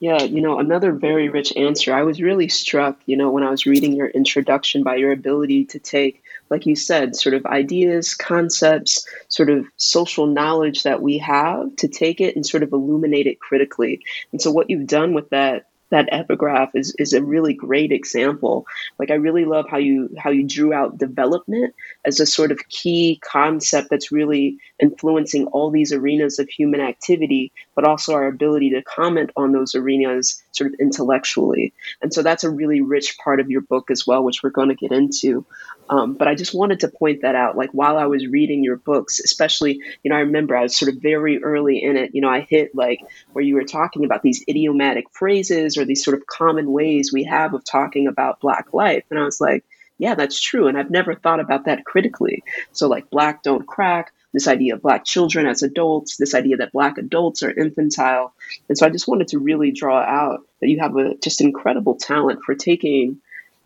Yeah, 0.00 0.22
you 0.22 0.40
know, 0.40 0.58
another 0.58 0.92
very 0.92 1.28
rich 1.28 1.56
answer. 1.56 1.94
I 1.94 2.02
was 2.02 2.20
really 2.20 2.48
struck, 2.48 2.98
you 3.06 3.16
know, 3.16 3.30
when 3.30 3.44
I 3.44 3.50
was 3.50 3.64
reading 3.64 3.94
your 3.94 4.08
introduction 4.08 4.82
by 4.82 4.96
your 4.96 5.12
ability 5.12 5.66
to 5.66 5.78
take, 5.78 6.22
like 6.50 6.66
you 6.66 6.76
said, 6.76 7.16
sort 7.16 7.34
of 7.34 7.46
ideas, 7.46 8.14
concepts, 8.14 9.06
sort 9.28 9.50
of 9.50 9.66
social 9.76 10.26
knowledge 10.26 10.82
that 10.82 11.00
we 11.00 11.18
have 11.18 11.76
to 11.76 11.88
take 11.88 12.20
it 12.20 12.36
and 12.36 12.44
sort 12.44 12.62
of 12.62 12.72
illuminate 12.72 13.26
it 13.26 13.40
critically. 13.40 14.00
And 14.32 14.42
so, 14.42 14.50
what 14.50 14.68
you've 14.68 14.86
done 14.86 15.14
with 15.14 15.30
that 15.30 15.68
that 15.90 16.08
epigraph 16.12 16.70
is 16.74 16.94
is 16.98 17.12
a 17.12 17.22
really 17.22 17.54
great 17.54 17.92
example. 17.92 18.66
Like 18.98 19.10
I 19.10 19.14
really 19.14 19.44
love 19.44 19.66
how 19.68 19.78
you 19.78 20.10
how 20.18 20.30
you 20.30 20.44
drew 20.44 20.72
out 20.72 20.98
development 20.98 21.74
as 22.04 22.20
a 22.20 22.26
sort 22.26 22.52
of 22.52 22.58
key 22.68 23.20
concept 23.24 23.88
that's 23.90 24.12
really 24.12 24.58
influencing 24.80 25.46
all 25.48 25.70
these 25.70 25.92
arenas 25.92 26.38
of 26.38 26.48
human 26.48 26.80
activity, 26.80 27.52
but 27.74 27.84
also 27.84 28.12
our 28.14 28.26
ability 28.26 28.70
to 28.70 28.82
comment 28.82 29.30
on 29.36 29.52
those 29.52 29.74
arenas 29.74 30.42
sort 30.52 30.72
of 30.72 30.80
intellectually. 30.80 31.72
And 32.02 32.12
so 32.12 32.22
that's 32.22 32.44
a 32.44 32.50
really 32.50 32.80
rich 32.80 33.16
part 33.18 33.40
of 33.40 33.50
your 33.50 33.62
book 33.62 33.90
as 33.90 34.06
well, 34.06 34.22
which 34.22 34.42
we're 34.42 34.50
going 34.50 34.68
to 34.68 34.74
get 34.74 34.92
into. 34.92 35.44
Um, 35.88 36.14
but 36.14 36.28
I 36.28 36.34
just 36.34 36.54
wanted 36.54 36.80
to 36.80 36.88
point 36.88 37.22
that 37.22 37.34
out. 37.34 37.56
Like 37.56 37.70
while 37.70 37.98
I 37.98 38.06
was 38.06 38.26
reading 38.26 38.64
your 38.64 38.76
books, 38.76 39.20
especially, 39.20 39.80
you 40.02 40.10
know, 40.10 40.16
I 40.16 40.20
remember 40.20 40.56
I 40.56 40.62
was 40.62 40.76
sort 40.76 40.94
of 40.94 41.00
very 41.00 41.42
early 41.42 41.82
in 41.82 41.96
it. 41.96 42.14
You 42.14 42.20
know, 42.20 42.30
I 42.30 42.40
hit 42.40 42.74
like 42.74 43.00
where 43.32 43.44
you 43.44 43.54
were 43.54 43.64
talking 43.64 44.04
about 44.04 44.22
these 44.22 44.44
idiomatic 44.48 45.04
phrases 45.12 45.76
or 45.76 45.84
these 45.84 46.04
sort 46.04 46.16
of 46.16 46.26
common 46.26 46.72
ways 46.72 47.12
we 47.12 47.24
have 47.24 47.54
of 47.54 47.64
talking 47.64 48.06
about 48.06 48.40
Black 48.40 48.72
life. 48.72 49.04
And 49.10 49.18
I 49.18 49.24
was 49.24 49.40
like, 49.40 49.64
yeah, 49.98 50.14
that's 50.14 50.40
true. 50.40 50.66
And 50.66 50.76
I've 50.76 50.90
never 50.90 51.14
thought 51.14 51.40
about 51.40 51.66
that 51.66 51.84
critically. 51.84 52.42
So, 52.72 52.88
like, 52.88 53.10
Black 53.10 53.42
don't 53.42 53.66
crack, 53.66 54.12
this 54.32 54.48
idea 54.48 54.74
of 54.74 54.82
Black 54.82 55.04
children 55.04 55.46
as 55.46 55.62
adults, 55.62 56.16
this 56.16 56.34
idea 56.34 56.56
that 56.56 56.72
Black 56.72 56.98
adults 56.98 57.42
are 57.42 57.50
infantile. 57.50 58.34
And 58.68 58.76
so 58.76 58.86
I 58.86 58.90
just 58.90 59.08
wanted 59.08 59.28
to 59.28 59.38
really 59.38 59.70
draw 59.70 60.00
out 60.00 60.44
that 60.60 60.68
you 60.68 60.80
have 60.80 60.96
a 60.96 61.14
just 61.22 61.40
incredible 61.40 61.94
talent 61.94 62.40
for 62.44 62.54
taking 62.54 63.20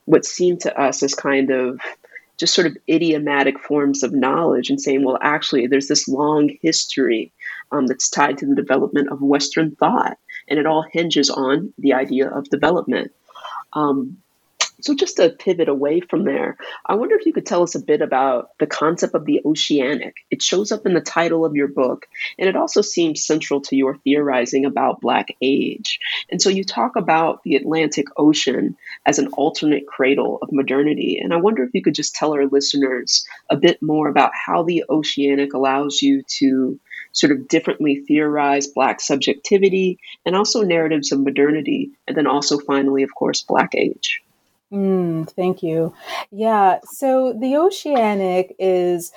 what 0.04 0.24
seemed 0.24 0.60
to 0.60 0.80
us 0.80 1.02
as 1.02 1.14
kind 1.14 1.50
of 1.50 1.80
just 2.38 2.54
sort 2.54 2.66
of 2.66 2.76
idiomatic 2.88 3.58
forms 3.58 4.02
of 4.02 4.12
knowledge 4.12 4.70
and 4.70 4.80
saying, 4.80 5.04
well, 5.04 5.18
actually, 5.20 5.66
there's 5.66 5.88
this 5.88 6.06
long 6.06 6.50
history 6.62 7.32
um, 7.72 7.86
that's 7.86 8.08
tied 8.08 8.38
to 8.38 8.46
the 8.46 8.54
development 8.54 9.10
of 9.10 9.20
Western 9.20 9.74
thought, 9.74 10.18
and 10.46 10.58
it 10.58 10.66
all 10.66 10.82
hinges 10.82 11.30
on 11.30 11.74
the 11.78 11.94
idea 11.94 12.28
of 12.28 12.48
development. 12.48 13.12
Um, 13.72 14.18
so, 14.80 14.94
just 14.94 15.16
to 15.16 15.30
pivot 15.30 15.68
away 15.68 16.00
from 16.00 16.24
there, 16.24 16.56
I 16.86 16.94
wonder 16.94 17.16
if 17.16 17.26
you 17.26 17.32
could 17.32 17.46
tell 17.46 17.64
us 17.64 17.74
a 17.74 17.82
bit 17.82 18.00
about 18.00 18.50
the 18.60 18.66
concept 18.66 19.14
of 19.14 19.24
the 19.24 19.40
oceanic. 19.44 20.14
It 20.30 20.40
shows 20.40 20.70
up 20.70 20.86
in 20.86 20.94
the 20.94 21.00
title 21.00 21.44
of 21.44 21.56
your 21.56 21.66
book, 21.66 22.06
and 22.38 22.48
it 22.48 22.54
also 22.54 22.80
seems 22.80 23.26
central 23.26 23.60
to 23.62 23.76
your 23.76 23.96
theorizing 23.96 24.64
about 24.64 25.00
Black 25.00 25.34
age. 25.42 25.98
And 26.30 26.40
so, 26.40 26.48
you 26.48 26.62
talk 26.62 26.94
about 26.94 27.42
the 27.42 27.56
Atlantic 27.56 28.06
Ocean 28.16 28.76
as 29.04 29.18
an 29.18 29.26
alternate 29.32 29.88
cradle 29.88 30.38
of 30.42 30.52
modernity. 30.52 31.18
And 31.20 31.34
I 31.34 31.38
wonder 31.38 31.64
if 31.64 31.70
you 31.74 31.82
could 31.82 31.96
just 31.96 32.14
tell 32.14 32.32
our 32.34 32.46
listeners 32.46 33.26
a 33.50 33.56
bit 33.56 33.82
more 33.82 34.08
about 34.08 34.30
how 34.32 34.62
the 34.62 34.84
oceanic 34.88 35.54
allows 35.54 36.02
you 36.02 36.22
to 36.38 36.78
sort 37.12 37.32
of 37.32 37.48
differently 37.48 38.04
theorize 38.06 38.68
Black 38.68 39.00
subjectivity 39.00 39.98
and 40.24 40.36
also 40.36 40.62
narratives 40.62 41.10
of 41.10 41.18
modernity, 41.18 41.90
and 42.06 42.16
then 42.16 42.28
also, 42.28 42.58
finally, 42.58 43.02
of 43.02 43.12
course, 43.12 43.42
Black 43.42 43.74
age. 43.74 44.22
Mm, 44.72 45.28
thank 45.30 45.62
you. 45.62 45.94
Yeah, 46.30 46.80
so 46.84 47.32
the 47.32 47.56
oceanic 47.56 48.54
is 48.58 49.12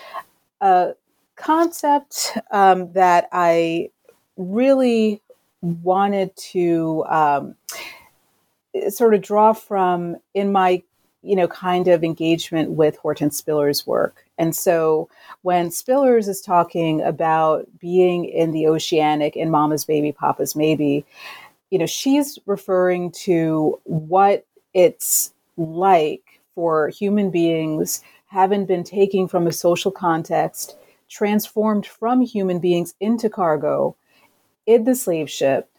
a 0.62 0.94
concept 1.36 2.38
um, 2.52 2.94
that 2.94 3.28
I 3.32 3.90
really 4.38 5.22
wanted 5.62 6.36
to 6.38 7.06
um, 7.10 7.56
sort 8.90 9.14
of 9.14 9.22
draw 9.22 9.54
from 9.54 10.18
in 10.34 10.52
my 10.52 10.82
you 11.24 11.36
know 11.36 11.48
kind 11.48 11.88
of 11.88 12.04
engagement 12.04 12.72
with 12.72 12.98
Hortense 12.98 13.42
Spillers' 13.42 13.86
work. 13.86 14.26
And 14.38 14.56
so 14.56 15.10
when 15.44 15.70
Spillers 15.70 16.28
is 16.28 16.42
talking 16.42 17.02
about 17.02 17.68
being 17.80 18.26
in 18.26 18.52
the 18.52 18.68
oceanic 18.68 19.36
in 19.36 19.52
Mama's 19.52 19.86
Baby, 19.86 20.12
Papa's 20.12 20.56
Maybe, 20.56 21.06
you 21.70 21.78
know, 21.78 21.86
she's 21.86 22.40
referring 22.48 23.12
to 23.24 23.80
what 23.84 24.46
it's 24.74 25.31
like 25.58 26.42
for 26.56 26.90
human 26.90 27.32
beings 27.32 28.02
having 28.28 28.66
been 28.66 28.84
taken 28.84 29.28
from 29.28 29.46
a 29.46 29.52
social 29.52 29.92
context, 29.92 30.78
transformed 31.10 31.86
from 31.86 32.22
human 32.22 32.60
beings 32.60 32.94
into 33.00 33.30
cargo 33.30 33.96
in 34.66 34.86
the 34.86 34.96
slave 34.96 35.30
ship, 35.30 35.70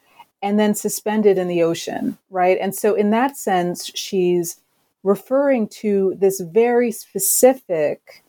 and 0.43 0.59
then 0.59 0.75
suspended 0.75 1.39
in 1.39 1.49
the 1.49 1.63
ocean, 1.63 2.19
right? 2.31 2.59
And 2.61 2.75
so, 2.75 2.95
in 2.95 3.11
that 3.11 3.37
sense, 3.37 3.91
she's 3.95 4.61
referring 5.03 5.69
to 5.69 6.15
this 6.19 6.41
very 6.41 6.93
specific 6.93 8.23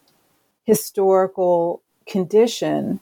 historical 0.63 1.81
condition 2.07 2.99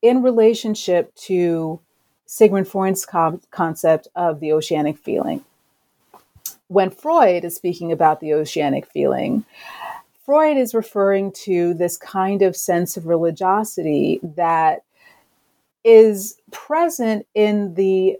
in 0.00 0.22
relationship 0.22 1.14
to 1.14 1.80
Sigmund 2.26 2.68
Freud's 2.68 3.04
co- 3.04 3.40
concept 3.50 4.08
of 4.14 4.40
the 4.40 4.52
oceanic 4.52 4.96
feeling 4.98 5.44
when 6.68 6.90
Freud 6.90 7.44
is 7.44 7.56
speaking 7.56 7.92
about 7.92 8.20
the 8.20 8.34
oceanic 8.34 8.86
feeling, 8.86 9.44
Freud 10.26 10.56
is 10.58 10.74
referring 10.74 11.32
to 11.32 11.74
this 11.74 11.96
kind 11.98 12.42
of 12.42 12.56
sense 12.56 12.96
of 12.96 13.06
religiosity 13.06 14.20
that 14.22 14.82
is 15.84 16.38
present 16.52 17.26
in 17.34 17.74
the 17.74 18.18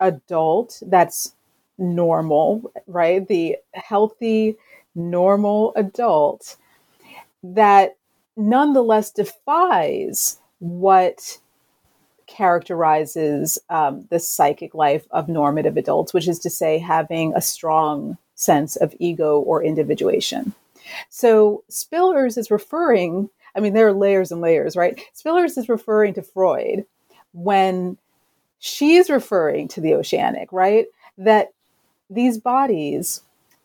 adult 0.00 0.82
that's 0.86 1.34
normal, 1.78 2.72
right? 2.86 3.26
The 3.28 3.56
healthy, 3.74 4.56
normal 4.94 5.72
adult. 5.76 6.56
that 7.42 7.96
nonetheless 8.36 9.10
defies 9.12 10.40
what 10.60 11.38
characterizes 12.32 13.58
um, 13.68 14.06
the 14.08 14.18
psychic 14.18 14.74
life 14.74 15.06
of 15.10 15.28
normative 15.28 15.76
adults, 15.76 16.14
which 16.14 16.26
is 16.26 16.38
to 16.38 16.48
say, 16.48 16.78
having 16.78 17.34
a 17.34 17.42
strong 17.42 18.16
sense 18.34 18.74
of 18.76 18.94
ego 18.98 19.38
or 19.40 19.62
individuation. 19.62 20.54
So 21.10 21.62
Spillers 21.70 22.38
is 22.38 22.50
referring, 22.50 23.28
I 23.54 23.60
mean, 23.60 23.74
there 23.74 23.86
are 23.86 23.92
layers 23.92 24.32
and 24.32 24.40
layers, 24.40 24.76
right? 24.76 24.98
Spillers 25.14 25.58
is 25.58 25.68
referring 25.68 26.14
to 26.14 26.22
Freud 26.22 26.86
when 27.32 27.98
she's 28.58 29.10
referring 29.10 29.68
to 29.68 29.82
the 29.82 29.94
oceanic, 29.94 30.50
right? 30.52 30.86
That 31.18 31.52
these 32.08 32.38
bodies 32.38 33.20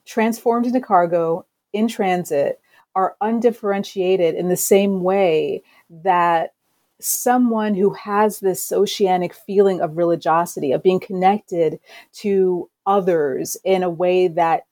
transformed 0.05 0.65
into 0.65 0.81
cargo 0.81 1.45
in 1.71 1.87
transit 1.87 2.59
are 2.95 3.15
undifferentiated 3.21 4.35
in 4.35 4.49
the 4.49 4.57
same 4.57 5.03
way 5.03 5.63
that 5.89 6.53
someone 6.99 7.75
who 7.75 7.91
has 7.93 8.39
this 8.39 8.71
oceanic 8.71 9.33
feeling 9.33 9.81
of 9.81 9.97
religiosity, 9.97 10.71
of 10.71 10.83
being 10.83 10.99
connected 10.99 11.79
to 12.13 12.69
others 12.85 13.57
in 13.63 13.83
a 13.83 13.89
way 13.89 14.27
that 14.27 14.63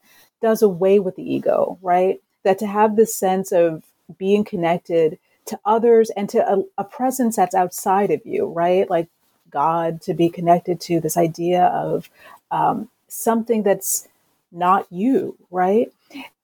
does 0.41 0.61
away 0.61 0.99
with 0.99 1.15
the 1.15 1.33
ego, 1.33 1.77
right? 1.81 2.21
That 2.43 2.59
to 2.59 2.67
have 2.67 2.95
this 2.95 3.15
sense 3.15 3.51
of 3.51 3.83
being 4.17 4.43
connected 4.43 5.19
to 5.45 5.59
others 5.65 6.09
and 6.11 6.27
to 6.29 6.39
a, 6.39 6.63
a 6.77 6.83
presence 6.83 7.35
that's 7.35 7.55
outside 7.55 8.11
of 8.11 8.25
you, 8.25 8.47
right? 8.47 8.89
Like 8.89 9.07
God, 9.51 10.01
to 10.01 10.13
be 10.13 10.29
connected 10.29 10.79
to 10.81 10.99
this 10.99 11.17
idea 11.17 11.65
of 11.65 12.09
um, 12.51 12.89
something 13.07 13.63
that's 13.63 14.07
not 14.51 14.87
you, 14.91 15.37
right? 15.51 15.91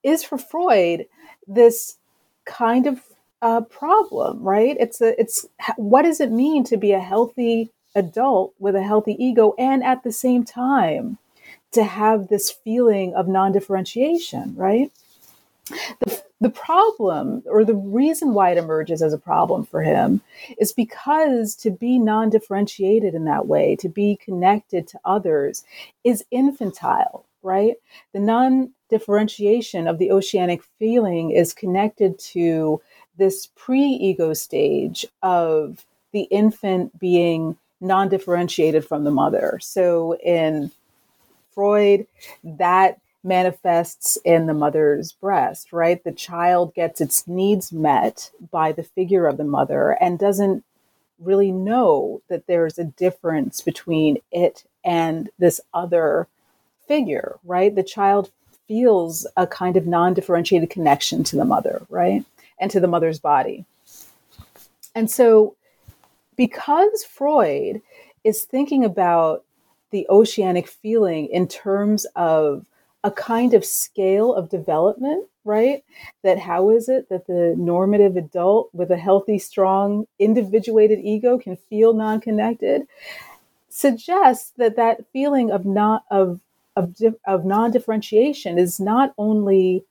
Is 0.02 0.22
for 0.24 0.38
Freud 0.38 1.06
this 1.46 1.96
kind 2.44 2.86
of 2.86 3.00
uh, 3.42 3.60
problem, 3.62 4.42
right? 4.42 4.76
It's 4.78 5.00
a, 5.00 5.20
it's 5.20 5.46
what 5.76 6.02
does 6.02 6.20
it 6.20 6.30
mean 6.30 6.64
to 6.64 6.76
be 6.76 6.92
a 6.92 7.00
healthy 7.00 7.70
adult 7.94 8.54
with 8.58 8.74
a 8.74 8.82
healthy 8.82 9.16
ego, 9.22 9.54
and 9.58 9.82
at 9.84 10.04
the 10.04 10.12
same 10.12 10.44
time 10.44 11.18
to 11.72 11.84
have 11.84 12.28
this 12.28 12.50
feeling 12.50 13.14
of 13.14 13.28
non-differentiation, 13.28 14.54
right? 14.56 14.90
The, 16.00 16.22
the 16.40 16.50
problem 16.50 17.42
or 17.46 17.64
the 17.64 17.74
reason 17.74 18.34
why 18.34 18.50
it 18.50 18.58
emerges 18.58 19.02
as 19.02 19.12
a 19.12 19.18
problem 19.18 19.64
for 19.64 19.82
him 19.82 20.20
is 20.58 20.72
because 20.72 21.54
to 21.56 21.70
be 21.70 21.98
non 21.98 22.30
differentiated 22.30 23.14
in 23.14 23.24
that 23.24 23.46
way, 23.46 23.76
to 23.76 23.88
be 23.88 24.18
connected 24.22 24.86
to 24.88 25.00
others, 25.04 25.64
is 26.04 26.24
infantile, 26.30 27.24
right? 27.42 27.74
The 28.12 28.20
non 28.20 28.72
differentiation 28.90 29.88
of 29.88 29.98
the 29.98 30.10
oceanic 30.10 30.62
feeling 30.78 31.30
is 31.30 31.54
connected 31.54 32.18
to 32.18 32.80
this 33.16 33.48
pre 33.54 33.80
ego 33.80 34.32
stage 34.32 35.06
of 35.22 35.84
the 36.12 36.22
infant 36.22 36.98
being 36.98 37.56
non 37.80 38.08
differentiated 38.08 38.86
from 38.86 39.04
the 39.04 39.10
mother. 39.10 39.58
So 39.60 40.16
in 40.18 40.70
Freud, 41.54 42.06
that 42.44 42.98
manifests 43.24 44.18
in 44.24 44.46
the 44.46 44.54
mother's 44.54 45.12
breast, 45.12 45.72
right? 45.72 46.02
The 46.02 46.12
child 46.12 46.74
gets 46.74 47.00
its 47.00 47.26
needs 47.28 47.72
met 47.72 48.30
by 48.50 48.72
the 48.72 48.82
figure 48.82 49.26
of 49.26 49.36
the 49.36 49.44
mother 49.44 49.96
and 50.00 50.18
doesn't 50.18 50.64
really 51.20 51.52
know 51.52 52.20
that 52.28 52.46
there's 52.46 52.78
a 52.78 52.84
difference 52.84 53.60
between 53.60 54.18
it 54.32 54.64
and 54.84 55.30
this 55.38 55.60
other 55.72 56.26
figure, 56.88 57.38
right? 57.44 57.74
The 57.74 57.84
child 57.84 58.30
feels 58.66 59.26
a 59.36 59.46
kind 59.46 59.76
of 59.76 59.86
non 59.86 60.14
differentiated 60.14 60.70
connection 60.70 61.22
to 61.24 61.36
the 61.36 61.44
mother, 61.44 61.82
right? 61.88 62.24
And 62.60 62.70
to 62.70 62.80
the 62.80 62.88
mother's 62.88 63.18
body. 63.18 63.64
And 64.94 65.10
so, 65.10 65.56
because 66.36 67.04
Freud 67.04 67.80
is 68.24 68.44
thinking 68.44 68.84
about 68.84 69.44
the 69.90 70.06
oceanic 70.08 70.68
feeling 70.68 71.26
in 71.26 71.46
terms 71.46 72.06
of 72.16 72.64
a 73.04 73.10
kind 73.10 73.52
of 73.52 73.64
scale 73.64 74.32
of 74.34 74.48
development, 74.48 75.26
right? 75.44 75.84
That 76.22 76.38
how 76.38 76.70
is 76.70 76.88
it 76.88 77.08
that 77.08 77.26
the 77.26 77.54
normative 77.58 78.16
adult 78.16 78.70
with 78.72 78.90
a 78.90 78.96
healthy, 78.96 79.38
strong, 79.38 80.06
individuated 80.18 81.00
ego 81.00 81.38
can 81.38 81.56
feel 81.56 81.92
non-connected? 81.94 82.86
Suggests 83.68 84.52
that 84.56 84.76
that 84.76 85.04
feeling 85.12 85.50
of 85.50 85.64
not 85.64 86.04
of 86.10 86.40
of, 86.74 86.94
of 87.26 87.44
non-differentiation 87.44 88.58
is 88.58 88.80
not 88.80 89.12
only 89.18 89.84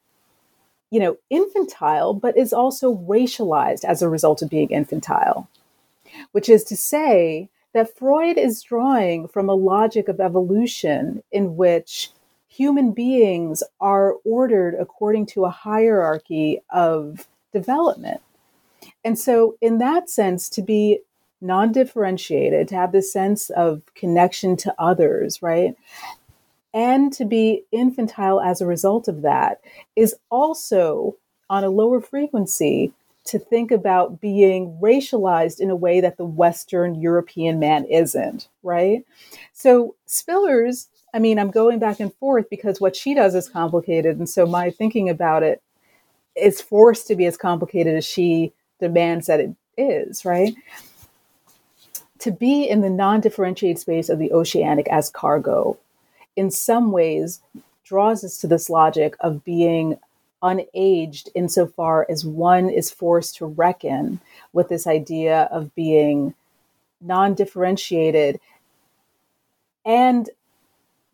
you 0.92 1.00
know 1.00 1.18
infantile 1.30 2.14
but 2.14 2.38
is 2.38 2.54
also 2.54 2.96
racialized 2.96 3.84
as 3.84 4.02
a 4.02 4.10
result 4.10 4.42
of 4.42 4.50
being 4.50 4.70
infantile 4.70 5.50
which 6.32 6.50
is 6.50 6.64
to 6.64 6.76
say 6.76 7.50
that 7.74 7.98
freud 7.98 8.38
is 8.38 8.62
drawing 8.62 9.28
from 9.28 9.50
a 9.50 9.56
logic 9.56 10.08
of 10.08 10.20
evolution 10.20 11.24
in 11.32 11.56
which 11.56 12.12
human 12.52 12.92
beings 12.92 13.64
are 13.80 14.16
ordered 14.26 14.76
according 14.80 15.26
to 15.26 15.46
a 15.46 15.50
hierarchy 15.50 16.60
of 16.70 17.28
development. 17.54 18.22
And 19.06 19.18
so, 19.18 19.56
in 19.62 19.78
that 19.78 20.10
sense, 20.10 20.50
to 20.50 20.62
be 20.62 21.00
non 21.40 21.72
differentiated, 21.72 22.68
to 22.68 22.76
have 22.76 22.92
this 22.92 23.12
sense 23.12 23.50
of 23.52 23.82
connection 23.96 24.58
to 24.58 24.76
others, 24.78 25.42
right? 25.42 25.76
And 26.74 27.12
to 27.14 27.26
be 27.26 27.64
infantile 27.72 28.40
as 28.40 28.62
a 28.62 28.66
result 28.66 29.08
of 29.08 29.24
that 29.24 29.62
is 29.96 30.16
also 30.30 31.18
on 31.50 31.64
a 31.64 31.70
lower 31.70 32.00
frequency 32.00 32.94
to 33.26 33.38
think 33.38 33.72
about 33.72 34.22
being 34.22 34.78
racialized 34.82 35.60
in 35.60 35.70
a 35.70 35.76
way 35.76 36.02
that 36.02 36.18
the 36.18 36.26
Western 36.26 36.96
European 36.96 37.60
man 37.60 37.86
isn't, 37.86 38.48
right? 38.64 39.06
So 39.54 39.96
Spillers 40.08 40.88
I 41.14 41.20
mean, 41.20 41.40
I'm 41.40 41.52
going 41.52 41.80
back 41.80 42.00
and 42.00 42.14
forth 42.16 42.50
because 42.50 42.80
what 42.80 42.96
she 42.96 43.14
does 43.14 43.36
is 43.36 43.50
complicated. 43.50 44.18
And 44.18 44.30
so 44.30 44.46
my 44.46 44.70
thinking 44.70 45.10
about 45.10 45.44
it 45.44 45.62
is 46.36 46.62
forced 46.62 47.08
to 47.08 47.16
be 47.16 47.26
as 47.26 47.38
complicated 47.38 47.96
as 47.96 48.06
she 48.06 48.54
demands 48.80 49.28
that 49.28 49.40
it 49.40 49.54
is, 49.78 50.24
right? 50.24 50.56
To 52.20 52.32
be 52.32 52.64
in 52.64 52.82
the 52.82 52.90
non 52.90 53.20
differentiated 53.20 53.80
space 53.80 54.08
of 54.08 54.20
the 54.20 54.32
oceanic 54.32 54.88
as 54.88 55.10
cargo, 55.10 55.78
in 56.36 56.52
some 56.52 56.92
ways, 56.92 57.42
draws 57.84 58.24
us 58.24 58.38
to 58.38 58.48
this 58.48 58.70
logic 58.70 59.16
of 59.20 59.44
being 59.44 59.98
unaged 60.42 61.30
insofar 61.36 62.06
as 62.10 62.26
one 62.26 62.70
is 62.70 62.90
forced 62.90 63.36
to 63.36 63.46
reckon 63.46 64.20
with 64.54 64.70
this 64.70 64.88
idea 64.88 65.44
of 65.52 65.74
being 65.76 66.34
non 67.00 67.34
differentiated 67.34 68.40
and 69.86 70.30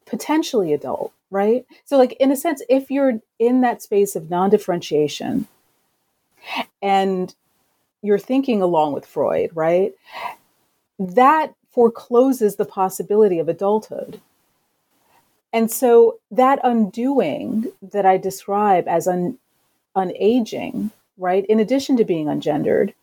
potentially 0.06 0.74
adult, 0.74 1.14
right? 1.30 1.66
So, 1.86 1.98
like, 1.98 2.14
in 2.14 2.32
a 2.32 2.36
sense, 2.36 2.62
if 2.70 2.90
you're 2.90 3.20
in 3.40 3.62
that 3.62 3.82
space 3.82 4.16
of 4.16 4.30
non 4.30 4.50
differentiation 4.50 5.48
and 6.82 7.34
you're 8.02 8.20
thinking 8.20 8.62
along 8.62 8.94
with 8.94 9.06
Freud, 9.06 9.52
right? 9.54 9.94
That 11.00 11.54
forecloses 11.72 12.56
the 12.56 12.66
possibility 12.66 13.40
of 13.40 13.50
adulthood. 13.50 14.22
And 15.58 15.72
so 15.72 16.20
that 16.30 16.60
undoing 16.63 17.65
that 17.82 18.06
I 18.06 18.17
describe 18.17 18.88
as 18.88 19.08
un, 19.08 19.39
unaging, 19.96 20.91
right, 21.17 21.43
in 21.48 21.60
addition 21.60 21.98
to 21.98 22.06
being 22.06 22.28
ungendered, 22.28 22.93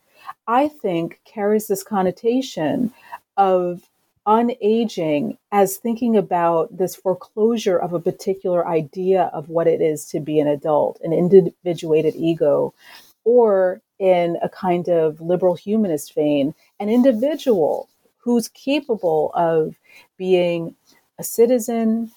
I 0.47 0.69
think 0.69 1.19
carries 1.25 1.67
this 1.67 1.83
connotation 1.83 2.93
of 3.35 3.81
unaging 4.25 5.37
as 5.51 5.75
thinking 5.75 6.15
about 6.15 6.77
this 6.77 6.95
foreclosure 6.95 7.77
of 7.77 7.91
a 7.91 7.99
particular 7.99 8.65
idea 8.65 9.23
of 9.33 9.49
what 9.49 9.67
it 9.67 9.81
is 9.81 10.05
to 10.11 10.21
be 10.21 10.39
an 10.39 10.47
adult, 10.47 11.01
an 11.03 11.11
individuated 11.11 12.15
ego, 12.15 12.73
or 13.25 13.81
in 13.99 14.37
a 14.41 14.47
kind 14.47 14.87
of 14.87 15.19
liberal 15.19 15.55
humanist 15.55 16.15
vein, 16.15 16.55
an 16.79 16.87
individual 16.87 17.89
who's 18.19 18.47
capable 18.47 19.31
of 19.33 19.75
being 20.15 20.73
a 21.19 21.23
citizen, 21.25 22.13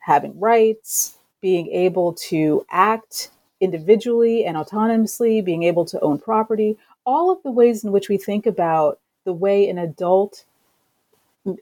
having 0.00 0.38
rights, 0.38 1.16
being 1.40 1.68
able 1.68 2.12
to 2.14 2.64
act 2.70 3.30
individually 3.60 4.44
and 4.44 4.56
autonomously, 4.56 5.44
being 5.44 5.62
able 5.62 5.84
to 5.84 6.00
own 6.00 6.18
property, 6.18 6.76
all 7.04 7.30
of 7.30 7.42
the 7.42 7.50
ways 7.50 7.84
in 7.84 7.92
which 7.92 8.08
we 8.08 8.16
think 8.16 8.46
about 8.46 8.98
the 9.24 9.32
way 9.32 9.68
an 9.68 9.78
adult 9.78 10.44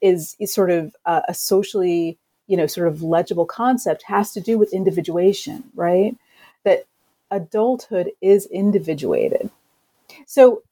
is, 0.02 0.36
is 0.38 0.52
sort 0.52 0.70
of 0.70 0.94
uh, 1.06 1.22
a 1.28 1.34
socially, 1.34 2.18
you 2.46 2.56
know, 2.56 2.66
sort 2.66 2.88
of 2.88 3.02
legible 3.02 3.46
concept 3.46 4.02
has 4.04 4.32
to 4.32 4.40
do 4.40 4.58
with 4.58 4.72
individuation, 4.72 5.64
right? 5.74 6.16
That 6.64 6.84
adulthood 7.30 8.10
is 8.20 8.46
individuated. 8.46 9.50
So 10.26 10.62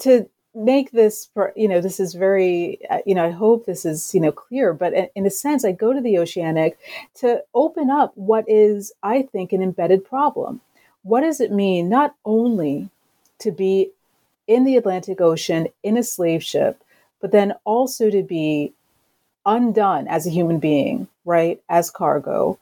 to 0.00 0.28
make 0.54 0.90
this 0.90 1.30
you 1.56 1.66
know 1.66 1.80
this 1.80 1.98
is 1.98 2.12
very 2.12 2.78
uh, 2.90 2.98
you 3.06 3.14
know 3.14 3.24
i 3.24 3.30
hope 3.30 3.64
this 3.64 3.86
is 3.86 4.14
you 4.14 4.20
know 4.20 4.30
clear 4.30 4.74
but 4.74 4.92
in 5.14 5.24
a 5.24 5.30
sense 5.30 5.64
i 5.64 5.72
go 5.72 5.94
to 5.94 6.00
the 6.02 6.18
oceanic 6.18 6.78
to 7.14 7.42
open 7.54 7.88
up 7.88 8.12
what 8.16 8.44
is 8.46 8.92
i 9.02 9.22
think 9.22 9.52
an 9.52 9.62
embedded 9.62 10.04
problem. 10.04 10.60
What 11.02 11.22
does 11.22 11.40
it 11.40 11.50
mean 11.50 11.88
not 11.88 12.14
only 12.24 12.88
to 13.40 13.50
be 13.50 13.90
in 14.46 14.64
the 14.64 14.76
Atlantic 14.76 15.20
Ocean 15.20 15.68
in 15.82 15.96
a 15.96 16.02
slave 16.02 16.44
ship, 16.44 16.82
but 17.20 17.32
then 17.32 17.54
also 17.64 18.10
to 18.10 18.22
be 18.22 18.72
undone 19.44 20.06
as 20.06 20.26
a 20.26 20.30
human 20.30 20.58
being, 20.58 21.08
right, 21.24 21.60
as 21.68 21.90
cargo, 21.90 22.58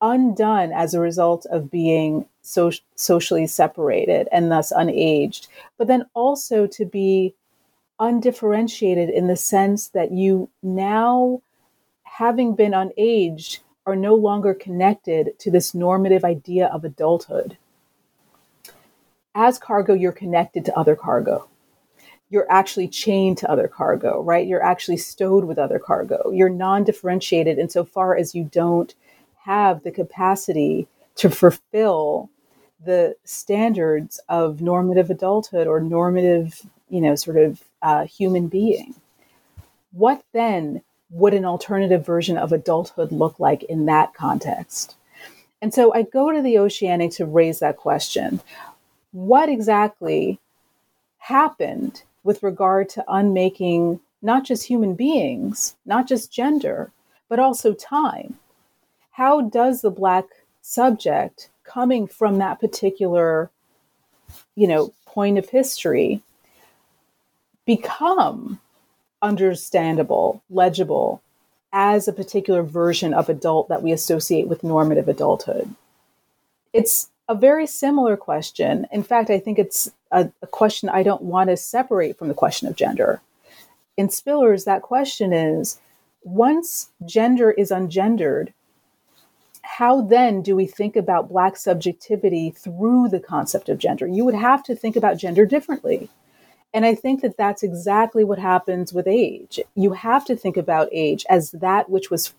undone 0.00 0.72
as 0.72 0.94
a 0.94 1.00
result 1.00 1.46
of 1.46 1.70
being 1.70 2.26
so- 2.42 2.72
socially 2.94 3.46
separated 3.46 4.28
and 4.32 4.50
thus 4.50 4.72
unaged, 4.72 5.48
but 5.76 5.86
then 5.86 6.06
also 6.14 6.66
to 6.66 6.84
be 6.84 7.34
undifferentiated 7.98 9.10
in 9.10 9.26
the 9.26 9.36
sense 9.36 9.88
that 9.88 10.10
you 10.10 10.48
now, 10.62 11.42
having 12.04 12.54
been 12.54 12.72
unaged, 12.72 13.60
are 13.86 13.96
no 13.96 14.14
longer 14.14 14.54
connected 14.54 15.38
to 15.38 15.50
this 15.50 15.74
normative 15.74 16.24
idea 16.24 16.66
of 16.66 16.84
adulthood. 16.84 17.56
As 19.34 19.58
cargo, 19.58 19.94
you're 19.94 20.12
connected 20.12 20.64
to 20.64 20.78
other 20.78 20.96
cargo. 20.96 21.48
You're 22.30 22.50
actually 22.50 22.88
chained 22.88 23.38
to 23.38 23.50
other 23.50 23.68
cargo, 23.68 24.22
right? 24.22 24.46
You're 24.46 24.62
actually 24.62 24.98
stowed 24.98 25.44
with 25.44 25.58
other 25.58 25.78
cargo. 25.78 26.30
You're 26.30 26.48
non 26.48 26.84
differentiated 26.84 27.58
insofar 27.58 28.16
as 28.16 28.34
you 28.34 28.44
don't 28.44 28.94
have 29.44 29.82
the 29.82 29.90
capacity 29.90 30.86
to 31.16 31.30
fulfill 31.30 32.30
the 32.84 33.14
standards 33.24 34.20
of 34.28 34.60
normative 34.60 35.10
adulthood 35.10 35.66
or 35.66 35.80
normative, 35.80 36.62
you 36.88 37.00
know, 37.00 37.14
sort 37.14 37.36
of 37.36 37.62
uh, 37.82 38.06
human 38.06 38.48
being. 38.48 38.94
What 39.92 40.22
then 40.32 40.82
would 41.10 41.34
an 41.34 41.44
alternative 41.44 42.06
version 42.06 42.38
of 42.38 42.52
adulthood 42.52 43.12
look 43.12 43.40
like 43.40 43.62
in 43.64 43.86
that 43.86 44.14
context? 44.14 44.94
And 45.60 45.74
so 45.74 45.92
I 45.92 46.02
go 46.02 46.30
to 46.30 46.40
the 46.40 46.58
Oceanic 46.58 47.12
to 47.12 47.26
raise 47.26 47.58
that 47.58 47.76
question. 47.76 48.40
What 49.12 49.48
exactly 49.48 50.38
happened 51.18 52.02
with 52.22 52.42
regard 52.42 52.88
to 52.90 53.04
unmaking 53.08 54.00
not 54.22 54.44
just 54.44 54.66
human 54.66 54.94
beings, 54.94 55.76
not 55.84 56.06
just 56.06 56.32
gender, 56.32 56.92
but 57.28 57.38
also 57.38 57.74
time? 57.74 58.38
How 59.20 59.42
does 59.42 59.82
the 59.82 59.90
Black 59.90 60.24
subject 60.62 61.50
coming 61.62 62.06
from 62.06 62.38
that 62.38 62.58
particular, 62.58 63.50
you 64.54 64.66
know, 64.66 64.94
point 65.04 65.36
of 65.36 65.50
history 65.50 66.22
become 67.66 68.58
understandable, 69.20 70.42
legible 70.48 71.20
as 71.70 72.08
a 72.08 72.14
particular 72.14 72.62
version 72.62 73.12
of 73.12 73.28
adult 73.28 73.68
that 73.68 73.82
we 73.82 73.92
associate 73.92 74.48
with 74.48 74.64
normative 74.64 75.06
adulthood? 75.06 75.68
It's 76.72 77.10
a 77.28 77.34
very 77.34 77.66
similar 77.66 78.16
question. 78.16 78.86
In 78.90 79.02
fact, 79.02 79.28
I 79.28 79.38
think 79.38 79.58
it's 79.58 79.92
a, 80.10 80.30
a, 80.40 80.46
question 80.46 80.88
I 80.88 81.02
don't 81.02 81.24
want 81.24 81.50
to 81.50 81.58
separate 81.58 82.16
from 82.16 82.28
the 82.28 82.32
question 82.42 82.68
of 82.68 82.74
gender. 82.74 83.20
In 83.98 84.08
Spillers, 84.08 84.64
that 84.64 84.80
question 84.80 85.34
is 85.34 85.78
once 86.22 86.88
gender 87.04 87.50
is 87.50 87.70
ungendered, 87.70 88.54
how 89.80 90.02
then 90.02 90.42
do 90.42 90.54
we 90.54 90.66
think 90.66 90.94
about 90.94 91.30
Black 91.30 91.56
subjectivity 91.56 92.50
through 92.50 93.08
the 93.08 93.18
concept 93.18 93.70
of 93.70 93.78
gender? 93.78 94.06
You 94.06 94.26
would 94.26 94.34
have 94.34 94.62
to 94.64 94.76
think 94.76 94.94
about 94.94 95.16
gender 95.16 95.46
differently. 95.46 96.10
And 96.74 96.84
I 96.84 96.94
think 96.94 97.22
that 97.22 97.38
that's 97.38 97.62
exactly 97.62 98.22
what 98.22 98.38
happens 98.38 98.92
with 98.92 99.06
age. 99.08 99.58
You 99.74 99.94
have 99.94 100.26
to 100.26 100.36
think 100.36 100.58
about 100.58 100.90
age 100.92 101.24
as 101.30 101.52
that 101.52 101.88
which 101.88 102.10
was, 102.10 102.34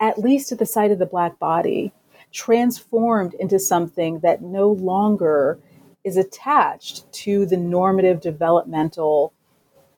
at 0.00 0.18
least 0.18 0.50
at 0.50 0.58
the 0.58 0.66
site 0.66 0.90
of 0.90 0.98
the 0.98 1.06
Black 1.06 1.38
body, 1.38 1.92
transformed 2.32 3.34
into 3.34 3.60
something 3.60 4.18
that 4.18 4.42
no 4.42 4.68
longer 4.68 5.60
is 6.02 6.16
attached 6.16 7.04
to 7.22 7.46
the 7.46 7.56
normative 7.56 8.20
developmental 8.20 9.32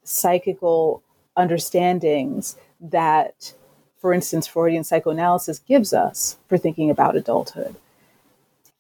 psychical 0.05 1.03
understandings 1.39 2.59
that, 2.83 3.55
for 4.01 4.13
instance, 4.13 4.47
Freudian 4.47 4.85
psychoanalysis 4.85 5.59
gives 5.61 5.93
us 5.93 6.37
for 6.49 6.57
thinking 6.57 6.91
about 6.91 7.17
adulthood. 7.17 7.77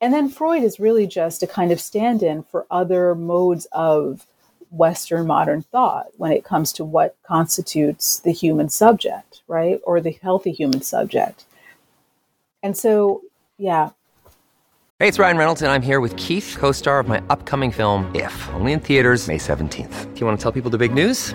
And 0.00 0.14
then 0.14 0.28
Freud 0.28 0.62
is 0.62 0.78
really 0.78 1.06
just 1.06 1.42
a 1.42 1.46
kind 1.46 1.72
of 1.72 1.80
stand 1.80 2.22
in 2.22 2.44
for 2.44 2.66
other 2.70 3.14
modes 3.14 3.66
of 3.72 4.26
Western 4.70 5.26
modern 5.26 5.62
thought 5.62 6.06
when 6.16 6.30
it 6.30 6.44
comes 6.44 6.72
to 6.74 6.84
what 6.84 7.16
constitutes 7.26 8.20
the 8.20 8.32
human 8.32 8.68
subject, 8.68 9.42
right? 9.48 9.80
Or 9.84 10.00
the 10.00 10.16
healthy 10.22 10.52
human 10.52 10.82
subject. 10.82 11.44
And 12.62 12.76
so, 12.76 13.22
yeah. 13.56 13.90
Hey, 14.98 15.08
it's 15.08 15.18
Ryan 15.18 15.36
Reynolds, 15.36 15.62
and 15.62 15.70
I'm 15.70 15.82
here 15.82 16.00
with 16.00 16.16
Keith, 16.16 16.56
co 16.58 16.72
star 16.72 17.00
of 17.00 17.08
my 17.08 17.22
upcoming 17.30 17.70
film, 17.70 18.10
If, 18.14 18.48
only 18.54 18.72
in 18.72 18.80
theaters, 18.80 19.26
May 19.26 19.38
17th. 19.38 20.14
Do 20.14 20.20
you 20.20 20.26
want 20.26 20.38
to 20.38 20.42
tell 20.42 20.52
people 20.52 20.70
the 20.70 20.78
big 20.78 20.92
news? 20.92 21.34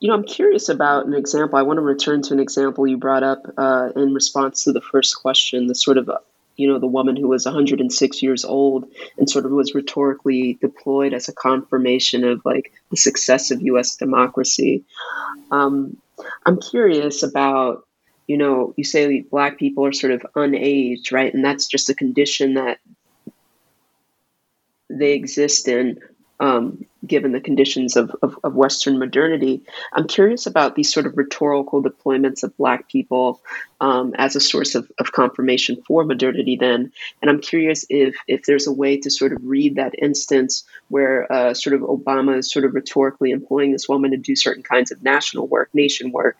you 0.00 0.08
know, 0.08 0.14
I'm 0.14 0.24
curious 0.24 0.68
about 0.68 1.06
an 1.06 1.14
example. 1.14 1.58
I 1.58 1.62
want 1.62 1.78
to 1.78 1.82
return 1.82 2.22
to 2.22 2.34
an 2.34 2.40
example 2.40 2.86
you 2.86 2.96
brought 2.96 3.22
up 3.22 3.42
uh, 3.56 3.90
in 3.96 4.14
response 4.14 4.64
to 4.64 4.72
the 4.72 4.80
first 4.80 5.16
question, 5.20 5.66
the 5.66 5.74
sort 5.74 5.98
of, 5.98 6.08
uh, 6.08 6.18
you 6.56 6.68
know, 6.68 6.78
the 6.78 6.86
woman 6.86 7.16
who 7.16 7.28
was 7.28 7.46
106 7.46 8.22
years 8.22 8.44
old 8.44 8.88
and 9.18 9.28
sort 9.28 9.44
of 9.44 9.52
was 9.52 9.74
rhetorically 9.74 10.58
deployed 10.60 11.14
as 11.14 11.28
a 11.28 11.32
confirmation 11.32 12.24
of 12.24 12.42
like 12.44 12.72
the 12.90 12.96
success 12.96 13.50
of 13.50 13.62
U.S. 13.62 13.96
democracy. 13.96 14.84
Um, 15.50 15.96
I'm 16.46 16.60
curious 16.60 17.22
about, 17.22 17.86
you 18.26 18.36
know, 18.36 18.74
you 18.76 18.84
say 18.84 19.20
black 19.22 19.58
people 19.58 19.86
are 19.86 19.92
sort 19.92 20.12
of 20.12 20.26
unaged, 20.36 21.12
right? 21.12 21.32
And 21.32 21.44
that's 21.44 21.66
just 21.66 21.90
a 21.90 21.94
condition 21.94 22.54
that 22.54 22.78
they 24.88 25.12
exist 25.12 25.66
in 25.66 25.98
um, 26.44 26.84
given 27.06 27.32
the 27.32 27.40
conditions 27.40 27.96
of, 27.96 28.14
of, 28.22 28.36
of, 28.44 28.54
Western 28.54 28.98
modernity. 28.98 29.62
I'm 29.94 30.06
curious 30.06 30.44
about 30.44 30.74
these 30.74 30.92
sort 30.92 31.06
of 31.06 31.16
rhetorical 31.16 31.82
deployments 31.82 32.42
of 32.42 32.54
Black 32.58 32.86
people 32.90 33.40
um, 33.80 34.14
as 34.18 34.36
a 34.36 34.40
source 34.40 34.74
of, 34.74 34.90
of 34.98 35.12
confirmation 35.12 35.82
for 35.86 36.04
modernity 36.04 36.56
then. 36.60 36.92
And 37.22 37.30
I'm 37.30 37.40
curious 37.40 37.86
if, 37.88 38.14
if 38.28 38.42
there's 38.44 38.66
a 38.66 38.72
way 38.72 38.98
to 38.98 39.10
sort 39.10 39.32
of 39.32 39.38
read 39.42 39.76
that 39.76 39.94
instance 39.98 40.64
where 40.88 41.32
uh, 41.32 41.54
sort 41.54 41.76
of 41.76 41.80
Obama 41.80 42.38
is 42.38 42.52
sort 42.52 42.66
of 42.66 42.74
rhetorically 42.74 43.30
employing 43.30 43.72
this 43.72 43.88
woman 43.88 44.10
to 44.10 44.18
do 44.18 44.36
certain 44.36 44.62
kinds 44.62 44.90
of 44.90 45.02
national 45.02 45.46
work, 45.46 45.70
nation 45.72 46.12
work, 46.12 46.36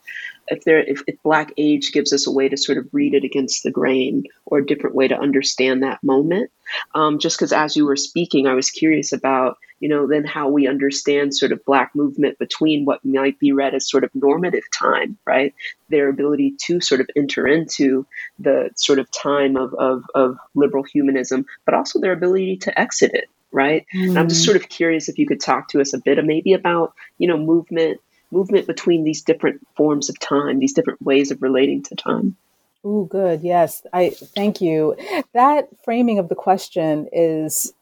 if 0.49 0.65
there 0.65 0.81
if, 0.81 1.03
if 1.07 1.23
black 1.23 1.53
age 1.57 1.93
gives 1.93 2.13
us 2.13 2.27
a 2.27 2.33
way 2.33 2.49
to 2.49 2.57
sort 2.57 2.79
of 2.79 2.89
read 2.93 3.15
it 3.15 3.25
against 3.25 3.63
the 3.63 3.71
grain 3.71 4.25
or 4.47 4.59
a 4.59 4.67
different 4.67 4.95
way 4.95 5.09
to 5.09 5.19
understand 5.19 5.83
that 5.83 6.03
moment 6.03 6.51
um, 6.95 7.19
just 7.19 7.39
because 7.39 7.53
as 7.53 7.77
you 7.77 7.87
were 7.87 7.97
speaking 7.97 8.47
i 8.47 8.55
was 8.55 8.71
curious 8.71 9.13
about 9.13 9.59
you 9.81 9.89
know 9.89 10.07
then 10.07 10.25
how 10.25 10.49
we 10.49 10.67
understand 10.67 11.35
sort 11.35 11.53
of 11.53 11.65
black 11.65 11.95
movement 11.95 12.39
between 12.39 12.85
what 12.85 13.05
might 13.05 13.39
be 13.39 13.53
read 13.53 13.75
as 13.75 13.89
sort 13.89 14.05
of 14.05 14.11
normative 14.15 14.65
time 14.73 15.19
right 15.27 15.55
their 15.89 16.09
ability 16.09 16.55
to 16.59 16.81
sort 16.81 17.01
of 17.01 17.09
enter 17.17 17.47
into 17.47 18.07
the 18.39 18.71
sort 18.77 18.99
of 18.99 19.11
time 19.11 19.57
of, 19.57 19.75
of, 19.75 20.03
of 20.15 20.37
liberal 20.55 20.85
humanism 20.85 21.45
but 21.65 21.75
also 21.75 22.01
their 22.01 22.13
ability 22.13 22.57
to 22.57 22.79
exit 22.79 23.13
it 23.15 23.29
right 23.53 23.87
mm. 23.95 24.09
and 24.09 24.19
i'm 24.19 24.29
just 24.29 24.43
mm. 24.43 24.47
sort 24.47 24.57
of 24.57 24.69
curious 24.69 25.09
if 25.09 25.19
you 25.19 25.27
could 25.27 25.41
talk 25.41 25.69
to 25.69 25.81
us 25.81 25.93
a 25.93 25.99
bit 25.99 26.19
of 26.19 26.25
maybe 26.25 26.53
about 26.53 26.95
you 27.19 27.29
know 27.29 27.37
movement 27.37 28.01
movement 28.35 28.67
between 28.67 29.05
these 29.05 29.23
different 29.23 29.67
forms 29.77 30.11
of 30.11 30.19
time, 30.21 30.59
these 30.59 30.75
different 30.75 31.01
ways 31.01 31.31
of 31.31 31.41
relating 31.41 31.83
to 31.85 31.95
time. 31.95 32.37
Oh, 32.85 33.05
good. 33.05 33.43
Yes, 33.43 33.83
I 33.95 34.11
thank 34.11 34.61
you. 34.61 34.97
That 35.33 35.69
framing 35.85 36.19
of 36.19 36.29
the 36.29 36.35
question 36.35 37.09
is 37.13 37.73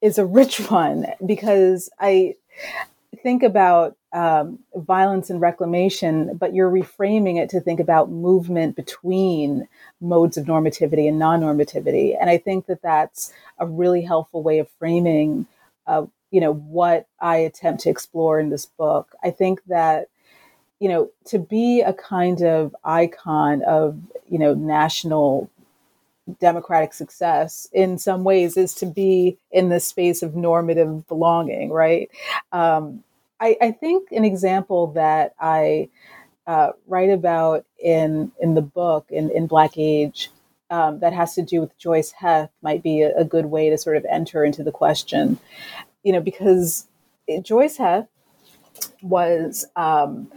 is 0.00 0.16
a 0.16 0.24
rich 0.24 0.58
one 0.70 1.06
because 1.26 1.90
I 2.00 2.36
think 3.22 3.42
about 3.42 3.96
um, 4.12 4.58
violence 4.74 5.30
and 5.30 5.40
reclamation, 5.40 6.36
but 6.36 6.54
you're 6.54 6.70
reframing 6.70 7.38
it 7.38 7.50
to 7.50 7.60
think 7.60 7.78
about 7.78 8.10
movement 8.10 8.74
between 8.74 9.68
modes 10.00 10.36
of 10.36 10.46
normativity 10.46 11.06
and 11.06 11.18
non-normativity, 11.18 12.16
and 12.18 12.30
I 12.30 12.38
think 12.38 12.66
that 12.66 12.82
that's 12.82 13.32
a 13.58 13.66
really 13.66 14.02
helpful 14.02 14.42
way 14.42 14.58
of 14.58 14.68
framing 14.78 15.46
uh, 15.86 16.06
you 16.30 16.40
know 16.40 16.52
what 16.52 17.06
I 17.20 17.36
attempt 17.36 17.82
to 17.82 17.90
explore 17.90 18.38
in 18.38 18.50
this 18.50 18.66
book. 18.66 19.14
I 19.22 19.30
think 19.30 19.62
that 19.66 20.08
you 20.78 20.88
know 20.88 21.10
to 21.26 21.38
be 21.38 21.80
a 21.80 21.92
kind 21.92 22.42
of 22.42 22.74
icon 22.84 23.62
of 23.62 23.98
you 24.28 24.38
know 24.38 24.54
national 24.54 25.50
democratic 26.38 26.92
success 26.94 27.68
in 27.72 27.98
some 27.98 28.24
ways 28.24 28.56
is 28.56 28.74
to 28.74 28.86
be 28.86 29.36
in 29.50 29.68
the 29.68 29.80
space 29.80 30.22
of 30.22 30.36
normative 30.36 31.06
belonging, 31.08 31.70
right? 31.70 32.08
Um, 32.52 33.02
I, 33.40 33.56
I, 33.60 33.72
think 33.72 34.12
an 34.12 34.24
example 34.24 34.88
that 34.92 35.34
I 35.40 35.88
uh, 36.46 36.70
write 36.86 37.10
about 37.10 37.64
in 37.78 38.32
in 38.40 38.54
the 38.54 38.62
book 38.62 39.06
in, 39.10 39.30
in 39.30 39.46
Black 39.46 39.76
Age 39.76 40.30
um, 40.70 41.00
that 41.00 41.12
has 41.12 41.34
to 41.34 41.42
do 41.42 41.60
with 41.60 41.76
Joice 41.78 42.12
Heth 42.12 42.50
might 42.62 42.82
be 42.82 43.02
a, 43.02 43.16
a, 43.16 43.24
good 43.24 43.46
way 43.46 43.70
to 43.70 43.78
sort 43.78 43.96
of 43.96 44.06
enter 44.08 44.44
into 44.44 44.62
the 44.62 44.70
question, 44.70 45.38
you 46.02 46.12
know, 46.12 46.20
because 46.20 46.86
Joice 47.42 47.76
Heth 47.76 48.08
was 49.02 49.66
um, 49.76 50.30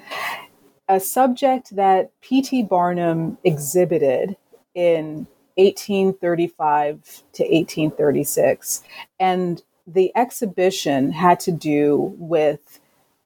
a 0.88 1.00
subject 1.00 1.76
that 1.76 2.12
P.T. 2.22 2.64
Barnum 2.64 3.38
exhibited 3.44 4.36
in 4.76 5.28
1835 5.56 7.24
to 7.34 7.44
1836. 7.44 8.84
And 9.20 9.62
the 9.86 10.12
exhibition 10.16 11.12
had 11.12 11.40
to 11.42 11.52
do 11.52 12.16
with 12.18 12.80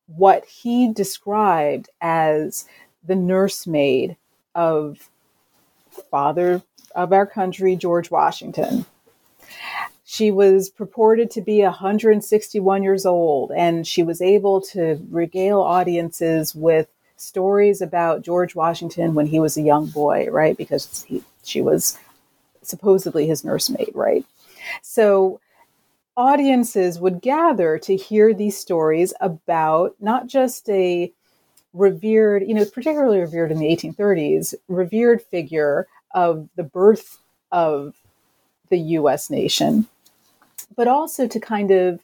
what 0.08 0.46
he 0.46 0.92
described 0.92 1.90
as 2.02 2.66
the 3.06 3.16
nursemaid 3.16 4.18
of 4.56 5.10
father 6.10 6.62
of 6.96 7.14
our 7.14 7.26
country, 7.26 7.76
George 7.76 8.10
Washington. 8.10 8.86
She 10.18 10.32
was 10.32 10.72
purported 10.72 11.30
to 11.32 11.42
be 11.42 11.62
161 11.62 12.82
years 12.82 13.06
old, 13.06 13.52
and 13.52 13.86
she 13.86 14.02
was 14.02 14.20
able 14.20 14.62
to 14.62 15.00
regale 15.12 15.62
audiences 15.62 16.56
with 16.56 16.88
stories 17.18 17.82
about 17.84 18.24
George 18.24 18.56
Washington 18.56 19.14
when 19.14 19.28
he 19.28 19.40
was 19.40 19.58
a 19.58 19.62
young 19.62 19.86
boy, 19.86 20.28
right? 20.32 20.58
Because 20.58 21.04
he, 21.04 21.22
she 21.44 21.62
was 21.62 22.00
supposedly 22.64 23.28
his 23.28 23.44
nursemaid, 23.44 23.92
right? 23.94 24.26
So 24.82 25.40
audiences 26.16 27.00
would 27.00 27.22
gather 27.22 27.78
to 27.78 27.96
hear 27.96 28.34
these 28.34 28.58
stories 28.58 29.14
about 29.22 29.94
not 30.00 30.26
just 30.26 30.68
a 30.68 31.14
revered, 31.74 32.42
you 32.42 32.56
know, 32.56 32.66
particularly 32.66 33.20
revered 33.20 33.52
in 33.52 33.60
the 33.60 33.68
1830s, 33.68 34.56
revered 34.68 35.22
figure 35.22 35.86
of 36.16 36.50
the 36.56 36.64
birth 36.64 37.20
of 37.52 37.94
the 38.70 38.80
US 38.80 39.30
nation, 39.30 39.86
but 40.76 40.88
also 40.88 41.28
to 41.28 41.40
kind 41.40 41.72
of, 41.72 42.00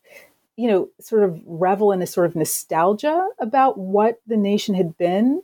you 0.55 0.68
know, 0.68 0.89
sort 0.99 1.24
of 1.24 1.41
revel 1.45 1.91
in 1.91 2.01
a 2.01 2.07
sort 2.07 2.28
of 2.28 2.36
nostalgia 2.36 3.28
about 3.39 3.78
what 3.78 4.20
the 4.28 4.38
nation 4.38 4.76
had 4.76 4.97
been. 4.97 5.41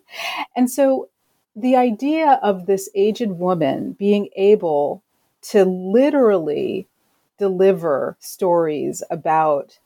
And 0.55 0.70
so 0.70 1.09
the 1.55 1.76
idea 1.76 2.39
of 2.41 2.65
this 2.65 2.89
aged 2.95 3.32
woman 3.32 3.93
being 3.93 4.30
able 4.36 5.01
to 5.41 5.65
literally 5.65 6.88
deliver 7.38 8.17
stories 8.20 9.01
about 9.09 9.80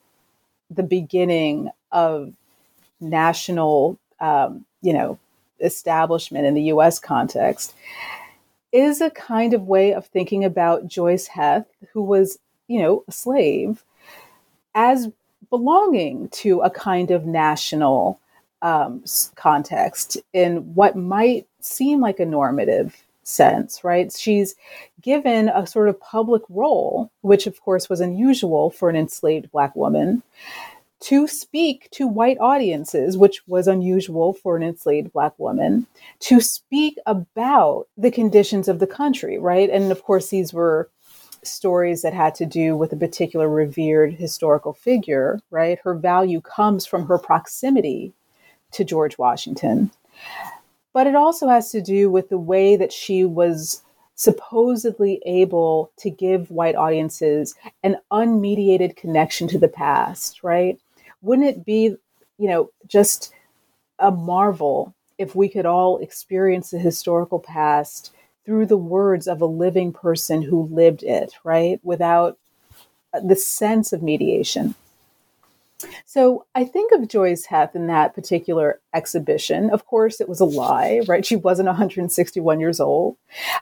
the 0.69 0.83
beginning 0.83 1.69
of 1.91 2.33
national, 2.99 3.97
um, 4.19 4.65
you 4.81 4.93
know, 4.93 5.19
establishment 5.61 6.45
in 6.45 6.53
the 6.53 6.63
U.S. 6.63 6.99
context 6.99 7.73
is 8.71 9.01
a 9.01 9.11
kind 9.11 9.53
of 9.53 9.67
way 9.67 9.93
of 9.93 10.07
thinking 10.07 10.43
about 10.43 10.87
Joice 10.87 11.27
Heth, 11.27 11.67
who 11.93 12.01
was, 12.01 12.39
you 12.67 12.81
know, 12.81 13.03
a 13.07 13.11
slave, 13.11 13.83
as 14.75 15.09
belonging 15.49 16.29
to 16.29 16.61
a 16.61 16.69
kind 16.69 17.11
of 17.11 17.25
national 17.25 18.19
um, 18.61 19.03
context 19.35 20.17
in 20.31 20.73
what 20.73 20.95
might 20.95 21.47
seem 21.59 21.99
like 21.99 22.19
a 22.19 22.25
normative 22.25 23.03
sense, 23.23 23.83
right? 23.83 24.11
She's 24.11 24.55
given 25.01 25.49
a 25.49 25.67
sort 25.67 25.89
of 25.89 25.99
public 25.99 26.43
role, 26.49 27.11
which 27.21 27.47
of 27.47 27.59
course 27.61 27.89
was 27.89 28.01
unusual 28.01 28.69
for 28.69 28.89
an 28.89 28.95
enslaved 28.95 29.51
Black 29.51 29.75
woman, 29.75 30.23
to 31.01 31.27
speak 31.27 31.89
to 31.91 32.07
white 32.07 32.37
audiences, 32.39 33.17
which 33.17 33.45
was 33.45 33.67
unusual 33.67 34.33
for 34.33 34.55
an 34.55 34.63
enslaved 34.63 35.11
Black 35.11 35.37
woman, 35.37 35.85
to 36.19 36.39
speak 36.39 36.97
about 37.05 37.87
the 37.97 38.11
conditions 38.11 38.69
of 38.69 38.79
the 38.79 38.87
country, 38.87 39.37
right? 39.37 39.69
And 39.69 39.91
of 39.91 40.03
course, 40.03 40.29
these 40.29 40.53
were 40.53 40.89
stories 41.45 42.01
that 42.01 42.13
had 42.13 42.35
to 42.35 42.45
do 42.45 42.75
with 42.75 42.93
a 42.93 42.97
particular 42.97 43.49
revered 43.49 44.13
historical 44.13 44.73
figure, 44.73 45.39
right? 45.51 45.79
Her 45.83 45.95
value 45.95 46.41
comes 46.41 46.85
from 46.85 47.07
her 47.07 47.17
proximity 47.17 48.13
to 48.71 48.83
George 48.83 49.17
Washington. 49.17 49.91
But 50.93 51.07
it 51.07 51.15
also 51.15 51.47
has 51.47 51.71
to 51.71 51.81
do 51.81 52.09
with 52.09 52.29
the 52.29 52.37
way 52.37 52.75
that 52.75 52.93
she 52.93 53.25
was 53.25 53.83
supposedly 54.15 55.21
able 55.25 55.91
to 55.97 56.09
give 56.09 56.51
white 56.51 56.75
audiences 56.75 57.55
an 57.81 57.97
unmediated 58.11 58.95
connection 58.95 59.47
to 59.47 59.57
the 59.57 59.67
past, 59.67 60.43
right? 60.43 60.79
Wouldn't 61.21 61.47
it 61.47 61.65
be, 61.65 61.95
you 62.37 62.47
know, 62.47 62.69
just 62.87 63.33
a 63.99 64.11
marvel 64.11 64.93
if 65.17 65.35
we 65.35 65.49
could 65.49 65.65
all 65.65 65.97
experience 65.97 66.69
the 66.69 66.79
historical 66.79 67.39
past 67.39 68.12
through 68.45 68.65
the 68.65 68.77
words 68.77 69.27
of 69.27 69.41
a 69.41 69.45
living 69.45 69.93
person 69.93 70.41
who 70.41 70.63
lived 70.63 71.03
it, 71.03 71.33
right? 71.43 71.79
Without 71.83 72.37
the 73.13 73.35
sense 73.35 73.93
of 73.93 74.01
mediation. 74.01 74.75
So 76.05 76.45
I 76.55 76.63
think 76.63 76.91
of 76.91 77.07
Joice 77.07 77.45
Heth 77.45 77.75
in 77.75 77.87
that 77.87 78.15
particular 78.15 78.79
exhibition. 78.93 79.69
Of 79.69 79.85
course, 79.85 80.21
it 80.21 80.29
was 80.29 80.39
a 80.39 80.45
lie, 80.45 81.01
right? 81.07 81.25
She 81.25 81.35
wasn't 81.35 81.67
161 81.67 82.59
years 82.59 82.79
old. 82.79 83.17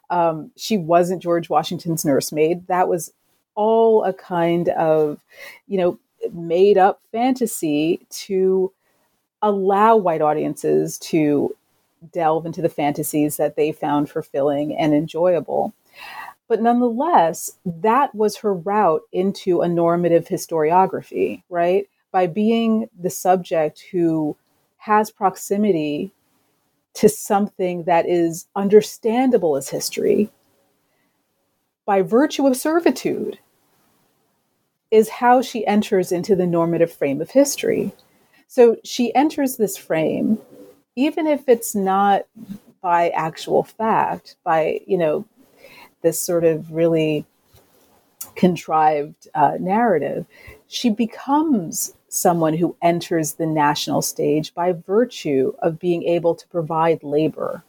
Um, 0.09 0.51
she 0.55 0.77
wasn't 0.77 1.23
George 1.23 1.49
Washington's 1.49 2.05
nursemaid. 2.05 2.67
That 2.67 2.87
was 2.87 3.11
all 3.55 4.03
a 4.03 4.13
kind 4.13 4.69
of, 4.69 5.19
you 5.67 5.77
know, 5.77 5.99
made 6.33 6.77
up 6.77 7.01
fantasy 7.11 8.05
to 8.09 8.71
allow 9.41 9.95
white 9.97 10.21
audiences 10.21 10.99
to 10.99 11.55
delve 12.11 12.45
into 12.45 12.61
the 12.61 12.69
fantasies 12.69 13.37
that 13.37 13.55
they 13.55 13.71
found 13.71 14.09
fulfilling 14.09 14.75
and 14.77 14.93
enjoyable. 14.93 15.73
But 16.47 16.61
nonetheless, 16.61 17.57
that 17.65 18.13
was 18.13 18.37
her 18.37 18.53
route 18.53 19.01
into 19.11 19.61
a 19.61 19.69
normative 19.69 20.25
historiography, 20.27 21.43
right? 21.49 21.87
by 22.11 22.27
being 22.27 22.89
the 22.99 23.09
subject 23.09 23.85
who 23.91 24.35
has 24.77 25.11
proximity 25.11 26.11
to 26.93 27.07
something 27.07 27.83
that 27.83 28.07
is 28.07 28.47
understandable 28.55 29.55
as 29.55 29.69
history 29.69 30.29
by 31.85 32.01
virtue 32.01 32.45
of 32.45 32.57
servitude 32.57 33.39
is 34.91 35.07
how 35.07 35.41
she 35.41 35.65
enters 35.65 36.11
into 36.11 36.35
the 36.35 36.45
normative 36.45 36.91
frame 36.91 37.21
of 37.21 37.31
history. 37.31 37.93
So 38.47 38.75
she 38.83 39.15
enters 39.15 39.55
this 39.55 39.77
frame, 39.77 40.37
even 40.95 41.27
if 41.27 41.47
it's 41.47 41.75
not 41.75 42.25
by 42.81 43.09
actual 43.09 43.63
fact, 43.63 44.35
by, 44.43 44.81
you 44.85 44.97
know, 44.97 45.25
this 46.01 46.19
sort 46.19 46.43
of 46.43 46.71
really 46.71 47.25
contrived 48.35 49.27
uh, 49.35 49.57
narrative, 49.59 50.25
she 50.67 50.89
becomes 50.89 51.93
someone 52.09 52.55
who 52.55 52.75
enters 52.81 53.33
the 53.33 53.45
national 53.45 54.01
stage 54.01 54.53
by 54.53 54.73
virtue 54.73 55.53
of 55.59 55.79
being 55.79 56.03
able 56.03 56.35
to 56.35 56.47
provide 56.47 57.03
labor. 57.03 57.63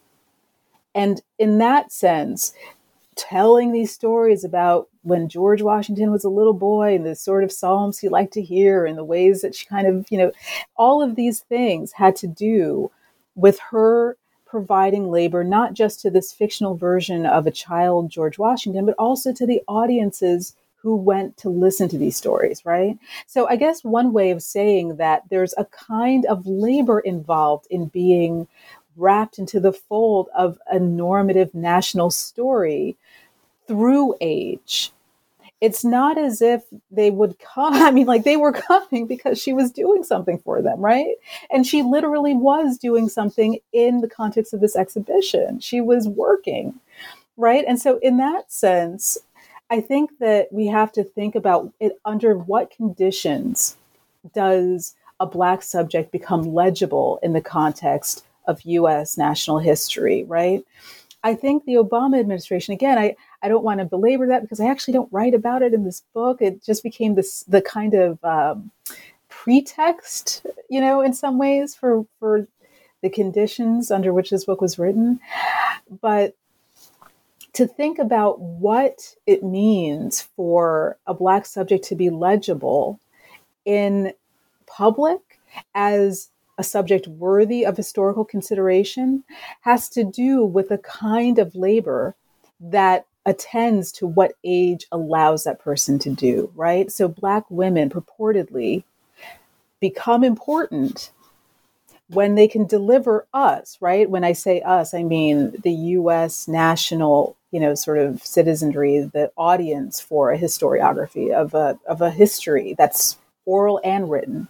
And 0.95 1.23
in 1.39 1.59
that 1.59 1.93
sense, 1.93 2.53
telling 3.15 3.73
these 3.73 3.93
stories 3.93 4.45
about 4.45 4.89
when 5.03 5.29
George 5.29 5.63
Washington 5.63 6.11
was 6.11 6.25
a 6.25 6.31
little 6.31 6.55
boy 6.55 6.95
and 6.95 7.05
the 7.05 7.15
sort 7.15 7.45
of 7.45 7.53
psalms 7.53 7.99
he 7.99 8.09
liked 8.09 8.33
to 8.33 8.43
hear 8.43 8.87
and 8.87 8.97
the 8.97 9.05
ways 9.05 9.43
that 9.43 9.55
she 9.55 9.67
kind 9.67 9.87
of, 9.87 10.07
you 10.11 10.19
know, 10.19 10.33
all 10.77 11.03
of 11.03 11.17
these 11.17 11.41
things 11.41 11.93
had 11.93 12.17
to 12.17 12.27
do 12.27 12.91
with 13.35 13.59
her 13.71 14.17
providing 14.47 15.11
labor 15.11 15.43
not 15.43 15.73
just 15.73 16.01
to 16.01 16.11
this 16.11 16.33
fictional 16.33 16.77
version 16.77 17.25
of 17.25 17.47
a 17.47 17.51
child 17.51 18.11
George 18.11 18.39
Washington, 18.39 18.85
but 18.85 18.95
also 18.99 19.33
to 19.33 19.47
the 19.47 19.63
audiences 19.67 20.55
who 20.77 20.97
went 20.97 21.37
to 21.37 21.49
listen 21.49 21.89
to 21.89 21.97
these 21.97 22.17
stories, 22.17 22.65
right? 22.67 22.99
So 23.27 23.49
I 23.49 23.57
guess 23.57 23.85
one 23.85 24.13
way 24.13 24.31
of 24.31 24.43
saying 24.43 24.97
that 24.97 25.23
there's 25.31 25.55
a 25.57 25.65
kind 25.67 26.27
of 26.27 26.47
labor 26.47 27.01
involved 27.01 27.67
in 27.71 27.87
being 27.87 28.49
wrapped 28.97 29.39
into 29.39 29.61
the 29.61 29.73
fold 29.73 30.29
of 30.37 30.59
a 30.71 30.79
normative 30.79 31.55
national 31.55 32.11
story 32.11 32.97
through 33.67 34.17
age. 34.21 34.93
It's 35.63 35.85
not 35.85 36.19
as 36.19 36.43
if 36.43 36.65
they 36.91 37.13
would 37.13 37.39
come. 37.39 37.73
I 37.75 37.93
mean, 37.93 38.07
like 38.07 38.25
they 38.25 38.37
were 38.37 38.53
coming 38.53 39.07
because 39.07 39.41
she 39.41 39.55
was 39.55 39.71
doing 39.71 40.05
something 40.05 40.39
for 40.39 40.61
them, 40.61 40.81
right? 40.81 41.15
And 41.51 41.67
she 41.67 41.83
literally 41.83 42.35
was 42.35 42.77
doing 42.77 43.09
something 43.09 43.59
in 43.73 44.03
the 44.03 44.09
context 44.09 44.53
of 44.53 44.61
this 44.61 44.77
exhibition. 44.77 45.61
She 45.61 45.81
was 45.81 46.09
working, 46.09 46.75
right? 47.37 47.65
And 47.67 47.81
so, 47.81 47.99
in 47.99 48.19
that 48.19 48.53
sense, 48.53 49.17
I 49.71 49.81
think 49.81 50.19
that 50.19 50.53
we 50.53 50.67
have 50.67 50.93
to 50.93 51.05
think 51.05 51.35
about 51.35 51.73
it 51.81 51.99
under 52.05 52.37
what 52.37 52.71
conditions 52.71 53.77
does 54.35 54.95
a 55.21 55.27
Black 55.27 55.63
subject 55.63 56.11
become 56.11 56.43
legible 56.43 57.21
in 57.23 57.33
the 57.33 57.41
context 57.41 58.25
of 58.47 58.61
US 58.63 59.17
national 59.17 59.61
history, 59.61 60.25
right? 60.25 60.65
I 61.25 61.35
think 61.35 61.65
the 61.65 61.75
Obama 61.75 62.19
administration, 62.19 62.75
again, 62.75 62.99
I, 62.99 63.15
I 63.43 63.49
don't 63.49 63.65
want 63.65 63.79
to 63.81 63.85
belabor 63.85 64.27
that 64.27 64.43
because 64.43 64.61
I 64.61 64.69
actually 64.69 64.95
don't 64.95 65.13
write 65.13 65.35
about 65.35 65.63
it 65.63 65.73
in 65.73 65.85
this 65.85 66.03
book. 66.15 66.43
It 66.43 66.65
just 66.65 66.83
became 66.83 67.15
this 67.15 67.45
the 67.45 67.63
kind 67.63 67.95
of 67.95 68.23
um, 68.25 68.71
pretext, 69.29 70.45
you 70.69 70.81
know, 70.81 71.01
in 71.01 71.15
some 71.15 71.39
ways 71.39 71.75
for 71.75 72.05
for 72.19 72.47
the 73.03 73.11
conditions 73.11 73.91
under 73.91 74.13
which 74.13 74.31
this 74.31 74.45
book 74.45 74.61
was 74.61 74.79
written. 74.79 75.21
But 76.01 76.35
to 77.53 77.67
think 77.67 77.99
about 77.99 78.41
what 78.41 79.15
it 79.27 79.43
means 79.45 80.23
for 80.23 80.97
a 81.07 81.15
black 81.15 81.47
subject 81.47 81.85
to 81.85 81.95
be 81.95 82.11
legible 82.11 82.99
in 83.65 84.13
public 84.67 85.21
as 85.75 86.31
a 86.59 86.63
subject 86.63 87.07
worthy 87.09 87.65
of 87.65 87.77
historical 87.77 88.25
consideration 88.25 89.25
has 89.63 89.89
to 89.91 90.05
do 90.05 90.45
with 90.45 90.69
the 90.69 90.79
kind 90.79 91.39
of 91.39 91.55
labor 91.55 92.15
that 92.61 93.07
attends 93.25 93.93
to 93.93 94.07
what 94.07 94.35
age 94.45 94.87
allows 94.93 95.45
that 95.45 95.61
person 95.61 95.99
to 95.99 96.11
do, 96.11 96.53
right? 96.55 96.91
So, 96.91 97.09
Black 97.09 97.45
women 97.49 97.89
purportedly 97.89 98.85
become 99.81 100.25
important 100.25 101.11
when 102.09 102.35
they 102.35 102.47
can 102.47 102.67
deliver 102.67 103.27
us, 103.33 103.79
right? 103.81 104.09
When 104.09 104.25
I 104.25 104.33
say 104.33 104.61
us, 104.61 104.93
I 104.95 105.03
mean 105.03 105.53
the 105.63 105.73
US 105.73 106.47
national, 106.47 107.37
you 107.51 107.59
know, 107.61 107.75
sort 107.75 107.99
of 107.99 108.23
citizenry, 108.23 109.01
the 109.01 109.33
audience 109.37 110.01
for 110.01 110.31
a 110.31 110.39
historiography 110.39 111.33
of 111.33 111.55
a, 111.55 111.79
of 111.87 112.01
a 112.01 112.11
history 112.11 112.75
that's 112.77 113.19
oral 113.47 113.81
and 113.83 114.11
written 114.11 114.49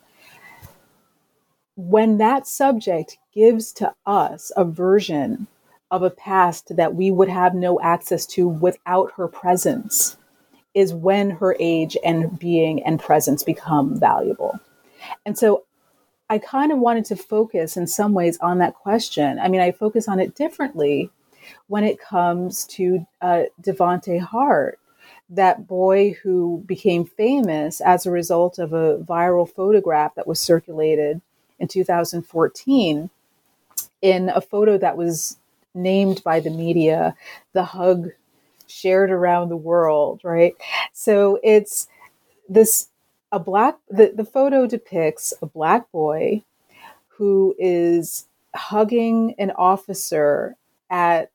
when 1.76 2.18
that 2.18 2.46
subject 2.46 3.18
gives 3.34 3.72
to 3.72 3.94
us 4.06 4.52
a 4.56 4.64
version 4.64 5.46
of 5.90 6.02
a 6.02 6.10
past 6.10 6.76
that 6.76 6.94
we 6.94 7.10
would 7.10 7.28
have 7.28 7.54
no 7.54 7.80
access 7.80 8.26
to 8.26 8.48
without 8.48 9.12
her 9.16 9.28
presence, 9.28 10.16
is 10.74 10.94
when 10.94 11.30
her 11.30 11.54
age 11.60 11.96
and 12.04 12.38
being 12.38 12.82
and 12.82 12.98
presence 12.98 13.42
become 13.42 13.98
valuable. 13.98 14.58
And 15.26 15.36
so 15.36 15.64
I 16.30 16.38
kind 16.38 16.72
of 16.72 16.78
wanted 16.78 17.04
to 17.06 17.16
focus 17.16 17.76
in 17.76 17.86
some 17.86 18.14
ways 18.14 18.38
on 18.40 18.58
that 18.58 18.74
question. 18.74 19.38
I 19.38 19.48
mean, 19.48 19.60
I 19.60 19.70
focus 19.70 20.08
on 20.08 20.18
it 20.18 20.34
differently 20.34 21.10
when 21.66 21.84
it 21.84 22.00
comes 22.00 22.64
to 22.68 23.06
uh, 23.20 23.42
Devonte 23.60 24.18
Hart, 24.20 24.78
that 25.28 25.66
boy 25.66 26.16
who 26.22 26.62
became 26.66 27.04
famous 27.04 27.80
as 27.80 28.06
a 28.06 28.10
result 28.10 28.58
of 28.58 28.72
a 28.72 28.98
viral 28.98 29.48
photograph 29.48 30.14
that 30.14 30.26
was 30.26 30.40
circulated 30.40 31.20
in 31.62 31.68
2014 31.68 33.10
in 34.02 34.30
a 34.30 34.40
photo 34.42 34.78
that 34.78 34.96
was 34.96 35.38
named 35.74 36.22
by 36.24 36.40
the 36.40 36.50
media 36.50 37.16
the 37.54 37.64
hug 37.64 38.10
shared 38.66 39.10
around 39.10 39.48
the 39.50 39.56
world, 39.56 40.20
right? 40.24 40.54
So 40.92 41.38
it's 41.42 41.88
this 42.48 42.88
a 43.32 43.38
black 43.40 43.78
the, 43.90 44.12
the 44.14 44.24
photo 44.24 44.66
depicts 44.66 45.34
a 45.42 45.46
black 45.46 45.90
boy 45.92 46.42
who 47.18 47.54
is 47.58 48.26
hugging 48.54 49.34
an 49.38 49.52
officer 49.52 50.56
at 50.90 51.30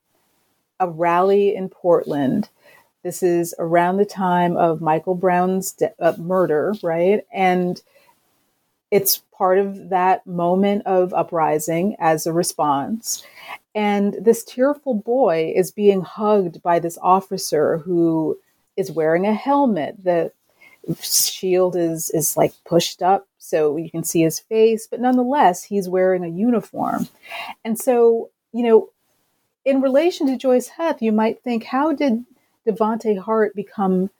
a 0.80 0.88
rally 0.88 1.54
in 1.54 1.68
Portland. 1.68 2.50
This 3.02 3.22
is 3.22 3.54
around 3.58 3.98
the 3.98 4.06
time 4.06 4.56
of 4.56 4.80
Michael 4.82 5.14
Brown's 5.14 5.72
de- 5.72 5.92
uh, 6.00 6.14
murder, 6.18 6.74
right? 6.82 7.24
And 7.32 7.80
it's 8.90 9.22
part 9.38 9.58
of 9.58 9.90
that 9.90 10.26
moment 10.26 10.82
of 10.84 11.14
uprising 11.14 11.96
as 12.00 12.26
a 12.26 12.32
response. 12.32 13.24
And 13.74 14.14
this 14.20 14.44
tearful 14.44 14.94
boy 14.94 15.52
is 15.54 15.70
being 15.70 16.02
hugged 16.02 16.62
by 16.62 16.80
this 16.80 16.98
officer 17.00 17.78
who 17.78 18.36
is 18.76 18.90
wearing 18.90 19.26
a 19.26 19.34
helmet. 19.34 20.02
The 20.02 20.32
shield 21.00 21.76
is 21.76 22.10
is 22.10 22.36
like 22.36 22.52
pushed 22.64 23.02
up 23.02 23.28
so 23.38 23.76
you 23.76 23.90
can 23.90 24.04
see 24.04 24.22
his 24.22 24.40
face, 24.40 24.86
but 24.86 25.00
nonetheless, 25.00 25.64
he's 25.64 25.88
wearing 25.88 26.24
a 26.24 26.28
uniform. 26.28 27.08
And 27.64 27.78
so, 27.78 28.30
you 28.52 28.62
know, 28.62 28.90
in 29.64 29.80
relation 29.80 30.26
to 30.26 30.36
Joice 30.36 30.68
Heth, 30.68 31.00
you 31.00 31.12
might 31.12 31.42
think, 31.42 31.64
how 31.64 31.92
did 31.92 32.24
Devonte 32.66 33.18
Hart 33.18 33.54
become 33.54 34.10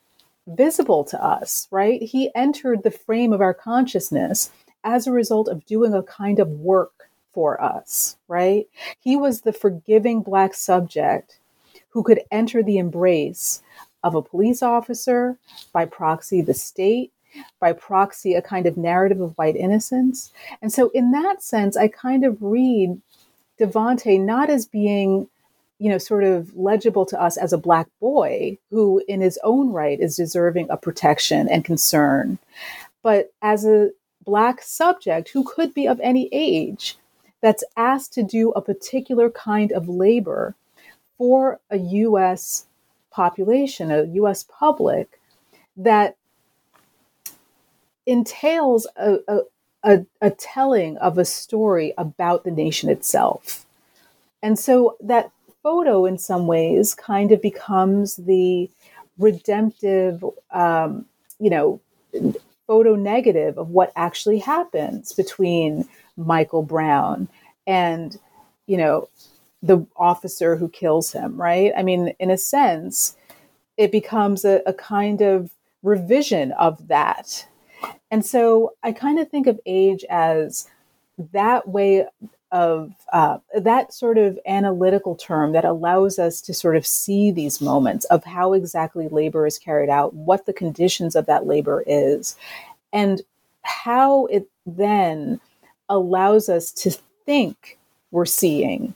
visible 0.47 1.05
to 1.05 1.23
us, 1.23 1.69
right? 1.71 2.03
He 2.03 2.31
entered 2.35 2.83
the 2.83 2.91
frame 2.91 3.33
of 3.33 3.41
our 3.41 3.55
consciousness 3.55 4.51
as 4.85 5.07
a 5.07 5.13
result 5.13 5.49
of 5.49 5.67
doing 5.67 5.95
a 5.95 6.03
kind 6.03 6.39
of 6.39 6.49
work 6.49 7.11
for 7.33 7.63
us, 7.63 8.17
right? 8.27 8.67
He 9.01 9.17
was 9.17 9.43
the 9.43 9.53
forgiving 9.53 10.23
Black 10.23 10.55
subject 10.55 11.39
who 11.91 12.03
could 12.03 12.21
enter 12.31 12.63
the 12.63 12.79
embrace 12.79 13.63
of 14.05 14.15
a 14.15 14.23
police 14.23 14.63
officer, 14.63 15.37
by 15.73 15.85
proxy, 15.85 16.41
the 16.41 16.55
state, 16.55 17.13
by 17.61 17.73
proxy, 17.73 18.35
a 18.35 18.43
kind 18.43 18.67
of 18.67 18.77
narrative 18.77 19.21
of 19.21 19.37
white 19.37 19.57
innocence. 19.57 20.33
And 20.63 20.73
so, 20.73 20.91
in 20.91 21.11
that 21.13 21.43
sense, 21.43 21.77
I 21.77 21.89
kind 21.89 22.25
of 22.25 22.37
read 22.41 23.01
Devonte 23.59 24.21
not 24.21 24.51
as 24.51 24.67
being 24.67 25.29
you 25.79 25.89
know, 25.89 25.99
sort 25.99 26.25
of 26.25 26.55
legible 26.57 27.07
to 27.07 27.21
us 27.21 27.37
as 27.37 27.53
a 27.53 27.59
black 27.59 27.87
boy 28.01 28.59
who, 28.71 29.03
in 29.07 29.21
his 29.21 29.39
own 29.45 29.71
right, 29.71 30.01
is 30.01 30.17
deserving 30.17 30.69
of 30.71 30.83
protection 30.83 31.49
and 31.49 31.65
concern, 31.65 32.39
but 33.03 33.33
as 33.43 33.65
a 33.65 33.91
black 34.29 34.61
subject 34.61 35.31
who 35.31 35.43
could 35.43 35.73
be 35.73 35.89
of 35.89 35.99
any 36.01 36.29
age 36.33 36.99
that's 37.41 37.65
asked 37.79 38.13
to 38.13 38.23
do 38.23 38.51
a 38.51 38.61
particular 38.61 39.31
kind 39.31 39.73
of 39.73 39.89
labor 39.89 40.55
for 41.17 41.59
a 41.71 41.79
US 41.79 42.67
population, 43.11 43.91
a 43.91 44.05
US 44.23 44.45
public 44.45 45.19
that 45.79 46.17
entails 48.05 48.87
a, 48.97 49.19
a, 49.29 49.39
a, 49.83 50.07
a 50.21 50.31
telling 50.31 50.99
of 50.99 51.17
a 51.17 51.25
story 51.25 51.95
about 51.97 52.45
the 52.45 52.51
nation 52.51 52.91
itself. 52.91 53.65
And 54.43 54.59
so 54.59 54.97
that 55.01 55.31
photo 55.63 56.05
in 56.05 56.19
some 56.19 56.47
ways 56.47 56.95
kind 56.95 57.33
of 57.33 57.41
becomes 57.41 58.17
the 58.17 58.69
redemptive, 59.19 60.23
um, 60.51 61.07
you 61.41 61.49
know, 61.49 61.81
photo 62.69 62.95
negative 62.95 63.59
of 63.59 63.71
what 63.71 63.91
actually 63.97 64.39
happens 64.39 65.13
between 65.13 65.89
Michael 66.17 66.63
Brown 66.63 67.29
and, 67.67 68.17
you 68.67 68.77
know, 68.77 69.09
the 69.63 69.85
officer 69.97 70.55
who 70.55 70.69
kills 70.69 71.11
him, 71.11 71.37
right? 71.37 71.73
I 71.77 71.83
mean, 71.83 72.15
in 72.21 72.31
a 72.31 72.39
sense, 72.39 73.17
it 73.77 73.91
becomes 73.91 74.45
a, 74.45 74.63
a 74.67 74.73
kind 74.73 75.21
of 75.21 75.51
revision 75.83 76.53
of 76.53 76.87
that. 76.89 77.49
And 78.11 78.25
so 78.25 78.75
I 78.83 78.93
kind 78.93 79.19
of 79.19 79.29
think 79.29 79.47
of 79.47 79.59
age 79.67 80.05
as 80.11 80.69
that 81.33 81.69
way 81.69 82.07
of 82.51 82.93
uh, 83.13 83.39
that 83.59 83.93
sort 83.93 84.17
of 84.17 84.39
analytical 84.47 85.15
term 85.15 85.53
that 85.53 85.65
allows 85.65 86.19
us 86.19 86.41
to 86.41 86.55
sort 86.55 86.77
of 86.77 86.87
see 86.87 87.31
these 87.31 87.61
moments 87.61 88.05
of 88.07 88.25
how 88.25 88.53
exactly 88.55 89.09
labor 89.09 89.47
is 89.47 89.59
carried 89.59 89.91
out, 89.91 90.15
what 90.15 90.47
the 90.47 90.53
conditions 90.53 91.15
of 91.15 91.27
that 91.27 91.47
labor 91.47 91.85
is, 91.87 92.37
and 92.93 93.21
how 93.63 94.27
it 94.27 94.49
then 94.67 95.41
allows 95.89 96.49
us 96.49 96.73
to 96.73 96.91
think 97.27 97.79
we're 98.11 98.25
seeing 98.25 98.95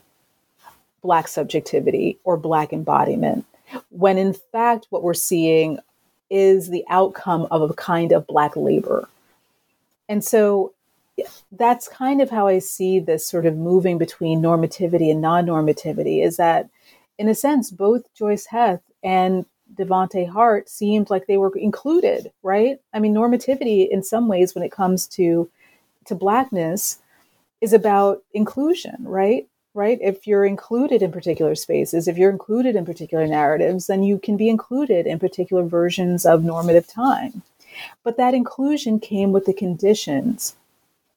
Black 1.03 1.27
subjectivity 1.27 2.17
or 2.23 2.37
Black 2.37 2.73
embodiment, 2.73 3.45
when 3.89 4.17
in 4.17 4.33
fact, 4.33 4.87
what 4.89 5.03
we're 5.03 5.13
seeing 5.13 5.77
is 6.29 6.69
the 6.69 6.85
outcome 6.89 7.47
of 7.51 7.69
a 7.69 7.73
kind 7.73 8.11
of 8.11 8.25
Black 8.25 8.55
labor. 8.55 9.07
And 10.09 10.23
so 10.23 10.73
that's 11.51 11.87
kind 11.87 12.21
of 12.21 12.29
how 12.29 12.47
I 12.47 12.59
see 12.59 12.99
this 12.99 13.27
sort 13.27 13.45
of 13.45 13.55
moving 13.55 13.97
between 13.97 14.41
normativity 14.41 15.11
and 15.11 15.21
non 15.21 15.45
normativity 15.45 16.23
is 16.23 16.37
that, 16.37 16.69
in 17.17 17.29
a 17.29 17.35
sense, 17.35 17.71
both 17.71 18.13
Joice 18.13 18.47
Heth 18.47 18.81
and 19.03 19.45
Devonte 19.75 20.27
Hart 20.27 20.69
seemed 20.69 21.09
like 21.09 21.27
they 21.27 21.37
were 21.37 21.51
included, 21.55 22.31
right? 22.41 22.79
I 22.93 22.99
mean, 22.99 23.13
normativity 23.13 23.87
in 23.89 24.03
some 24.03 24.27
ways 24.27 24.53
when 24.53 24.63
it 24.63 24.71
comes 24.71 25.07
to 25.07 25.49
to 26.05 26.15
blackness 26.15 26.99
is 27.61 27.73
about 27.73 28.23
inclusion, 28.33 28.97
right? 28.99 29.47
Right? 29.75 29.97
If 30.01 30.27
you're 30.27 30.45
included 30.45 31.01
in 31.01 31.11
particular 31.11 31.55
spaces, 31.55 32.07
if 32.07 32.17
you're 32.17 32.29
included 32.29 32.75
in 32.75 32.85
particular 32.85 33.25
narratives, 33.25 33.87
then 33.87 34.03
you 34.03 34.19
can 34.19 34.37
be 34.37 34.49
included 34.49 35.07
in 35.07 35.17
particular 35.17 35.63
versions 35.63 36.25
of 36.27 36.43
normative 36.43 36.87
time. 36.87 37.41
But 38.03 38.17
that 38.17 38.35
inclusion 38.35 38.99
came 38.99 39.31
with 39.31 39.45
the 39.45 39.53
conditions 39.53 40.55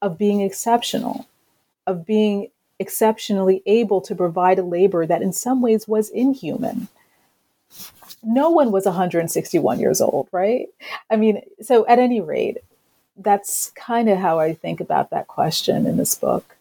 of 0.02 0.18
being 0.18 0.40
exceptional, 0.40 1.26
of 1.86 2.06
being 2.06 2.50
exceptionally 2.78 3.62
able 3.66 4.00
to 4.02 4.14
provide 4.14 4.58
a 4.58 4.62
labor 4.62 5.06
that 5.06 5.22
in 5.22 5.32
some 5.32 5.62
ways 5.62 5.88
was 5.88 6.10
inhuman. 6.10 6.88
No 8.22 8.50
one 8.50 8.70
was 8.70 8.84
161 8.84 9.80
years 9.80 10.00
old, 10.00 10.28
right? 10.32 10.68
I 11.10 11.16
mean, 11.16 11.42
so 11.62 11.86
at 11.86 11.98
any 11.98 12.20
rate, 12.20 12.58
that's 13.16 13.70
kind 13.70 14.08
of 14.08 14.18
how 14.18 14.38
I 14.38 14.52
think 14.52 14.80
about 14.80 15.10
that 15.10 15.26
question 15.26 15.86
in 15.86 15.96
this 15.96 16.14
book. 16.14 16.56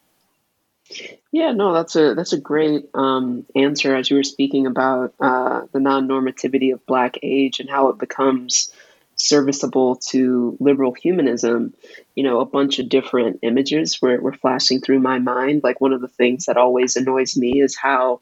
Yeah, 1.31 1.51
no, 1.51 1.73
that's 1.73 1.95
a 1.95 2.13
that's 2.13 2.31
a 2.31 2.39
great 2.39 2.87
um, 2.93 3.45
answer. 3.55 3.95
As 3.95 4.09
you 4.09 4.17
were 4.17 4.23
speaking 4.23 4.67
about 4.67 5.13
uh, 5.19 5.61
the 5.73 5.79
non-normativity 5.79 6.71
of 6.73 6.85
Black 6.85 7.17
age 7.23 7.59
and 7.59 7.69
how 7.69 7.89
it 7.89 7.97
becomes 7.97 8.71
serviceable 9.15 9.95
to 9.95 10.57
liberal 10.59 10.93
humanism, 10.93 11.73
you 12.15 12.23
know, 12.23 12.41
a 12.41 12.45
bunch 12.45 12.79
of 12.79 12.89
different 12.89 13.39
images 13.43 14.01
were, 14.01 14.19
were 14.19 14.33
flashing 14.33 14.81
through 14.81 14.99
my 14.99 15.19
mind. 15.19 15.61
Like 15.63 15.79
one 15.79 15.93
of 15.93 16.01
the 16.01 16.07
things 16.07 16.45
that 16.45 16.57
always 16.57 16.95
annoys 16.95 17.37
me 17.37 17.61
is 17.61 17.75
how 17.75 18.21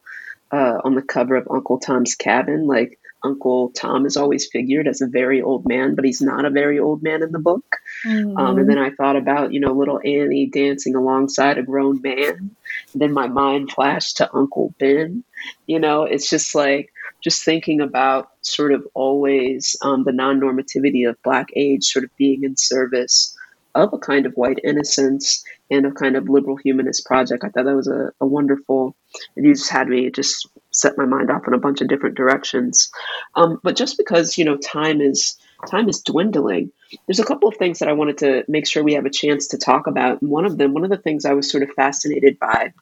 uh, 0.51 0.79
on 0.83 0.93
the 0.93 1.01
cover 1.01 1.35
of 1.35 1.47
Uncle 1.49 1.79
Tom's 1.79 2.15
Cabin, 2.15 2.67
like 2.67 2.99
Uncle 3.23 3.69
Tom 3.69 4.05
is 4.05 4.17
always 4.17 4.47
figured 4.47 4.87
as 4.87 5.01
a 5.01 5.07
very 5.07 5.41
old 5.41 5.67
man, 5.67 5.95
but 5.95 6.05
he's 6.05 6.21
not 6.21 6.45
a 6.45 6.51
very 6.51 6.77
old 6.77 7.01
man 7.01 7.23
in 7.23 7.31
the 7.31 7.39
book. 7.39 7.65
Mm-hmm. 8.05 8.37
Um, 8.37 8.59
and 8.59 8.69
then 8.69 8.77
I 8.77 8.91
thought 8.91 9.15
about, 9.15 9.51
you 9.51 9.59
know, 9.59 9.73
little 9.73 9.99
Annie 9.99 10.45
dancing 10.45 10.95
alongside 10.95 11.57
a 11.57 11.63
grown 11.63 12.01
man. 12.01 12.55
And 12.93 13.01
then 13.01 13.13
my 13.13 13.27
mind 13.27 13.71
flashed 13.71 14.17
to 14.17 14.31
Uncle 14.31 14.75
Ben. 14.77 15.23
You 15.65 15.79
know, 15.79 16.03
it's 16.03 16.29
just 16.29 16.53
like, 16.53 16.92
just 17.23 17.43
thinking 17.43 17.81
about 17.81 18.29
sort 18.41 18.73
of 18.73 18.85
always 18.93 19.77
um, 19.81 20.03
the 20.03 20.11
non 20.11 20.39
normativity 20.39 21.09
of 21.09 21.21
Black 21.23 21.47
age 21.55 21.85
sort 21.85 22.03
of 22.03 22.15
being 22.17 22.43
in 22.43 22.57
service 22.57 23.35
of 23.75 23.91
a 23.93 23.97
kind 23.97 24.25
of 24.25 24.33
white 24.33 24.59
innocence 24.63 25.43
and 25.71 25.85
a 25.85 25.91
kind 25.91 26.15
of 26.15 26.29
liberal 26.29 26.57
humanist 26.57 27.05
project. 27.05 27.43
I 27.43 27.49
thought 27.49 27.65
that 27.65 27.75
was 27.75 27.87
a, 27.87 28.11
a 28.21 28.25
wonderful, 28.25 28.95
and 29.35 29.45
you 29.45 29.53
just 29.53 29.69
had 29.69 29.87
me 29.87 30.11
just 30.11 30.47
set 30.71 30.97
my 30.97 31.05
mind 31.05 31.31
off 31.31 31.47
in 31.47 31.53
a 31.53 31.59
bunch 31.59 31.81
of 31.81 31.87
different 31.87 32.15
directions. 32.15 32.91
Um, 33.35 33.59
but 33.63 33.75
just 33.75 33.97
because 33.97 34.37
you 34.37 34.45
know 34.45 34.57
time 34.57 35.01
is 35.01 35.37
time 35.67 35.89
is 35.89 36.01
dwindling, 36.01 36.71
there's 37.07 37.19
a 37.19 37.25
couple 37.25 37.47
of 37.47 37.55
things 37.55 37.79
that 37.79 37.89
I 37.89 37.93
wanted 37.93 38.17
to 38.19 38.43
make 38.47 38.67
sure 38.67 38.83
we 38.83 38.93
have 38.93 39.05
a 39.05 39.09
chance 39.09 39.47
to 39.47 39.57
talk 39.57 39.87
about. 39.87 40.21
One 40.21 40.45
of 40.45 40.57
them, 40.57 40.73
one 40.73 40.83
of 40.83 40.89
the 40.89 40.97
things 40.97 41.25
I 41.25 41.33
was 41.33 41.49
sort 41.49 41.63
of 41.63 41.71
fascinated 41.71 42.37
by 42.37 42.73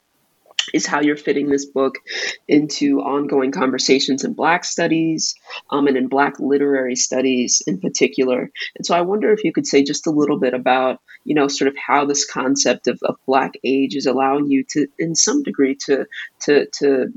is 0.74 0.86
how 0.86 1.01
you're 1.01 1.18
fitting 1.18 1.49
this 1.49 1.66
book 1.66 1.95
into 2.47 2.99
ongoing 2.99 3.51
conversations 3.51 4.24
in 4.24 4.34
Black 4.34 4.64
studies 4.64 5.36
um, 5.70 5.88
and 5.88 5.97
in 5.97 6.07
Black 6.07 6.39
literary 6.39 6.95
studies 6.95 7.62
in 7.68 7.80
particular. 7.80 8.51
And 8.76 8.86
so 8.86 8.95
I 8.95 9.01
wonder 9.01 9.32
if 9.32 9.43
you 9.43 9.53
could 9.53 9.68
say 9.68 9.84
just 9.84 10.07
a 10.07 10.12
little 10.12 10.39
bit 10.39 10.53
about, 10.53 10.99
you 11.24 11.36
know, 11.36 11.47
sort 11.47 11.68
of 11.68 11.76
how 11.78 12.05
this 12.05 12.30
concept 12.30 12.88
of, 12.88 12.99
of 13.03 13.16
Black 13.26 13.53
age 13.64 13.95
is 13.95 14.05
allowing 14.05 14.49
you 14.49 14.64
to, 14.70 14.88
in 14.99 15.16
some 15.16 15.43
degree, 15.43 15.76
to 15.86 16.05
to 16.41 16.66
to 16.80 17.14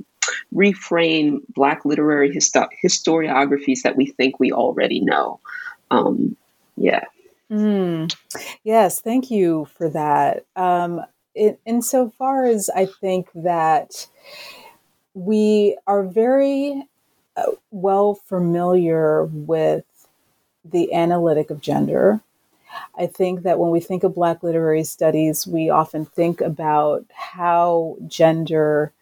reframe 0.55 1.41
Black 1.49 1.85
literary 1.85 2.31
histo- 2.31 2.69
historiographies 2.83 3.83
that 3.83 3.97
we 3.97 4.07
think 4.07 4.41
we 4.41 4.53
already 4.53 5.01
know. 5.01 5.41
Um, 5.91 6.37
yeah. 6.77 7.05
Mm. 7.51 8.15
Yes, 8.65 9.01
thank 9.01 9.31
you 9.31 9.67
for 9.77 9.91
that. 9.91 10.47
Um, 10.57 11.03
in, 11.35 11.57
insofar 11.67 12.45
as 12.45 12.71
I 12.71 12.87
think 12.87 13.29
that 13.35 14.07
we 15.15 15.77
are 15.87 16.03
very 16.03 16.87
uh, 17.37 17.53
well 17.71 18.15
familiar 18.15 19.25
with 19.25 19.85
the 20.65 20.93
analytic 20.93 21.51
of 21.51 21.61
gender. 21.61 22.21
I 22.99 23.07
think 23.07 23.43
that 23.43 23.59
when 23.59 23.71
we 23.71 23.81
think 23.81 24.03
of 24.03 24.15
Black 24.15 24.43
literary 24.43 24.85
studies, 24.85 25.47
we 25.47 25.71
often 25.71 26.05
think 26.05 26.41
about 26.41 27.05
how 27.13 27.97
gender 28.09 28.93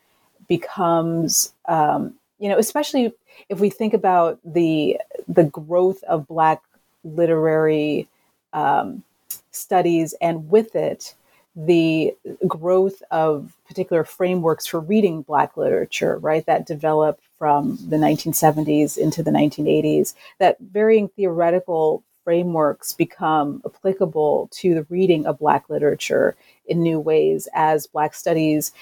becomes, 0.49 1.53
um, 1.67 2.15
you 2.39 2.49
know, 2.49 2.59
especially 2.59 3.15
if 3.49 3.61
we 3.61 3.71
think 3.71 3.95
about 3.95 4.39
the 4.45 4.99
the 5.29 5.45
growth 5.45 6.03
of 6.05 6.27
Black 6.27 6.63
literary 7.05 8.09
um, 8.53 9.03
studies, 9.51 10.15
and 10.21 10.51
with 10.51 10.75
it, 10.75 11.15
the 11.55 12.15
growth 12.47 13.03
of 13.11 13.53
particular 13.67 14.05
frameworks 14.05 14.67
for 14.67 14.81
reading 14.81 15.23
Black 15.23 15.57
literature, 15.57 16.19
right, 16.19 16.45
that 16.47 16.67
developed 16.67 17.23
from 17.39 17.79
the 17.89 17.97
1970s 17.97 18.97
into 18.97 19.23
the 19.23 19.31
1980s, 19.31 20.15
that 20.39 20.57
varying 20.61 21.09
theoretical 21.09 22.03
frameworks 22.25 22.93
become 22.93 23.63
applicable 23.67 24.49
to 24.53 24.75
the 24.75 24.87
reading 24.89 25.27
of 25.27 25.39
Black 25.39 25.69
literature 25.69 26.37
in 26.67 26.83
new 26.83 26.99
ways 26.99 27.49
as 27.55 27.87
Black 27.87 28.15
studies, 28.15 28.73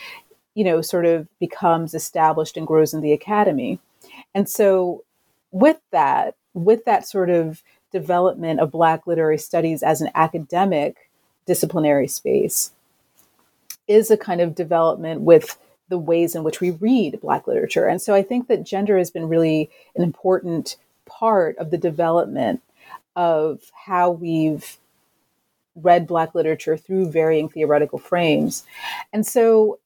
you 0.54 0.62
know, 0.62 0.80
sort 0.80 1.06
of 1.06 1.26
becomes 1.38 1.94
established 1.94 2.56
and 2.56 2.66
grows 2.66 2.94
in 2.94 3.00
the 3.00 3.12
academy. 3.12 3.80
And 4.34 4.48
so, 4.48 5.04
with 5.50 5.80
that, 5.90 6.36
with 6.54 6.84
that 6.84 7.06
sort 7.06 7.30
of 7.30 7.62
development 7.90 8.60
of 8.60 8.70
Black 8.70 9.06
literary 9.06 9.38
studies 9.38 9.82
as 9.82 10.00
an 10.00 10.10
academic 10.14 11.09
disciplinary 11.50 12.06
space 12.06 12.70
is 13.88 14.08
a 14.08 14.16
kind 14.16 14.40
of 14.40 14.54
development 14.54 15.22
with 15.22 15.58
the 15.88 15.98
ways 15.98 16.36
in 16.36 16.44
which 16.44 16.60
we 16.60 16.70
read 16.70 17.20
Black 17.20 17.48
literature. 17.48 17.88
And 17.88 18.00
so 18.00 18.14
I 18.14 18.22
think 18.22 18.46
that 18.46 18.62
gender 18.62 18.96
has 18.96 19.10
been 19.10 19.28
really 19.28 19.68
an 19.96 20.04
important 20.04 20.76
part 21.06 21.58
of 21.58 21.72
the 21.72 21.76
development 21.76 22.62
of 23.16 23.72
how 23.74 24.12
we've 24.12 24.78
read 25.74 26.06
Black 26.06 26.36
literature 26.36 26.76
through 26.76 27.10
varying 27.10 27.48
theoretical 27.48 27.98
frames. 27.98 28.62
And 29.12 29.26
so 29.26 29.80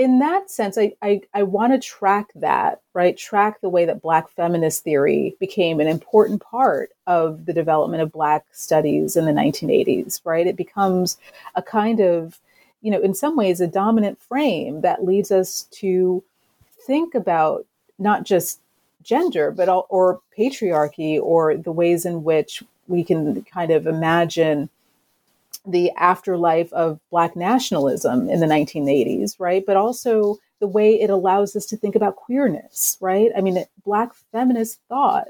in 0.00 0.18
that 0.20 0.50
sense, 0.50 0.78
I, 0.78 0.94
I, 1.02 1.20
I 1.34 1.42
want 1.42 1.74
to 1.74 1.78
track 1.78 2.30
that, 2.36 2.80
right? 2.94 3.14
Track 3.14 3.60
the 3.60 3.68
way 3.68 3.84
that 3.84 4.00
Black 4.00 4.30
feminist 4.30 4.82
theory 4.82 5.36
became 5.38 5.78
an 5.78 5.86
important 5.86 6.40
part 6.40 6.92
of 7.06 7.44
the 7.44 7.52
development 7.52 8.02
of 8.02 8.10
Black 8.10 8.46
studies 8.50 9.14
in 9.14 9.26
the 9.26 9.32
1980s, 9.32 10.22
right? 10.24 10.46
It 10.46 10.56
becomes 10.56 11.18
a 11.54 11.60
kind 11.60 12.00
of, 12.00 12.38
you 12.80 12.90
know, 12.90 12.98
in 12.98 13.12
some 13.12 13.36
ways, 13.36 13.60
a 13.60 13.66
dominant 13.66 14.18
frame 14.18 14.80
that 14.80 15.04
leads 15.04 15.30
us 15.30 15.64
to 15.72 16.24
think 16.86 17.14
about 17.14 17.66
not 17.98 18.24
just 18.24 18.58
gender, 19.02 19.50
but 19.50 19.68
all, 19.68 19.84
or 19.90 20.22
patriarchy, 20.36 21.20
or 21.20 21.58
the 21.58 21.72
ways 21.72 22.06
in 22.06 22.24
which 22.24 22.62
we 22.88 23.04
can 23.04 23.42
kind 23.42 23.70
of 23.70 23.86
imagine 23.86 24.70
the 25.66 25.90
afterlife 25.92 26.72
of 26.72 27.00
Black 27.10 27.36
nationalism 27.36 28.28
in 28.28 28.40
the 28.40 28.46
1980s, 28.46 29.36
right? 29.38 29.64
But 29.66 29.76
also 29.76 30.38
the 30.60 30.68
way 30.68 31.00
it 31.00 31.10
allows 31.10 31.56
us 31.56 31.66
to 31.66 31.76
think 31.76 31.94
about 31.94 32.16
queerness, 32.16 32.96
right? 33.00 33.30
I 33.36 33.40
mean, 33.40 33.64
Black 33.84 34.14
feminist 34.32 34.80
thought 34.88 35.28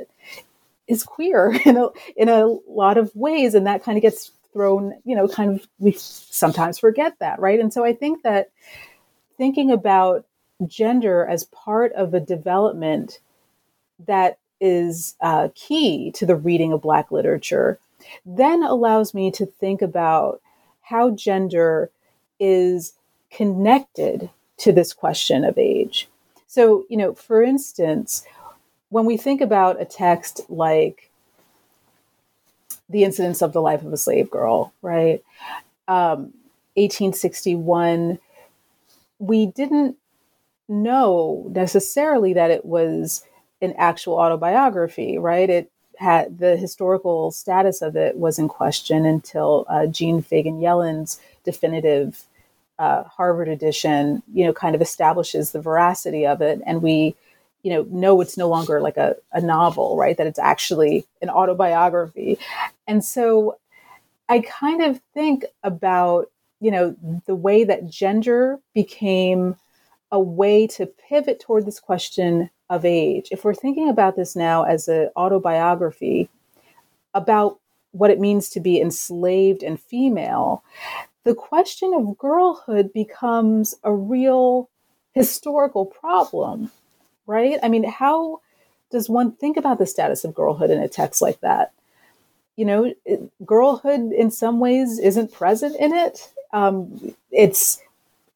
is 0.87 1.03
queer 1.03 1.57
in 1.65 1.77
a, 1.77 1.89
in 2.17 2.29
a 2.29 2.47
lot 2.69 2.99
of 2.99 3.15
ways, 3.15 3.55
and 3.55 3.67
that 3.67 3.85
kind 3.85 3.99
of 3.99 4.03
gets 4.03 4.33
thrown, 4.53 4.95
you 5.05 5.15
know, 5.15 5.29
kind 5.29 5.59
of, 5.59 5.67
we 5.79 5.93
sometimes 5.93 6.79
forget 6.79 7.19
that, 7.21 7.39
right? 7.39 7.61
And 7.61 7.73
so 7.73 7.85
I 7.85 7.93
think 7.93 8.23
that 8.23 8.51
thinking 9.37 9.71
about 9.71 10.27
gender 10.67 11.25
as 11.25 11.45
part 11.45 11.93
of 11.93 12.13
a 12.13 12.21
development 12.21 13.21
that 14.07 14.39
is 14.61 15.17
uh, 15.21 15.49
key 15.55 16.13
to 16.13 16.27
the 16.27 16.37
reading 16.37 16.73
of 16.73 16.83
Black 16.83 17.11
literature 17.11 17.79
then 18.25 18.63
allows 18.63 19.15
me 19.15 19.31
to 19.33 19.47
think 19.47 19.83
about 19.83 20.41
how 20.83 21.11
gender 21.11 21.91
is 22.39 22.95
connected 23.31 24.31
to 24.59 24.73
this 24.73 24.93
question 24.93 25.45
of 25.45 25.57
age. 25.59 26.09
So, 26.47 26.85
you 26.89 26.97
know, 26.97 27.15
for 27.15 27.43
instance, 27.43 28.25
when 28.89 29.05
we 29.05 29.17
think 29.17 29.41
about 29.41 29.81
a 29.81 29.85
text 29.85 30.41
like 30.49 31.11
The 32.89 33.05
Incidents 33.05 33.41
of 33.41 33.53
the 33.53 33.63
Life 33.63 33.83
of 33.83 33.93
a 33.93 33.97
Slave 33.97 34.31
Girl, 34.31 34.73
right? 34.83 35.23
Um, 35.87 36.33
1861, 36.75 38.19
we 39.19 39.47
didn't 39.47 39.97
know 40.69 41.47
necessarily 41.51 42.33
that 42.33 42.51
it 42.51 42.65
was 42.65 43.25
an 43.63 43.75
actual 43.77 44.15
autobiography, 44.15 45.19
right? 45.19 45.51
It 45.51 45.70
had 46.01 46.39
the 46.39 46.57
historical 46.57 47.31
status 47.31 47.83
of 47.83 47.95
it 47.95 48.17
was 48.17 48.39
in 48.39 48.49
question 48.49 49.05
until 49.05 49.67
uh, 49.69 49.87
Jean 49.87 50.23
Fagan 50.23 50.59
Yellin's 50.59 51.21
definitive 51.45 52.25
uh, 52.79 53.05
Harvard 53.05 53.49
edition, 53.49 54.23
you 54.33 54.47
know, 54.47 54.55
kind 54.55 54.75
of 54.75 54.81
establishes 54.81 55.51
the 55.51 55.61
veracity 55.61 56.27
of 56.27 56.41
it, 56.41 56.63
and 56.65 56.81
we, 56.81 57.15
you 57.63 57.71
know, 57.71 57.83
know 57.91 58.19
it's 58.23 58.39
no 58.39 58.49
longer 58.49 58.81
like 58.81 58.97
a, 58.97 59.15
a 59.35 59.43
novel, 59.43 59.99
right? 59.99 60.17
That 60.17 60.27
it's 60.27 60.39
actually 60.39 61.05
an 61.21 61.29
autobiography, 61.29 62.39
and 62.89 63.05
so 63.05 63.59
I 64.31 64.41
kind 64.41 64.83
of 64.83 65.03
think 65.13 65.45
about, 65.63 66.31
you 66.61 66.71
know, 66.71 66.97
the 67.27 67.35
way 67.35 67.65
that 67.65 67.91
gender 67.91 68.59
became 68.73 69.57
a 70.13 70.21
way 70.21 70.67
to 70.67 70.87
pivot 70.87 71.41
toward 71.41 71.67
this 71.67 71.81
question 71.81 72.51
of 72.69 72.85
age, 72.85 73.29
if 73.31 73.45
we're 73.45 73.55
thinking 73.55 73.89
about 73.89 74.17
this 74.17 74.37
now 74.37 74.65
as 74.65 74.89
an 74.89 75.11
autobiography 75.17 76.29
about 77.15 77.59
what 77.93 78.11
it 78.11 78.21
means 78.21 78.49
to 78.51 78.61
be 78.61 78.81
enslaved 78.81 79.63
and 79.63 79.81
female, 79.81 80.63
the 81.25 81.35
question 81.35 81.93
of 81.95 82.17
girlhood 82.19 82.93
becomes 82.93 83.75
a 83.85 83.93
real 83.93 84.69
historical 85.13 85.85
problem, 85.85 86.71
right? 87.27 87.59
I 87.63 87.69
mean, 87.69 87.85
how 87.85 88.41
does 88.91 89.09
one 89.09 89.33
think 89.33 89.57
about 89.57 89.79
the 89.79 89.87
status 89.87 90.25
of 90.25 90.35
girlhood 90.35 90.71
in 90.71 90.81
a 90.81 90.89
text 90.89 91.21
like 91.21 91.41
that? 91.41 91.73
You 92.57 92.65
know, 92.65 92.95
girlhood 93.45 94.13
in 94.13 94.31
some 94.31 94.61
ways 94.61 94.99
isn't 94.99 95.33
present 95.33 95.77
in 95.77 95.93
it. 95.93 96.33
Um, 96.53 97.15
it's 97.31 97.81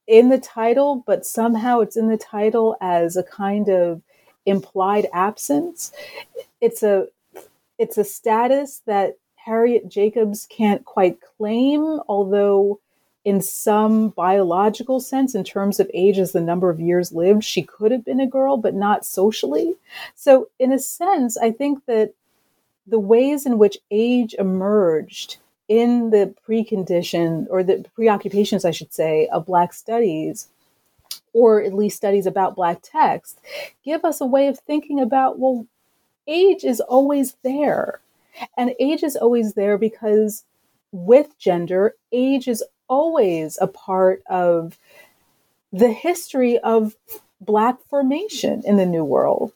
in 0.06 0.28
the 0.28 0.38
title, 0.38 1.02
but 1.06 1.26
somehow 1.26 1.80
it's 1.80 1.96
in 1.96 2.08
the 2.08 2.16
title 2.16 2.76
as 2.80 3.16
a 3.16 3.22
kind 3.22 3.68
of 3.68 4.02
implied 4.46 5.06
absence. 5.12 5.92
It's 6.60 6.82
a 6.82 7.08
it's 7.78 7.98
a 7.98 8.04
status 8.04 8.82
that 8.86 9.16
Harriet 9.36 9.88
Jacobs 9.88 10.46
can't 10.48 10.84
quite 10.84 11.18
claim, 11.20 12.00
although 12.08 12.80
in 13.24 13.40
some 13.40 14.10
biological 14.10 15.00
sense, 15.00 15.34
in 15.34 15.44
terms 15.44 15.80
of 15.80 15.90
age 15.94 16.18
as 16.18 16.32
the 16.32 16.40
number 16.40 16.68
of 16.68 16.80
years 16.80 17.12
lived, 17.12 17.42
she 17.42 17.62
could 17.62 17.90
have 17.90 18.04
been 18.04 18.20
a 18.20 18.26
girl, 18.26 18.58
but 18.58 18.74
not 18.74 19.04
socially. 19.04 19.74
So, 20.14 20.48
in 20.58 20.72
a 20.72 20.78
sense, 20.78 21.38
I 21.38 21.50
think 21.50 21.86
that 21.86 22.12
the 22.86 22.98
ways 22.98 23.46
in 23.46 23.56
which 23.56 23.78
age 23.90 24.34
emerged 24.38 25.38
in 25.68 26.10
the 26.10 26.34
precondition 26.46 27.46
or 27.50 27.62
the 27.62 27.84
preoccupations, 27.94 28.64
I 28.64 28.70
should 28.70 28.92
say, 28.92 29.28
of 29.28 29.46
Black 29.46 29.72
studies, 29.72 30.48
or 31.32 31.62
at 31.62 31.74
least 31.74 31.96
studies 31.96 32.26
about 32.26 32.56
Black 32.56 32.80
text, 32.82 33.40
give 33.84 34.04
us 34.04 34.20
a 34.20 34.26
way 34.26 34.46
of 34.48 34.58
thinking 34.60 35.00
about, 35.00 35.38
well, 35.38 35.66
age 36.26 36.64
is 36.64 36.80
always 36.80 37.36
there. 37.42 38.00
And 38.56 38.74
age 38.78 39.02
is 39.02 39.16
always 39.16 39.54
there 39.54 39.78
because 39.78 40.44
with 40.92 41.38
gender, 41.38 41.94
age 42.12 42.46
is 42.46 42.62
always 42.88 43.58
a 43.60 43.66
part 43.66 44.22
of 44.28 44.78
the 45.72 45.92
history 45.92 46.58
of 46.58 46.94
Black 47.40 47.80
formation 47.88 48.62
in 48.64 48.76
the 48.76 48.86
New 48.86 49.04
World. 49.04 49.52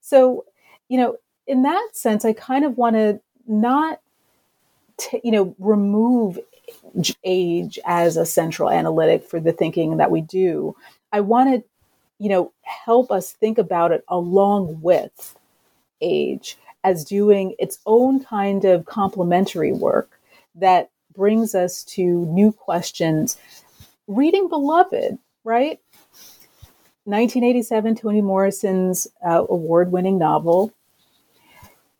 So, 0.00 0.44
you 0.88 0.98
know, 0.98 1.16
in 1.46 1.62
that 1.62 1.90
sense, 1.92 2.24
I 2.24 2.34
kind 2.34 2.64
of 2.64 2.76
want 2.76 2.96
to 2.96 3.20
not, 3.46 4.00
t- 4.96 5.20
you 5.24 5.30
know, 5.30 5.54
remove 5.58 6.38
age 7.24 7.78
as 7.84 8.16
a 8.16 8.26
central 8.26 8.70
analytic 8.70 9.24
for 9.24 9.40
the 9.40 9.52
thinking 9.52 9.96
that 9.96 10.10
we 10.10 10.20
do. 10.20 10.76
I 11.12 11.20
want 11.20 11.54
to, 11.54 11.68
you 12.18 12.28
know, 12.28 12.52
help 12.62 13.10
us 13.10 13.32
think 13.32 13.58
about 13.58 13.92
it 13.92 14.04
along 14.08 14.80
with 14.82 15.36
age 16.00 16.56
as 16.84 17.04
doing 17.04 17.54
its 17.58 17.78
own 17.86 18.24
kind 18.24 18.64
of 18.64 18.86
complementary 18.86 19.72
work 19.72 20.20
that 20.54 20.90
brings 21.14 21.54
us 21.54 21.84
to 21.84 22.02
new 22.02 22.52
questions. 22.52 23.36
Reading 24.06 24.48
Beloved, 24.48 25.18
right? 25.44 25.78
1987, 27.04 27.96
Toni 27.96 28.20
Morrison's 28.20 29.08
uh, 29.26 29.44
award 29.48 29.90
winning 29.92 30.18
novel, 30.18 30.72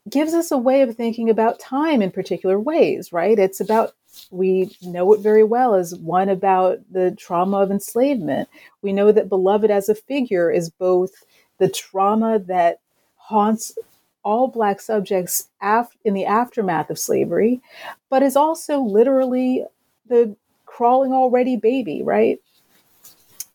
gives 0.09 0.33
us 0.33 0.51
a 0.51 0.57
way 0.57 0.81
of 0.81 0.95
thinking 0.95 1.29
about 1.29 1.59
time 1.59 2.01
in 2.01 2.11
particular 2.11 2.59
ways, 2.59 3.13
right? 3.13 3.39
It's 3.39 3.61
about, 3.61 3.93
we 4.31 4.75
know 4.81 5.13
it 5.13 5.21
very 5.21 5.43
well 5.43 5.75
as 5.75 5.95
one 5.95 6.29
about 6.29 6.79
the 6.91 7.11
trauma 7.11 7.57
of 7.57 7.71
enslavement. 7.71 8.49
We 8.81 8.93
know 8.93 9.11
that 9.11 9.29
Beloved 9.29 9.71
as 9.71 9.89
a 9.89 9.95
figure 9.95 10.51
is 10.51 10.69
both 10.69 11.11
the 11.57 11.69
trauma 11.69 12.39
that 12.39 12.79
haunts 13.15 13.77
all 14.23 14.47
Black 14.47 14.81
subjects 14.81 15.49
af- 15.61 15.95
in 16.03 16.13
the 16.13 16.25
aftermath 16.25 16.89
of 16.89 16.99
slavery, 16.99 17.61
but 18.09 18.23
is 18.23 18.35
also 18.35 18.79
literally 18.79 19.65
the 20.07 20.35
crawling 20.65 21.13
already 21.13 21.55
baby, 21.55 22.01
right? 22.03 22.39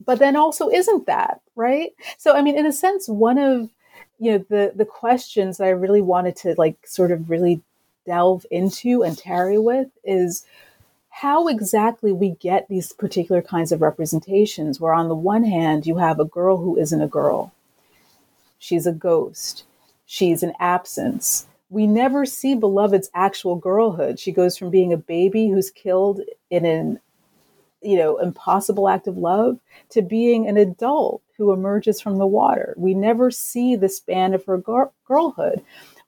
But 0.04 0.18
then 0.18 0.36
also 0.36 0.70
isn't 0.70 1.06
that, 1.06 1.40
right? 1.56 1.90
So, 2.16 2.34
I 2.34 2.42
mean, 2.42 2.56
in 2.56 2.64
a 2.66 2.72
sense, 2.72 3.08
one 3.08 3.38
of 3.38 3.68
you 4.18 4.32
know 4.32 4.44
the 4.48 4.72
the 4.74 4.84
questions 4.84 5.58
that 5.58 5.64
I 5.64 5.70
really 5.70 6.02
wanted 6.02 6.36
to 6.36 6.54
like 6.58 6.86
sort 6.86 7.12
of 7.12 7.30
really 7.30 7.60
delve 8.06 8.46
into 8.50 9.02
and 9.02 9.16
tarry 9.16 9.58
with 9.58 9.88
is 10.04 10.44
how 11.10 11.48
exactly 11.48 12.12
we 12.12 12.30
get 12.30 12.68
these 12.68 12.92
particular 12.92 13.42
kinds 13.42 13.72
of 13.72 13.82
representations 13.82 14.80
where 14.80 14.94
on 14.94 15.08
the 15.08 15.14
one 15.14 15.44
hand 15.44 15.86
you 15.86 15.96
have 15.96 16.18
a 16.20 16.24
girl 16.24 16.56
who 16.56 16.76
isn't 16.76 17.02
a 17.02 17.08
girl 17.08 17.52
she's 18.58 18.86
a 18.86 18.92
ghost 18.92 19.64
she's 20.08 20.42
an 20.42 20.54
absence. 20.58 21.46
We 21.70 21.86
never 21.86 22.24
see 22.24 22.56
Beloved's 22.56 23.10
actual 23.14 23.56
girlhood. 23.56 24.18
She 24.18 24.32
goes 24.32 24.56
from 24.56 24.70
being 24.70 24.92
a 24.92 24.96
baby 24.96 25.48
who's 25.48 25.70
killed 25.70 26.22
in 26.50 26.64
an 26.64 26.98
you 27.82 27.96
know, 27.96 28.18
impossible 28.18 28.88
act 28.88 29.06
of 29.06 29.16
love 29.16 29.60
to 29.90 30.02
being 30.02 30.48
an 30.48 30.56
adult 30.56 31.22
who 31.38 31.52
emerges 31.52 32.00
from 32.00 32.18
the 32.18 32.26
water. 32.26 32.74
We 32.76 32.94
never 32.94 33.30
see 33.30 33.76
the 33.76 33.88
span 33.88 34.34
of 34.34 34.44
her 34.44 34.58
gir- 34.58 34.90
girlhood. 35.06 35.62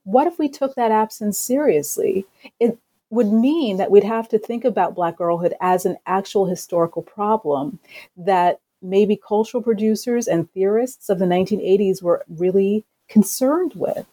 What 0.04 0.26
if 0.26 0.38
we 0.38 0.48
took 0.48 0.74
that 0.74 0.90
absence 0.90 1.38
seriously? 1.38 2.26
It 2.58 2.78
would 3.10 3.32
mean 3.32 3.76
that 3.76 3.90
we'd 3.90 4.04
have 4.04 4.28
to 4.28 4.38
think 4.38 4.64
about 4.64 4.94
Black 4.94 5.16
girlhood 5.16 5.54
as 5.60 5.86
an 5.86 5.96
actual 6.06 6.46
historical 6.46 7.02
problem 7.02 7.78
that 8.16 8.60
maybe 8.82 9.16
cultural 9.16 9.62
producers 9.62 10.26
and 10.26 10.50
theorists 10.52 11.08
of 11.08 11.18
the 11.18 11.26
1980s 11.26 12.02
were 12.02 12.24
really 12.28 12.84
concerned 13.08 13.72
with. 13.74 14.06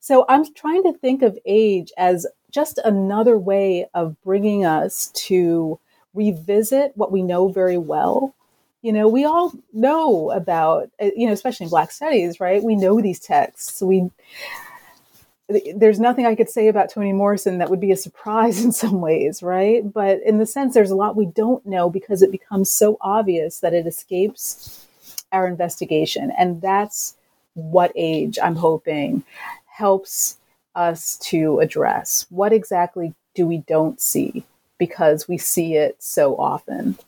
So 0.00 0.24
I'm 0.28 0.52
trying 0.54 0.82
to 0.82 0.92
think 0.92 1.22
of 1.22 1.38
age 1.46 1.92
as 1.96 2.26
just 2.50 2.78
another 2.84 3.38
way 3.38 3.88
of 3.94 4.20
bringing 4.22 4.64
us 4.64 5.10
to 5.14 5.78
revisit 6.12 6.92
what 6.96 7.10
we 7.10 7.22
know 7.22 7.48
very 7.48 7.78
well. 7.78 8.34
You 8.84 8.92
know, 8.92 9.08
we 9.08 9.24
all 9.24 9.50
know 9.72 10.30
about, 10.30 10.90
uh, 11.00 11.08
you 11.16 11.26
know, 11.26 11.32
especially 11.32 11.64
in 11.64 11.70
Black 11.70 11.90
studies, 11.90 12.38
right? 12.38 12.62
We 12.62 12.76
know 12.76 13.00
these 13.00 13.18
texts. 13.18 13.80
We 13.80 14.10
there's 15.74 15.98
nothing 15.98 16.26
I 16.26 16.34
could 16.34 16.50
say 16.50 16.68
about 16.68 16.90
Toni 16.90 17.14
Morrison 17.14 17.56
that 17.58 17.70
would 17.70 17.80
be 17.80 17.92
a 17.92 17.96
surprise 17.96 18.62
in 18.64 18.72
some 18.72 19.00
ways, 19.00 19.42
right? 19.42 19.90
But 19.90 20.20
in 20.22 20.36
the 20.36 20.44
sense, 20.44 20.74
there's 20.74 20.90
a 20.90 20.96
lot 20.96 21.16
we 21.16 21.24
don't 21.24 21.64
know 21.64 21.88
because 21.88 22.20
it 22.20 22.30
becomes 22.30 22.68
so 22.68 22.98
obvious 23.00 23.60
that 23.60 23.72
it 23.72 23.86
escapes 23.86 24.86
our 25.32 25.46
investigation. 25.46 26.30
And 26.36 26.60
that's 26.60 27.16
what 27.54 27.90
age 27.96 28.38
I'm 28.42 28.56
hoping 28.56 29.24
helps 29.64 30.36
us 30.74 31.16
to 31.30 31.58
address. 31.60 32.26
What 32.28 32.52
exactly 32.52 33.14
do 33.34 33.46
we 33.46 33.58
don't 33.58 33.98
see 33.98 34.44
because 34.76 35.26
we 35.26 35.38
see 35.38 35.76
it 35.76 35.96
so 36.02 36.36
often? 36.36 36.98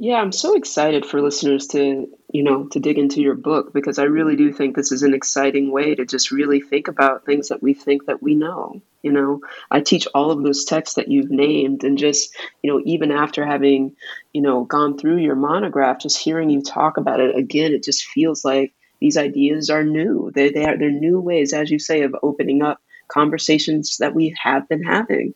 Yeah, 0.00 0.14
I'm 0.14 0.30
so 0.30 0.54
excited 0.54 1.04
for 1.04 1.20
listeners 1.20 1.66
to, 1.68 2.08
you 2.32 2.42
know, 2.44 2.68
to 2.68 2.78
dig 2.78 2.98
into 2.98 3.20
your 3.20 3.34
book 3.34 3.72
because 3.74 3.98
I 3.98 4.04
really 4.04 4.36
do 4.36 4.52
think 4.52 4.76
this 4.76 4.92
is 4.92 5.02
an 5.02 5.12
exciting 5.12 5.72
way 5.72 5.96
to 5.96 6.06
just 6.06 6.30
really 6.30 6.60
think 6.60 6.86
about 6.86 7.24
things 7.26 7.48
that 7.48 7.64
we 7.64 7.74
think 7.74 8.06
that 8.06 8.22
we 8.22 8.36
know. 8.36 8.80
You 9.02 9.10
know, 9.10 9.40
I 9.72 9.80
teach 9.80 10.06
all 10.14 10.30
of 10.30 10.44
those 10.44 10.64
texts 10.64 10.94
that 10.94 11.08
you've 11.08 11.32
named 11.32 11.82
and 11.82 11.98
just, 11.98 12.32
you 12.62 12.70
know, 12.70 12.80
even 12.84 13.10
after 13.10 13.44
having, 13.44 13.96
you 14.32 14.40
know, 14.40 14.62
gone 14.62 14.96
through 14.98 15.16
your 15.16 15.34
monograph, 15.34 15.98
just 15.98 16.18
hearing 16.18 16.48
you 16.48 16.62
talk 16.62 16.96
about 16.96 17.18
it 17.18 17.36
again, 17.36 17.72
it 17.72 17.82
just 17.82 18.04
feels 18.04 18.44
like 18.44 18.72
these 19.00 19.16
ideas 19.16 19.68
are 19.68 19.82
new. 19.82 20.30
They 20.32 20.50
they 20.50 20.64
are 20.64 20.78
they're 20.78 20.92
new 20.92 21.20
ways, 21.20 21.52
as 21.52 21.72
you 21.72 21.80
say, 21.80 22.02
of 22.02 22.14
opening 22.22 22.62
up 22.62 22.80
conversations 23.08 23.96
that 23.98 24.14
we 24.14 24.36
have 24.40 24.68
been 24.68 24.84
having. 24.84 25.34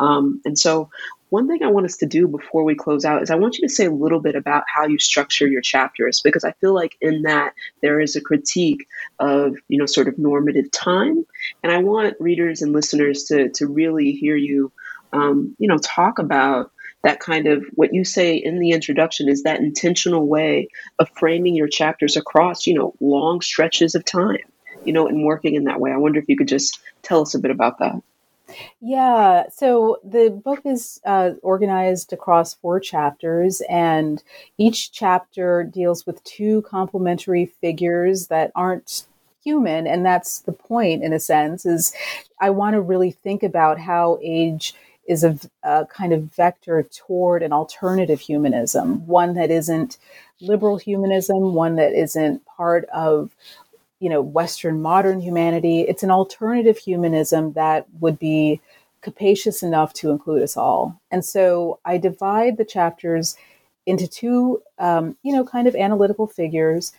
Um, 0.00 0.42
and 0.44 0.58
so 0.58 0.90
one 1.32 1.48
thing 1.48 1.62
I 1.62 1.70
want 1.70 1.86
us 1.86 1.96
to 1.96 2.06
do 2.06 2.28
before 2.28 2.62
we 2.62 2.74
close 2.74 3.06
out 3.06 3.22
is 3.22 3.30
I 3.30 3.36
want 3.36 3.56
you 3.56 3.66
to 3.66 3.72
say 3.72 3.86
a 3.86 3.90
little 3.90 4.20
bit 4.20 4.34
about 4.34 4.64
how 4.66 4.86
you 4.86 4.98
structure 4.98 5.46
your 5.46 5.62
chapters 5.62 6.20
because 6.20 6.44
I 6.44 6.52
feel 6.60 6.74
like 6.74 6.94
in 7.00 7.22
that 7.22 7.54
there 7.80 8.00
is 8.00 8.16
a 8.16 8.20
critique 8.20 8.86
of, 9.18 9.56
you 9.66 9.78
know, 9.78 9.86
sort 9.86 10.08
of 10.08 10.18
normative 10.18 10.70
time. 10.70 11.24
And 11.62 11.72
I 11.72 11.78
want 11.78 12.20
readers 12.20 12.60
and 12.60 12.74
listeners 12.74 13.24
to, 13.24 13.48
to 13.48 13.66
really 13.66 14.12
hear 14.12 14.36
you, 14.36 14.72
um, 15.14 15.56
you 15.58 15.68
know, 15.68 15.78
talk 15.78 16.18
about 16.18 16.70
that 17.02 17.18
kind 17.18 17.46
of 17.46 17.64
what 17.72 17.94
you 17.94 18.04
say 18.04 18.36
in 18.36 18.58
the 18.58 18.72
introduction 18.72 19.30
is 19.30 19.44
that 19.44 19.60
intentional 19.60 20.26
way 20.26 20.68
of 20.98 21.08
framing 21.16 21.54
your 21.54 21.66
chapters 21.66 22.18
across, 22.18 22.66
you 22.66 22.74
know, 22.74 22.92
long 23.00 23.40
stretches 23.40 23.94
of 23.94 24.04
time, 24.04 24.36
you 24.84 24.92
know, 24.92 25.08
and 25.08 25.24
working 25.24 25.54
in 25.54 25.64
that 25.64 25.80
way. 25.80 25.92
I 25.92 25.96
wonder 25.96 26.20
if 26.20 26.28
you 26.28 26.36
could 26.36 26.48
just 26.48 26.78
tell 27.00 27.22
us 27.22 27.34
a 27.34 27.38
bit 27.38 27.50
about 27.50 27.78
that. 27.78 28.02
Yeah, 28.80 29.44
so 29.50 29.98
the 30.04 30.30
book 30.30 30.60
is 30.64 31.00
uh, 31.04 31.32
organized 31.42 32.12
across 32.12 32.54
four 32.54 32.80
chapters, 32.80 33.62
and 33.68 34.22
each 34.58 34.92
chapter 34.92 35.64
deals 35.64 36.06
with 36.06 36.22
two 36.24 36.62
complementary 36.62 37.46
figures 37.46 38.26
that 38.28 38.50
aren't 38.54 39.06
human, 39.44 39.86
and 39.86 40.04
that's 40.04 40.40
the 40.40 40.52
point, 40.52 41.02
in 41.02 41.12
a 41.12 41.20
sense. 41.20 41.64
Is 41.64 41.92
I 42.40 42.50
want 42.50 42.74
to 42.74 42.80
really 42.80 43.10
think 43.10 43.42
about 43.42 43.78
how 43.78 44.18
age 44.22 44.74
is 45.08 45.24
a, 45.24 45.38
a 45.62 45.86
kind 45.86 46.12
of 46.12 46.32
vector 46.34 46.82
toward 46.84 47.42
an 47.42 47.52
alternative 47.52 48.20
humanism, 48.20 49.06
one 49.06 49.34
that 49.34 49.50
isn't 49.50 49.98
liberal 50.40 50.76
humanism, 50.76 51.54
one 51.54 51.76
that 51.76 51.92
isn't 51.92 52.44
part 52.46 52.84
of 52.92 53.34
you 54.02 54.08
know 54.08 54.20
western 54.20 54.82
modern 54.82 55.20
humanity 55.20 55.82
it's 55.82 56.02
an 56.02 56.10
alternative 56.10 56.76
humanism 56.76 57.52
that 57.52 57.86
would 58.00 58.18
be 58.18 58.60
capacious 59.00 59.62
enough 59.62 59.92
to 59.92 60.10
include 60.10 60.42
us 60.42 60.56
all 60.56 61.00
and 61.10 61.24
so 61.24 61.78
i 61.84 61.96
divide 61.96 62.56
the 62.56 62.64
chapters 62.64 63.36
into 63.86 64.06
two 64.06 64.60
um, 64.78 65.16
you 65.22 65.32
know 65.32 65.44
kind 65.44 65.68
of 65.68 65.76
analytical 65.76 66.26
figures 66.26 66.92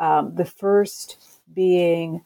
um, 0.00 0.34
the 0.34 0.44
first 0.44 1.16
being 1.54 2.22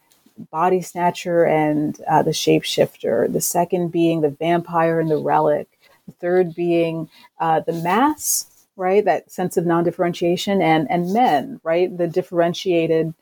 body 0.51 0.81
snatcher 0.81 1.45
and 1.45 2.01
uh, 2.09 2.23
the 2.23 2.31
shapeshifter 2.31 3.31
the 3.31 3.41
second 3.41 3.91
being 3.93 4.23
the 4.23 4.31
vampire 4.31 4.99
and 4.99 5.11
the 5.11 5.19
relic 5.19 5.69
the 6.07 6.13
third 6.13 6.55
being 6.55 7.09
uh, 7.39 7.61
the 7.61 7.73
mass 7.73 8.47
right? 8.77 9.05
That 9.05 9.31
sense 9.31 9.57
of 9.57 9.67
non-differentiation, 9.67 10.63
and 10.63 10.91
and 10.91 11.13
men, 11.13 11.61
right? 11.63 11.95
The 11.97 12.09
differentiated, 12.09 13.15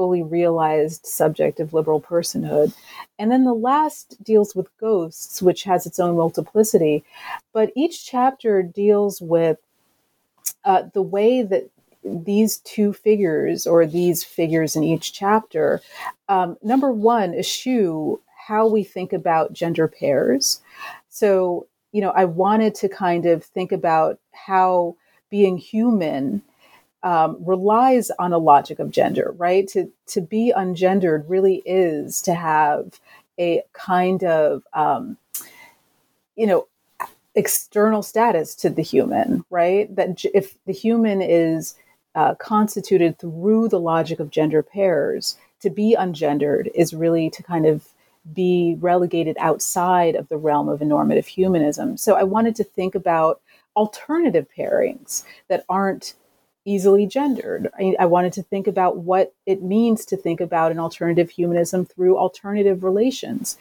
fully 0.00 0.22
realized 0.22 1.04
subject 1.04 1.60
of 1.60 1.74
liberal 1.74 2.00
personhood. 2.00 2.72
And 3.18 3.30
then 3.30 3.44
the 3.44 3.52
last 3.52 4.16
deals 4.24 4.56
with 4.56 4.74
ghosts, 4.78 5.42
which 5.42 5.62
has 5.64 5.84
its 5.84 6.00
own 6.00 6.16
multiplicity, 6.16 7.04
but 7.52 7.70
each 7.76 8.06
chapter 8.06 8.62
deals 8.62 9.20
with 9.20 9.58
uh, 10.64 10.84
the 10.94 11.02
way 11.02 11.42
that 11.42 11.68
these 12.02 12.60
two 12.60 12.94
figures 12.94 13.66
or 13.66 13.84
these 13.84 14.24
figures 14.24 14.74
in 14.74 14.84
each 14.84 15.12
chapter 15.12 15.82
um, 16.30 16.56
number 16.62 16.90
one 16.90 17.34
eschew 17.34 18.18
how 18.46 18.66
we 18.66 18.82
think 18.82 19.12
about 19.12 19.52
gender 19.52 19.86
pairs 19.86 20.62
so 21.10 21.66
you 21.92 22.00
know 22.00 22.10
i 22.12 22.24
wanted 22.24 22.74
to 22.74 22.88
kind 22.88 23.26
of 23.26 23.44
think 23.44 23.70
about 23.70 24.18
how 24.32 24.96
being 25.28 25.58
human 25.58 26.40
um, 27.02 27.36
relies 27.40 28.10
on 28.18 28.32
a 28.32 28.38
logic 28.38 28.78
of 28.78 28.90
gender 28.90 29.34
right 29.38 29.66
to 29.68 29.90
to 30.06 30.20
be 30.20 30.52
ungendered 30.56 31.24
really 31.28 31.62
is 31.64 32.20
to 32.22 32.34
have 32.34 33.00
a 33.38 33.62
kind 33.72 34.22
of 34.24 34.62
um, 34.74 35.16
you 36.36 36.46
know 36.46 36.66
external 37.34 38.02
status 38.02 38.54
to 38.54 38.68
the 38.68 38.82
human 38.82 39.44
right 39.50 39.94
that 39.96 40.24
if 40.34 40.56
the 40.66 40.72
human 40.72 41.22
is 41.22 41.76
uh, 42.14 42.34
constituted 42.36 43.18
through 43.18 43.68
the 43.68 43.80
logic 43.80 44.20
of 44.20 44.30
gender 44.30 44.62
pairs. 44.62 45.36
To 45.60 45.70
be 45.70 45.96
ungendered 45.98 46.70
is 46.74 46.94
really 46.94 47.30
to 47.30 47.42
kind 47.42 47.66
of 47.66 47.88
be 48.32 48.76
relegated 48.80 49.36
outside 49.38 50.14
of 50.14 50.28
the 50.28 50.36
realm 50.36 50.68
of 50.68 50.80
normative 50.80 51.26
humanism. 51.26 51.96
So 51.96 52.14
I 52.14 52.22
wanted 52.22 52.56
to 52.56 52.64
think 52.64 52.94
about 52.94 53.40
alternative 53.76 54.46
pairings 54.56 55.24
that 55.48 55.64
aren't 55.68 56.14
easily 56.64 57.06
gendered. 57.06 57.68
I, 57.78 57.94
I, 57.98 58.06
wanted 58.06 58.34
to 58.34 58.42
think 58.42 58.66
about 58.66 58.98
what 58.98 59.32
it 59.46 59.62
means 59.62 60.04
to 60.06 60.16
think 60.16 60.40
about 60.40 60.70
an 60.70 60.78
alternative 60.78 61.30
humanism 61.30 61.86
through 61.86 62.18
alternative 62.18 62.84
relations. 62.84 63.56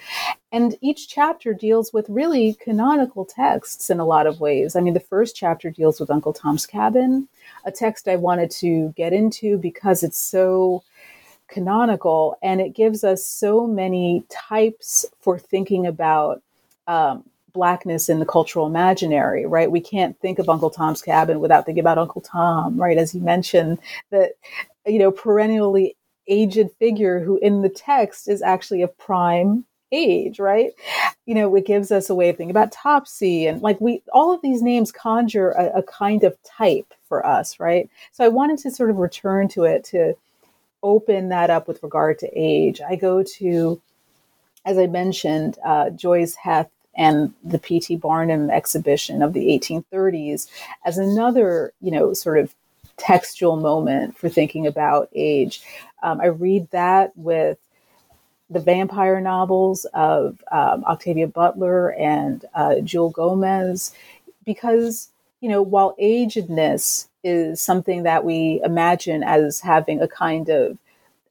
And 0.52 0.76
each 0.82 1.08
chapter 1.08 1.54
deals 1.54 1.94
with 1.94 2.10
really 2.10 2.56
canonical 2.56 3.24
texts 3.24 3.90
in 3.90 4.00
a 4.00 4.06
lot 4.06 4.28
of 4.28 4.42
ways. 4.42 4.76
I 4.76 4.82
mean, 4.82 4.94
the 4.94 5.00
first 5.00 5.36
chapter 5.36 5.70
deals 5.70 6.00
with 6.00 6.12
Uncle 6.12 6.34
Tom's 6.34 6.66
Cabin, 6.66 7.30
a 7.66 7.72
text 7.72 8.08
I 8.08 8.18
wanted 8.18 8.52
to 8.52 8.94
get 8.98 9.14
into 9.14 9.58
because 9.58 10.04
it's 10.04 10.18
so 10.18 10.84
canonical 11.48 12.38
and 12.44 12.62
it 12.62 12.76
gives 12.76 13.04
us 13.04 13.26
so 13.26 13.66
many 13.66 14.24
types 14.30 15.06
for 15.20 15.40
thinking 15.40 15.88
about 15.88 16.42
um, 16.88 17.24
blackness 17.54 18.10
in 18.10 18.20
the 18.20 18.26
cultural 18.26 18.66
imaginary, 18.66 19.46
right? 19.46 19.72
We 19.72 19.82
can't 19.82 20.20
think 20.20 20.40
of 20.40 20.50
Uncle 20.50 20.70
Tom's 20.70 21.02
Cabin 21.02 21.40
without 21.40 21.66
thinking 21.66 21.82
about 21.82 21.98
Uncle 21.98 22.22
Tom, 22.22 22.80
right? 22.80 22.98
As 22.98 23.14
you 23.14 23.22
mentioned, 23.22 23.80
that 24.12 24.34
you 24.86 25.00
know 25.00 25.12
perennially 25.12 25.96
aged 26.28 26.70
figure 26.80 27.20
who 27.20 27.38
in 27.38 27.62
the 27.62 27.70
text 27.70 28.28
is 28.28 28.42
actually 28.42 28.82
of 28.82 28.98
prime 28.98 29.66
age, 29.92 30.40
right? 30.40 30.72
You 31.26 31.36
know, 31.36 31.56
it 31.56 31.66
gives 31.66 31.92
us 31.92 32.10
a 32.10 32.16
way 32.16 32.30
of 32.30 32.38
thinking 32.38 32.52
about 32.52 32.72
Topsy 32.72 33.48
and 33.48 33.62
like 33.62 33.82
we 33.82 34.04
all 34.14 34.34
of 34.34 34.42
these 34.42 34.62
names 34.62 34.92
conjure 34.92 35.52
a, 35.52 35.80
a 35.80 35.84
kind 35.84 36.24
of 36.24 36.38
type 36.44 36.94
for 37.08 37.26
us, 37.26 37.60
right? 37.60 37.90
So 38.12 38.24
I 38.24 38.30
wanted 38.30 38.60
to 38.60 38.72
sort 38.72 38.90
of 38.90 38.98
return 38.98 39.48
to 39.50 39.64
it 39.64 39.84
to 39.86 40.16
open 40.84 41.30
that 41.30 41.50
up 41.50 41.68
with 41.68 41.84
regard 41.84 42.20
to 42.20 42.30
age. 42.34 42.82
I 42.88 42.96
go 42.96 43.24
to, 43.24 43.82
as 44.66 44.78
I 44.78 44.88
mentioned, 44.88 45.58
uh, 45.66 45.90
Joice 45.90 46.36
Heth 46.36 46.70
and 47.00 47.34
the 47.46 47.58
P.T. 47.58 47.96
Barnum 47.96 48.50
exhibition 48.52 49.22
of 49.22 49.32
the 49.32 49.48
1830s 49.48 50.50
as 50.86 50.98
another, 50.98 51.72
you 51.82 51.92
know, 51.92 52.14
sort 52.14 52.38
of 52.38 52.54
textual 52.98 53.56
moment 53.56 54.18
for 54.18 54.28
thinking 54.28 54.68
about 54.68 55.10
age. 55.16 55.64
Um, 56.04 56.20
I 56.20 56.26
read 56.26 56.70
that 56.72 57.16
with 57.16 57.58
the 58.50 58.60
vampire 58.60 59.22
novels 59.22 59.86
of 59.94 60.44
um, 60.52 60.84
Octavia 60.84 61.28
Butler 61.28 61.94
and 61.94 62.44
uh, 62.54 62.76
Jewelle 62.84 63.14
Gomez, 63.14 63.94
because 64.46 65.10
you 65.40 65.48
know, 65.48 65.62
while 65.62 65.96
agedness 66.02 67.08
is 67.24 67.62
something 67.62 68.04
that 68.04 68.26
we 68.26 68.60
imagine 68.66 69.24
as 69.24 69.62
having 69.62 70.02
a 70.02 70.08
kind 70.08 70.50
of 70.50 70.78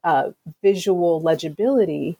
uh, 0.03 0.31
visual 0.63 1.21
legibility, 1.21 2.17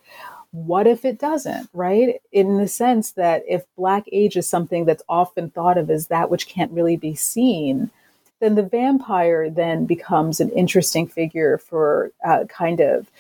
what 0.52 0.88
if 0.88 1.06
it 1.06 1.20
doesn't, 1.20 1.70
right? 1.74 2.22
In 2.32 2.58
the 2.58 2.68
sense 2.68 3.12
that 3.12 3.44
if 3.48 3.64
Black 3.78 4.06
age 4.12 4.36
is 4.36 4.48
something 4.48 4.86
that's 4.86 5.04
often 5.08 5.50
thought 5.50 5.78
of 5.78 5.90
as 5.90 6.08
that 6.08 6.30
which 6.30 6.48
can't 6.48 6.72
really 6.72 6.98
be 6.98 7.14
seen, 7.16 7.92
then 8.40 8.56
the 8.56 8.64
vampire 8.64 9.50
then 9.50 9.86
becomes 9.86 10.40
an 10.40 10.50
interesting 10.52 11.08
figure 11.08 11.58
for 11.58 12.12
uh, 12.26 12.46
kind 12.46 12.80
of 12.80 13.12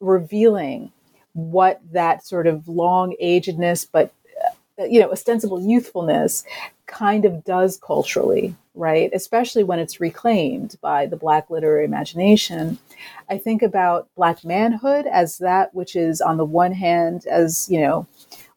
revealing 0.00 0.92
what 1.32 1.80
that 1.92 2.24
sort 2.24 2.46
of 2.46 2.68
long 2.68 3.14
agedness, 3.22 3.86
but 3.90 4.12
uh, 4.78 4.84
you 4.84 5.00
know, 5.00 5.10
ostensible 5.10 5.60
youthfulness 5.60 6.44
kind 6.86 7.24
of 7.24 7.44
does 7.44 7.76
culturally, 7.76 8.54
right? 8.78 9.10
Especially 9.12 9.64
when 9.64 9.78
it's 9.78 10.00
reclaimed 10.00 10.76
by 10.80 11.06
the 11.06 11.16
Black 11.16 11.50
literary 11.50 11.84
imagination. 11.84 12.78
I 13.28 13.38
think 13.38 13.62
about 13.62 14.08
Black 14.16 14.44
manhood 14.44 15.06
as 15.06 15.38
that 15.38 15.74
which 15.74 15.96
is, 15.96 16.20
on 16.20 16.36
the 16.36 16.44
one 16.44 16.72
hand, 16.72 17.26
as 17.26 17.68
you 17.68 17.80
know, 17.80 18.06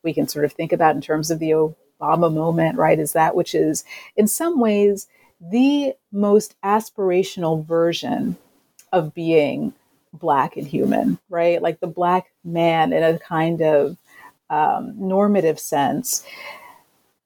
we 0.03 0.13
can 0.13 0.27
sort 0.27 0.45
of 0.45 0.53
think 0.53 0.71
about 0.71 0.95
in 0.95 1.01
terms 1.01 1.31
of 1.31 1.39
the 1.39 1.51
Obama 1.51 2.33
moment, 2.33 2.77
right? 2.77 2.99
Is 2.99 3.13
that 3.13 3.35
which 3.35 3.55
is, 3.55 3.83
in 4.15 4.27
some 4.27 4.59
ways, 4.59 5.07
the 5.39 5.93
most 6.11 6.55
aspirational 6.63 7.65
version 7.65 8.37
of 8.93 9.13
being 9.13 9.73
Black 10.13 10.57
and 10.57 10.67
human, 10.67 11.17
right? 11.29 11.61
Like 11.61 11.79
the 11.79 11.87
Black 11.87 12.31
man 12.43 12.93
in 12.93 13.03
a 13.03 13.17
kind 13.17 13.61
of 13.61 13.97
um, 14.49 14.93
normative 14.97 15.59
sense 15.59 16.25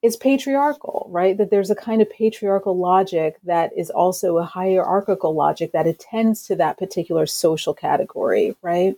is 0.06 0.16
patriarchal, 0.16 1.08
right? 1.10 1.36
That 1.36 1.50
there's 1.50 1.72
a 1.72 1.76
kind 1.76 2.00
of 2.00 2.10
patriarchal 2.12 2.78
logic 2.78 3.38
that 3.44 3.72
is 3.76 3.90
also 3.90 4.38
a 4.38 4.46
hierarchical 4.46 5.34
logic 5.34 5.72
that 5.72 5.88
attends 5.88 6.46
to 6.48 6.56
that 6.58 6.78
particular 6.78 7.26
social 7.26 7.74
category, 7.74 8.56
right? 8.62 8.96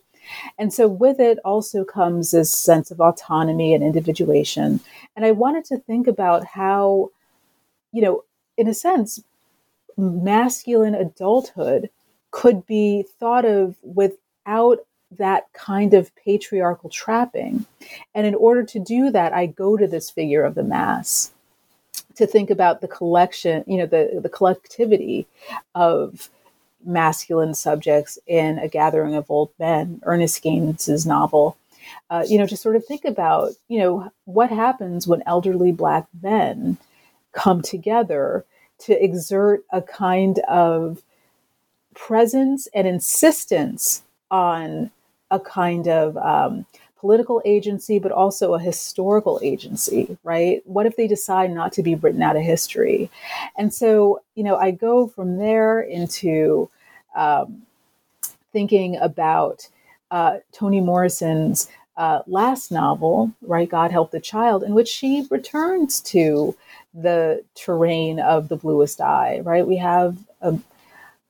And 0.59 0.73
so 0.73 0.89
with 0.89 1.21
it 1.21 1.39
also 1.45 1.85
comes 1.85 2.31
this 2.31 2.51
sense 2.51 2.91
of 2.91 2.99
autonomy 2.99 3.73
and 3.73 3.81
individuation. 3.81 4.81
And 5.15 5.25
I 5.25 5.31
wanted 5.31 5.63
to 5.65 5.77
think 5.77 6.07
about 6.07 6.43
how, 6.45 7.11
you 7.93 8.01
know, 8.01 8.25
in 8.57 8.67
a 8.67 8.73
sense, 8.73 9.23
masculine 9.95 10.93
adulthood 10.93 11.89
could 12.31 12.67
be 12.67 13.05
thought 13.17 13.45
of 13.45 13.77
without 13.81 14.79
that 15.11 15.51
kind 15.53 15.93
of 15.93 16.13
patriarchal 16.15 16.89
trapping. 16.89 17.65
And 18.13 18.27
in 18.27 18.35
order 18.35 18.63
to 18.63 18.79
do 18.79 19.11
that, 19.11 19.33
I 19.33 19.45
go 19.45 19.77
to 19.77 19.87
this 19.87 20.09
figure 20.09 20.43
of 20.43 20.55
the 20.55 20.63
mass 20.63 21.31
to 22.15 22.27
think 22.27 22.49
about 22.49 22.81
the 22.81 22.87
collection, 22.87 23.63
you 23.67 23.77
know, 23.77 23.85
the, 23.85 24.19
the 24.21 24.29
collectivity 24.29 25.27
of 25.75 26.29
masculine 26.83 27.53
subjects 27.53 28.17
in 28.27 28.59
A 28.59 28.67
Gathering 28.67 29.15
of 29.15 29.29
Old 29.29 29.51
Men, 29.59 30.01
Ernest 30.03 30.41
Gaines's 30.41 31.05
novel. 31.05 31.57
Uh, 32.09 32.25
you 32.27 32.37
know, 32.37 32.45
to 32.45 32.57
sort 32.57 32.75
of 32.75 32.85
think 32.85 33.05
about, 33.05 33.51
you 33.69 33.79
know, 33.79 34.11
what 34.25 34.49
happens 34.49 35.07
when 35.07 35.23
elderly 35.25 35.71
black 35.71 36.05
men 36.21 36.77
come 37.31 37.61
together 37.61 38.43
to 38.79 39.03
exert 39.03 39.63
a 39.71 39.81
kind 39.81 40.39
of 40.49 41.01
presence 41.95 42.67
and 42.73 42.87
insistence 42.87 44.03
on 44.29 44.91
a 45.31 45.39
kind 45.39 45.87
of 45.87 46.17
um, 46.17 46.65
political 46.99 47.41
agency, 47.45 47.99
but 47.99 48.11
also 48.11 48.53
a 48.53 48.59
historical 48.59 49.39
agency, 49.43 50.17
right? 50.23 50.61
What 50.65 50.85
if 50.85 50.95
they 50.95 51.07
decide 51.07 51.51
not 51.51 51.71
to 51.73 51.83
be 51.83 51.95
written 51.95 52.21
out 52.21 52.35
of 52.35 52.43
history? 52.43 53.09
And 53.57 53.73
so, 53.73 54.21
you 54.35 54.43
know, 54.43 54.55
I 54.55 54.71
go 54.71 55.07
from 55.07 55.37
there 55.37 55.79
into 55.81 56.69
um, 57.15 57.63
thinking 58.51 58.97
about 58.97 59.67
uh, 60.11 60.37
Toni 60.51 60.81
Morrison's 60.81 61.67
uh, 61.97 62.21
last 62.27 62.71
novel, 62.71 63.31
right? 63.41 63.69
God 63.69 63.91
Help 63.91 64.11
the 64.11 64.19
Child, 64.19 64.63
in 64.63 64.73
which 64.73 64.87
she 64.87 65.27
returns 65.29 65.99
to 66.01 66.55
the 66.93 67.43
terrain 67.55 68.19
of 68.19 68.49
the 68.49 68.55
bluest 68.55 69.01
eye, 69.01 69.41
right? 69.43 69.67
We 69.67 69.77
have 69.77 70.17
a, 70.41 70.57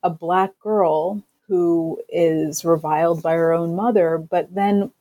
a 0.02 0.10
black 0.10 0.58
girl 0.60 1.22
who 1.48 2.00
is 2.08 2.64
reviled 2.64 3.22
by 3.22 3.34
her 3.34 3.52
own 3.52 3.74
mother. 3.74 4.18
But 4.18 4.54
then 4.54 4.92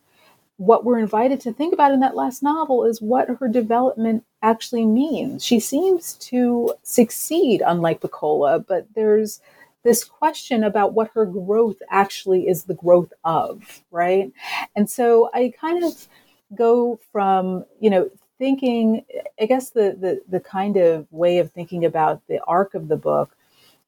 what 0.57 0.83
we're 0.83 0.97
invited 0.99 1.39
to 1.41 1.53
think 1.53 1.73
about 1.73 1.91
in 1.91 1.99
that 1.99 2.15
last 2.15 2.41
novel 2.41 2.83
is 2.85 3.01
what 3.01 3.29
her 3.29 3.47
development 3.47 4.23
actually 4.41 4.85
means. 4.85 5.43
She 5.43 5.59
seems 5.59 6.13
to 6.15 6.73
succeed, 6.83 7.61
unlike 7.65 8.01
Pecola, 8.01 8.65
but 8.65 8.87
there's 8.95 9.39
this 9.83 10.03
question 10.03 10.63
about 10.63 10.93
what 10.93 11.11
her 11.13 11.25
growth 11.25 11.77
actually 11.89 12.47
is 12.47 12.63
the 12.63 12.73
growth 12.73 13.13
of, 13.23 13.83
right? 13.91 14.31
And 14.75 14.89
so 14.89 15.29
I 15.33 15.53
kind 15.59 15.83
of 15.83 16.07
go 16.55 16.99
from, 17.11 17.65
you 17.79 17.89
know, 17.89 18.09
thinking, 18.39 19.05
I 19.39 19.45
guess 19.45 19.69
the, 19.69 19.95
the, 19.99 20.21
the 20.27 20.39
kind 20.39 20.77
of 20.77 21.07
way 21.11 21.37
of 21.37 21.51
thinking 21.51 21.85
about 21.85 22.21
the 22.27 22.39
arc 22.45 22.73
of 22.73 22.87
the 22.87 22.97
book 22.97 23.35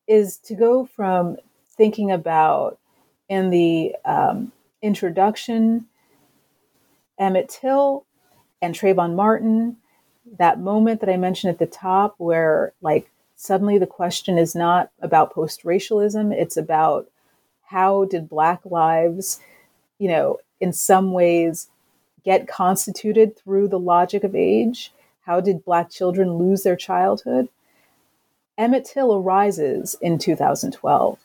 is 0.08 0.38
to 0.38 0.56
go 0.56 0.86
from 0.86 1.38
thinking 1.80 2.12
about 2.12 2.78
in 3.30 3.52
the 3.52 3.96
um, 4.04 4.52
introduction, 4.82 5.86
Emmett 7.18 7.48
Till 7.48 8.06
and 8.62 8.76
Trayvon 8.76 9.16
Martin, 9.16 9.78
that 10.38 10.60
moment 10.60 11.00
that 11.00 11.10
I 11.10 11.16
mentioned 11.16 11.52
at 11.52 11.58
the 11.58 11.66
top 11.66 12.16
where 12.18 12.74
like 12.82 13.10
suddenly 13.38 13.78
the 13.78 13.88
question 13.88 14.38
is 14.38 14.54
not 14.54 14.92
about 15.02 15.34
post-racialism, 15.34 16.34
it's 16.34 16.58
about 16.58 17.10
how 17.64 18.04
did 18.04 18.28
black 18.28 18.60
lives, 18.66 19.40
you 20.00 20.10
know, 20.10 20.38
in 20.60 20.74
some 20.74 21.14
ways 21.14 21.70
get 22.26 22.46
constituted 22.46 23.38
through 23.38 23.70
the 23.70 23.80
logic 23.80 24.26
of 24.26 24.36
age? 24.36 24.92
How 25.22 25.40
did 25.40 25.64
Black 25.64 25.90
children 25.90 26.34
lose 26.34 26.64
their 26.64 26.76
childhood? 26.76 27.48
Emmett 28.58 28.84
Till 28.84 29.16
arises 29.16 29.96
in 30.02 30.18
2012. 30.18 31.20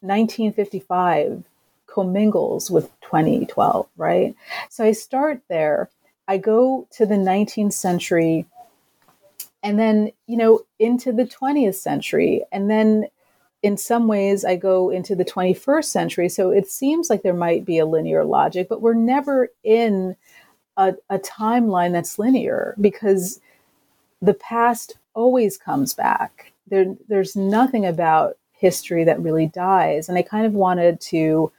1955 0.00 1.44
commingles 1.86 2.70
with 2.70 2.90
2012, 3.02 3.86
right? 3.96 4.34
So 4.70 4.84
I 4.84 4.92
start 4.92 5.42
there. 5.48 5.90
I 6.26 6.38
go 6.38 6.86
to 6.92 7.06
the 7.06 7.16
19th 7.16 7.74
century 7.74 8.46
and 9.62 9.78
then, 9.78 10.10
you 10.26 10.36
know, 10.36 10.60
into 10.78 11.12
the 11.12 11.24
20th 11.24 11.76
century. 11.76 12.44
And 12.50 12.70
then 12.70 13.06
in 13.62 13.76
some 13.76 14.08
ways 14.08 14.44
I 14.44 14.56
go 14.56 14.90
into 14.90 15.14
the 15.14 15.24
21st 15.24 15.84
century. 15.84 16.28
So 16.28 16.50
it 16.50 16.68
seems 16.68 17.08
like 17.08 17.22
there 17.22 17.34
might 17.34 17.64
be 17.64 17.78
a 17.78 17.86
linear 17.86 18.24
logic, 18.24 18.68
but 18.68 18.82
we're 18.82 18.94
never 18.94 19.50
in 19.62 20.16
a, 20.76 20.94
a 21.10 21.18
timeline 21.18 21.92
that's 21.92 22.18
linear 22.18 22.74
because 22.80 23.40
the 24.20 24.34
past 24.34 24.96
always 25.14 25.56
comes 25.58 25.94
back. 25.94 26.52
There, 26.68 26.96
there's 27.08 27.36
nothing 27.36 27.86
about 27.86 28.36
history 28.62 29.02
that 29.04 29.20
really 29.20 29.48
dies. 29.48 30.08
And 30.08 30.16
I 30.16 30.22
kind 30.22 30.46
of 30.46 30.54
wanted 30.54 31.00
to, 31.12 31.52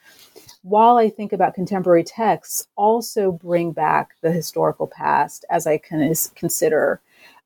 while 0.64 0.98
I 0.98 1.10
think 1.10 1.34
about 1.34 1.54
contemporary 1.54 2.06
texts, 2.06 2.68
also 2.76 3.34
bring 3.34 3.74
back 3.74 4.16
the 4.22 4.32
historical 4.32 4.88
past 4.88 5.46
as 5.50 5.68
I 5.68 5.78
can 5.78 6.14
consider 6.34 7.02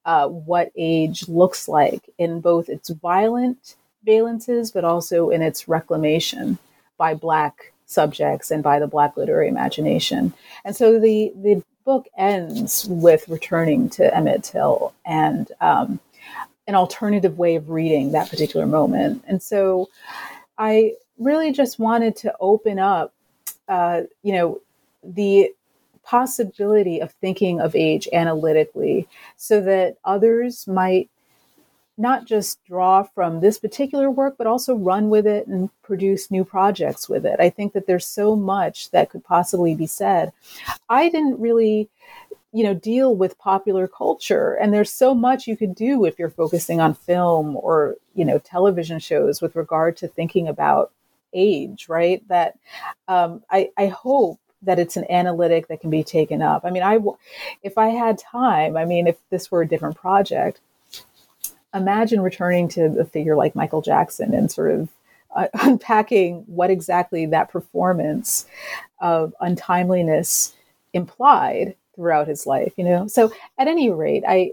uh, 0.06 0.28
what 0.28 0.72
age 0.78 1.28
looks 1.28 1.68
like 1.68 2.04
in 2.18 2.40
both 2.40 2.70
its 2.70 2.90
violent 2.90 3.76
valences, 4.08 4.72
but 4.74 4.86
also 4.86 5.30
in 5.32 5.42
its 5.42 5.68
reclamation 5.68 6.58
by 6.98 7.14
Black 7.16 7.74
subjects 7.88 8.52
and 8.52 8.62
by 8.64 8.80
the 8.80 8.88
Black 8.88 9.18
literary 9.18 9.50
imagination. 9.50 10.34
And 10.64 10.76
so 10.76 11.00
the, 11.00 11.34
the 11.36 11.64
book 11.84 12.06
ends 12.18 12.86
with 12.90 13.28
returning 13.28 13.90
to 13.90 14.16
Emmett 14.16 14.44
Till 14.44 14.94
and 15.06 15.52
um, 15.62 16.00
an 16.68 16.76
alternative 16.76 17.38
way 17.38 17.56
of 17.56 17.70
reading 17.70 18.12
that 18.12 18.30
particular 18.30 18.66
moment. 18.66 19.24
And 19.28 19.42
so 19.42 19.90
I 20.58 20.94
really 21.18 21.52
just 21.52 21.80
wanted 21.80 22.16
to 22.18 22.34
open 22.40 22.78
up, 22.78 23.14
uh, 23.68 24.02
you 24.24 24.34
know, 24.34 24.62
the 25.04 25.52
possibility 26.04 27.00
of 27.00 27.12
thinking 27.14 27.60
of 27.60 27.76
age 27.76 28.08
analytically 28.14 29.08
so 29.36 29.62
that 29.62 29.98
others 30.06 30.68
might 30.68 31.10
not 31.98 32.26
just 32.26 32.64
draw 32.66 33.02
from 33.04 33.40
this 33.40 33.58
particular 33.58 34.12
work, 34.12 34.36
but 34.38 34.46
also 34.46 34.76
run 34.76 35.10
with 35.10 35.26
it 35.26 35.48
and 35.48 35.70
produce 35.82 36.30
new 36.30 36.46
projects 36.46 37.10
with 37.10 37.26
it. 37.26 37.40
I 37.40 37.50
think 37.50 37.74
that 37.74 37.88
there's 37.88 38.06
so 38.06 38.36
much 38.36 38.92
that 38.92 39.10
could 39.10 39.24
possibly 39.24 39.74
be 39.74 39.88
said. 39.88 40.32
I 40.90 41.10
didn't 41.10 41.40
really, 41.40 41.90
you 42.58 42.64
know, 42.64 42.74
deal 42.74 43.16
with 43.16 43.38
popular 43.38 43.88
culture, 43.88 44.56
and 44.56 44.74
there's 44.74 44.92
so 44.92 45.14
much 45.14 45.46
you 45.46 45.56
could 45.56 45.76
do 45.76 46.06
if 46.06 46.18
you're 46.18 46.28
focusing 46.28 46.82
on 46.82 46.96
film 46.96 47.56
or, 47.56 47.98
you 48.16 48.26
know, 48.26 48.40
television 48.40 48.98
shows 48.98 49.44
with 49.44 49.56
regard 49.56 49.96
to 49.98 50.08
thinking 50.08 50.48
about 50.48 50.92
age, 51.34 51.88
right? 51.88 52.28
That 52.30 52.58
um, 53.08 53.44
I, 53.52 53.70
I 53.78 53.86
hope 53.86 54.40
that 54.64 54.80
it's 54.80 54.98
an 54.98 55.06
analytic 55.08 55.68
that 55.68 55.82
can 55.82 55.92
be 55.92 56.04
taken 56.04 56.42
up. 56.42 56.66
I 56.66 56.72
mean, 56.72 56.82
I, 56.82 56.98
if 57.62 57.78
I 57.78 57.90
had 57.90 58.18
time, 58.18 58.76
I 58.76 58.86
mean, 58.86 59.06
if 59.06 59.18
this 59.30 59.52
were 59.52 59.62
a 59.62 59.68
different 59.68 59.96
project, 59.96 60.60
imagine 61.76 62.22
returning 62.22 62.70
to 62.70 62.86
a 63.00 63.06
figure 63.06 63.36
like 63.36 63.54
Michael 63.54 63.84
Jackson 63.84 64.34
and 64.34 64.52
sort 64.52 64.72
of 64.72 64.90
uh, 65.36 65.48
unpacking 65.62 66.44
what 66.48 66.72
exactly 66.72 67.28
that 67.28 67.52
performance 67.52 68.48
of 69.00 69.36
untimeliness 69.40 70.56
implied 70.92 71.76
throughout 71.98 72.28
his 72.28 72.48
life 72.48 72.72
you 72.78 72.86
know 72.86 73.08
so 73.08 73.32
at 73.58 73.68
any 73.68 73.90
rate 73.90 74.24
i 74.26 74.52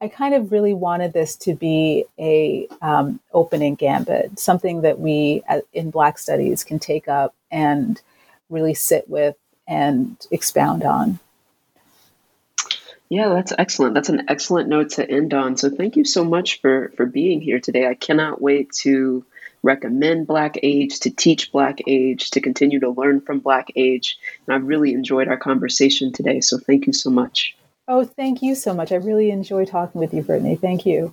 i 0.00 0.06
kind 0.06 0.34
of 0.34 0.52
really 0.52 0.74
wanted 0.74 1.12
this 1.12 1.34
to 1.34 1.54
be 1.54 2.04
a 2.20 2.68
um, 2.82 3.18
opening 3.32 3.74
gambit 3.74 4.38
something 4.38 4.82
that 4.82 5.00
we 5.00 5.42
uh, 5.48 5.60
in 5.72 5.90
black 5.90 6.18
studies 6.18 6.62
can 6.62 6.78
take 6.78 7.08
up 7.08 7.34
and 7.50 8.00
really 8.50 8.74
sit 8.74 9.08
with 9.08 9.34
and 9.66 10.28
expound 10.30 10.84
on 10.84 11.18
yeah, 13.12 13.28
that's 13.28 13.52
excellent. 13.58 13.92
That's 13.92 14.08
an 14.08 14.22
excellent 14.28 14.70
note 14.70 14.88
to 14.92 15.06
end 15.06 15.34
on. 15.34 15.58
So 15.58 15.68
thank 15.68 15.96
you 15.96 16.04
so 16.06 16.24
much 16.24 16.62
for 16.62 16.94
for 16.96 17.04
being 17.04 17.42
here 17.42 17.60
today. 17.60 17.86
I 17.86 17.92
cannot 17.92 18.40
wait 18.40 18.72
to 18.84 19.22
recommend 19.62 20.26
Black 20.26 20.58
Age, 20.62 21.00
to 21.00 21.10
teach 21.10 21.52
Black 21.52 21.80
Age, 21.86 22.30
to 22.30 22.40
continue 22.40 22.80
to 22.80 22.90
learn 22.90 23.20
from 23.20 23.40
Black 23.40 23.68
Age. 23.76 24.18
And 24.46 24.54
I've 24.54 24.66
really 24.66 24.92
enjoyed 24.92 25.28
our 25.28 25.36
conversation 25.36 26.12
today. 26.12 26.40
So 26.40 26.58
thank 26.58 26.86
you 26.86 26.92
so 26.92 27.10
much. 27.10 27.56
Oh, 27.88 28.04
thank 28.04 28.42
you 28.42 28.54
so 28.54 28.74
much. 28.74 28.92
I 28.92 28.96
really 28.96 29.30
enjoy 29.30 29.64
talking 29.64 30.00
with 30.00 30.14
you, 30.14 30.22
Brittany. 30.22 30.56
Thank 30.56 30.86
you. 30.86 31.12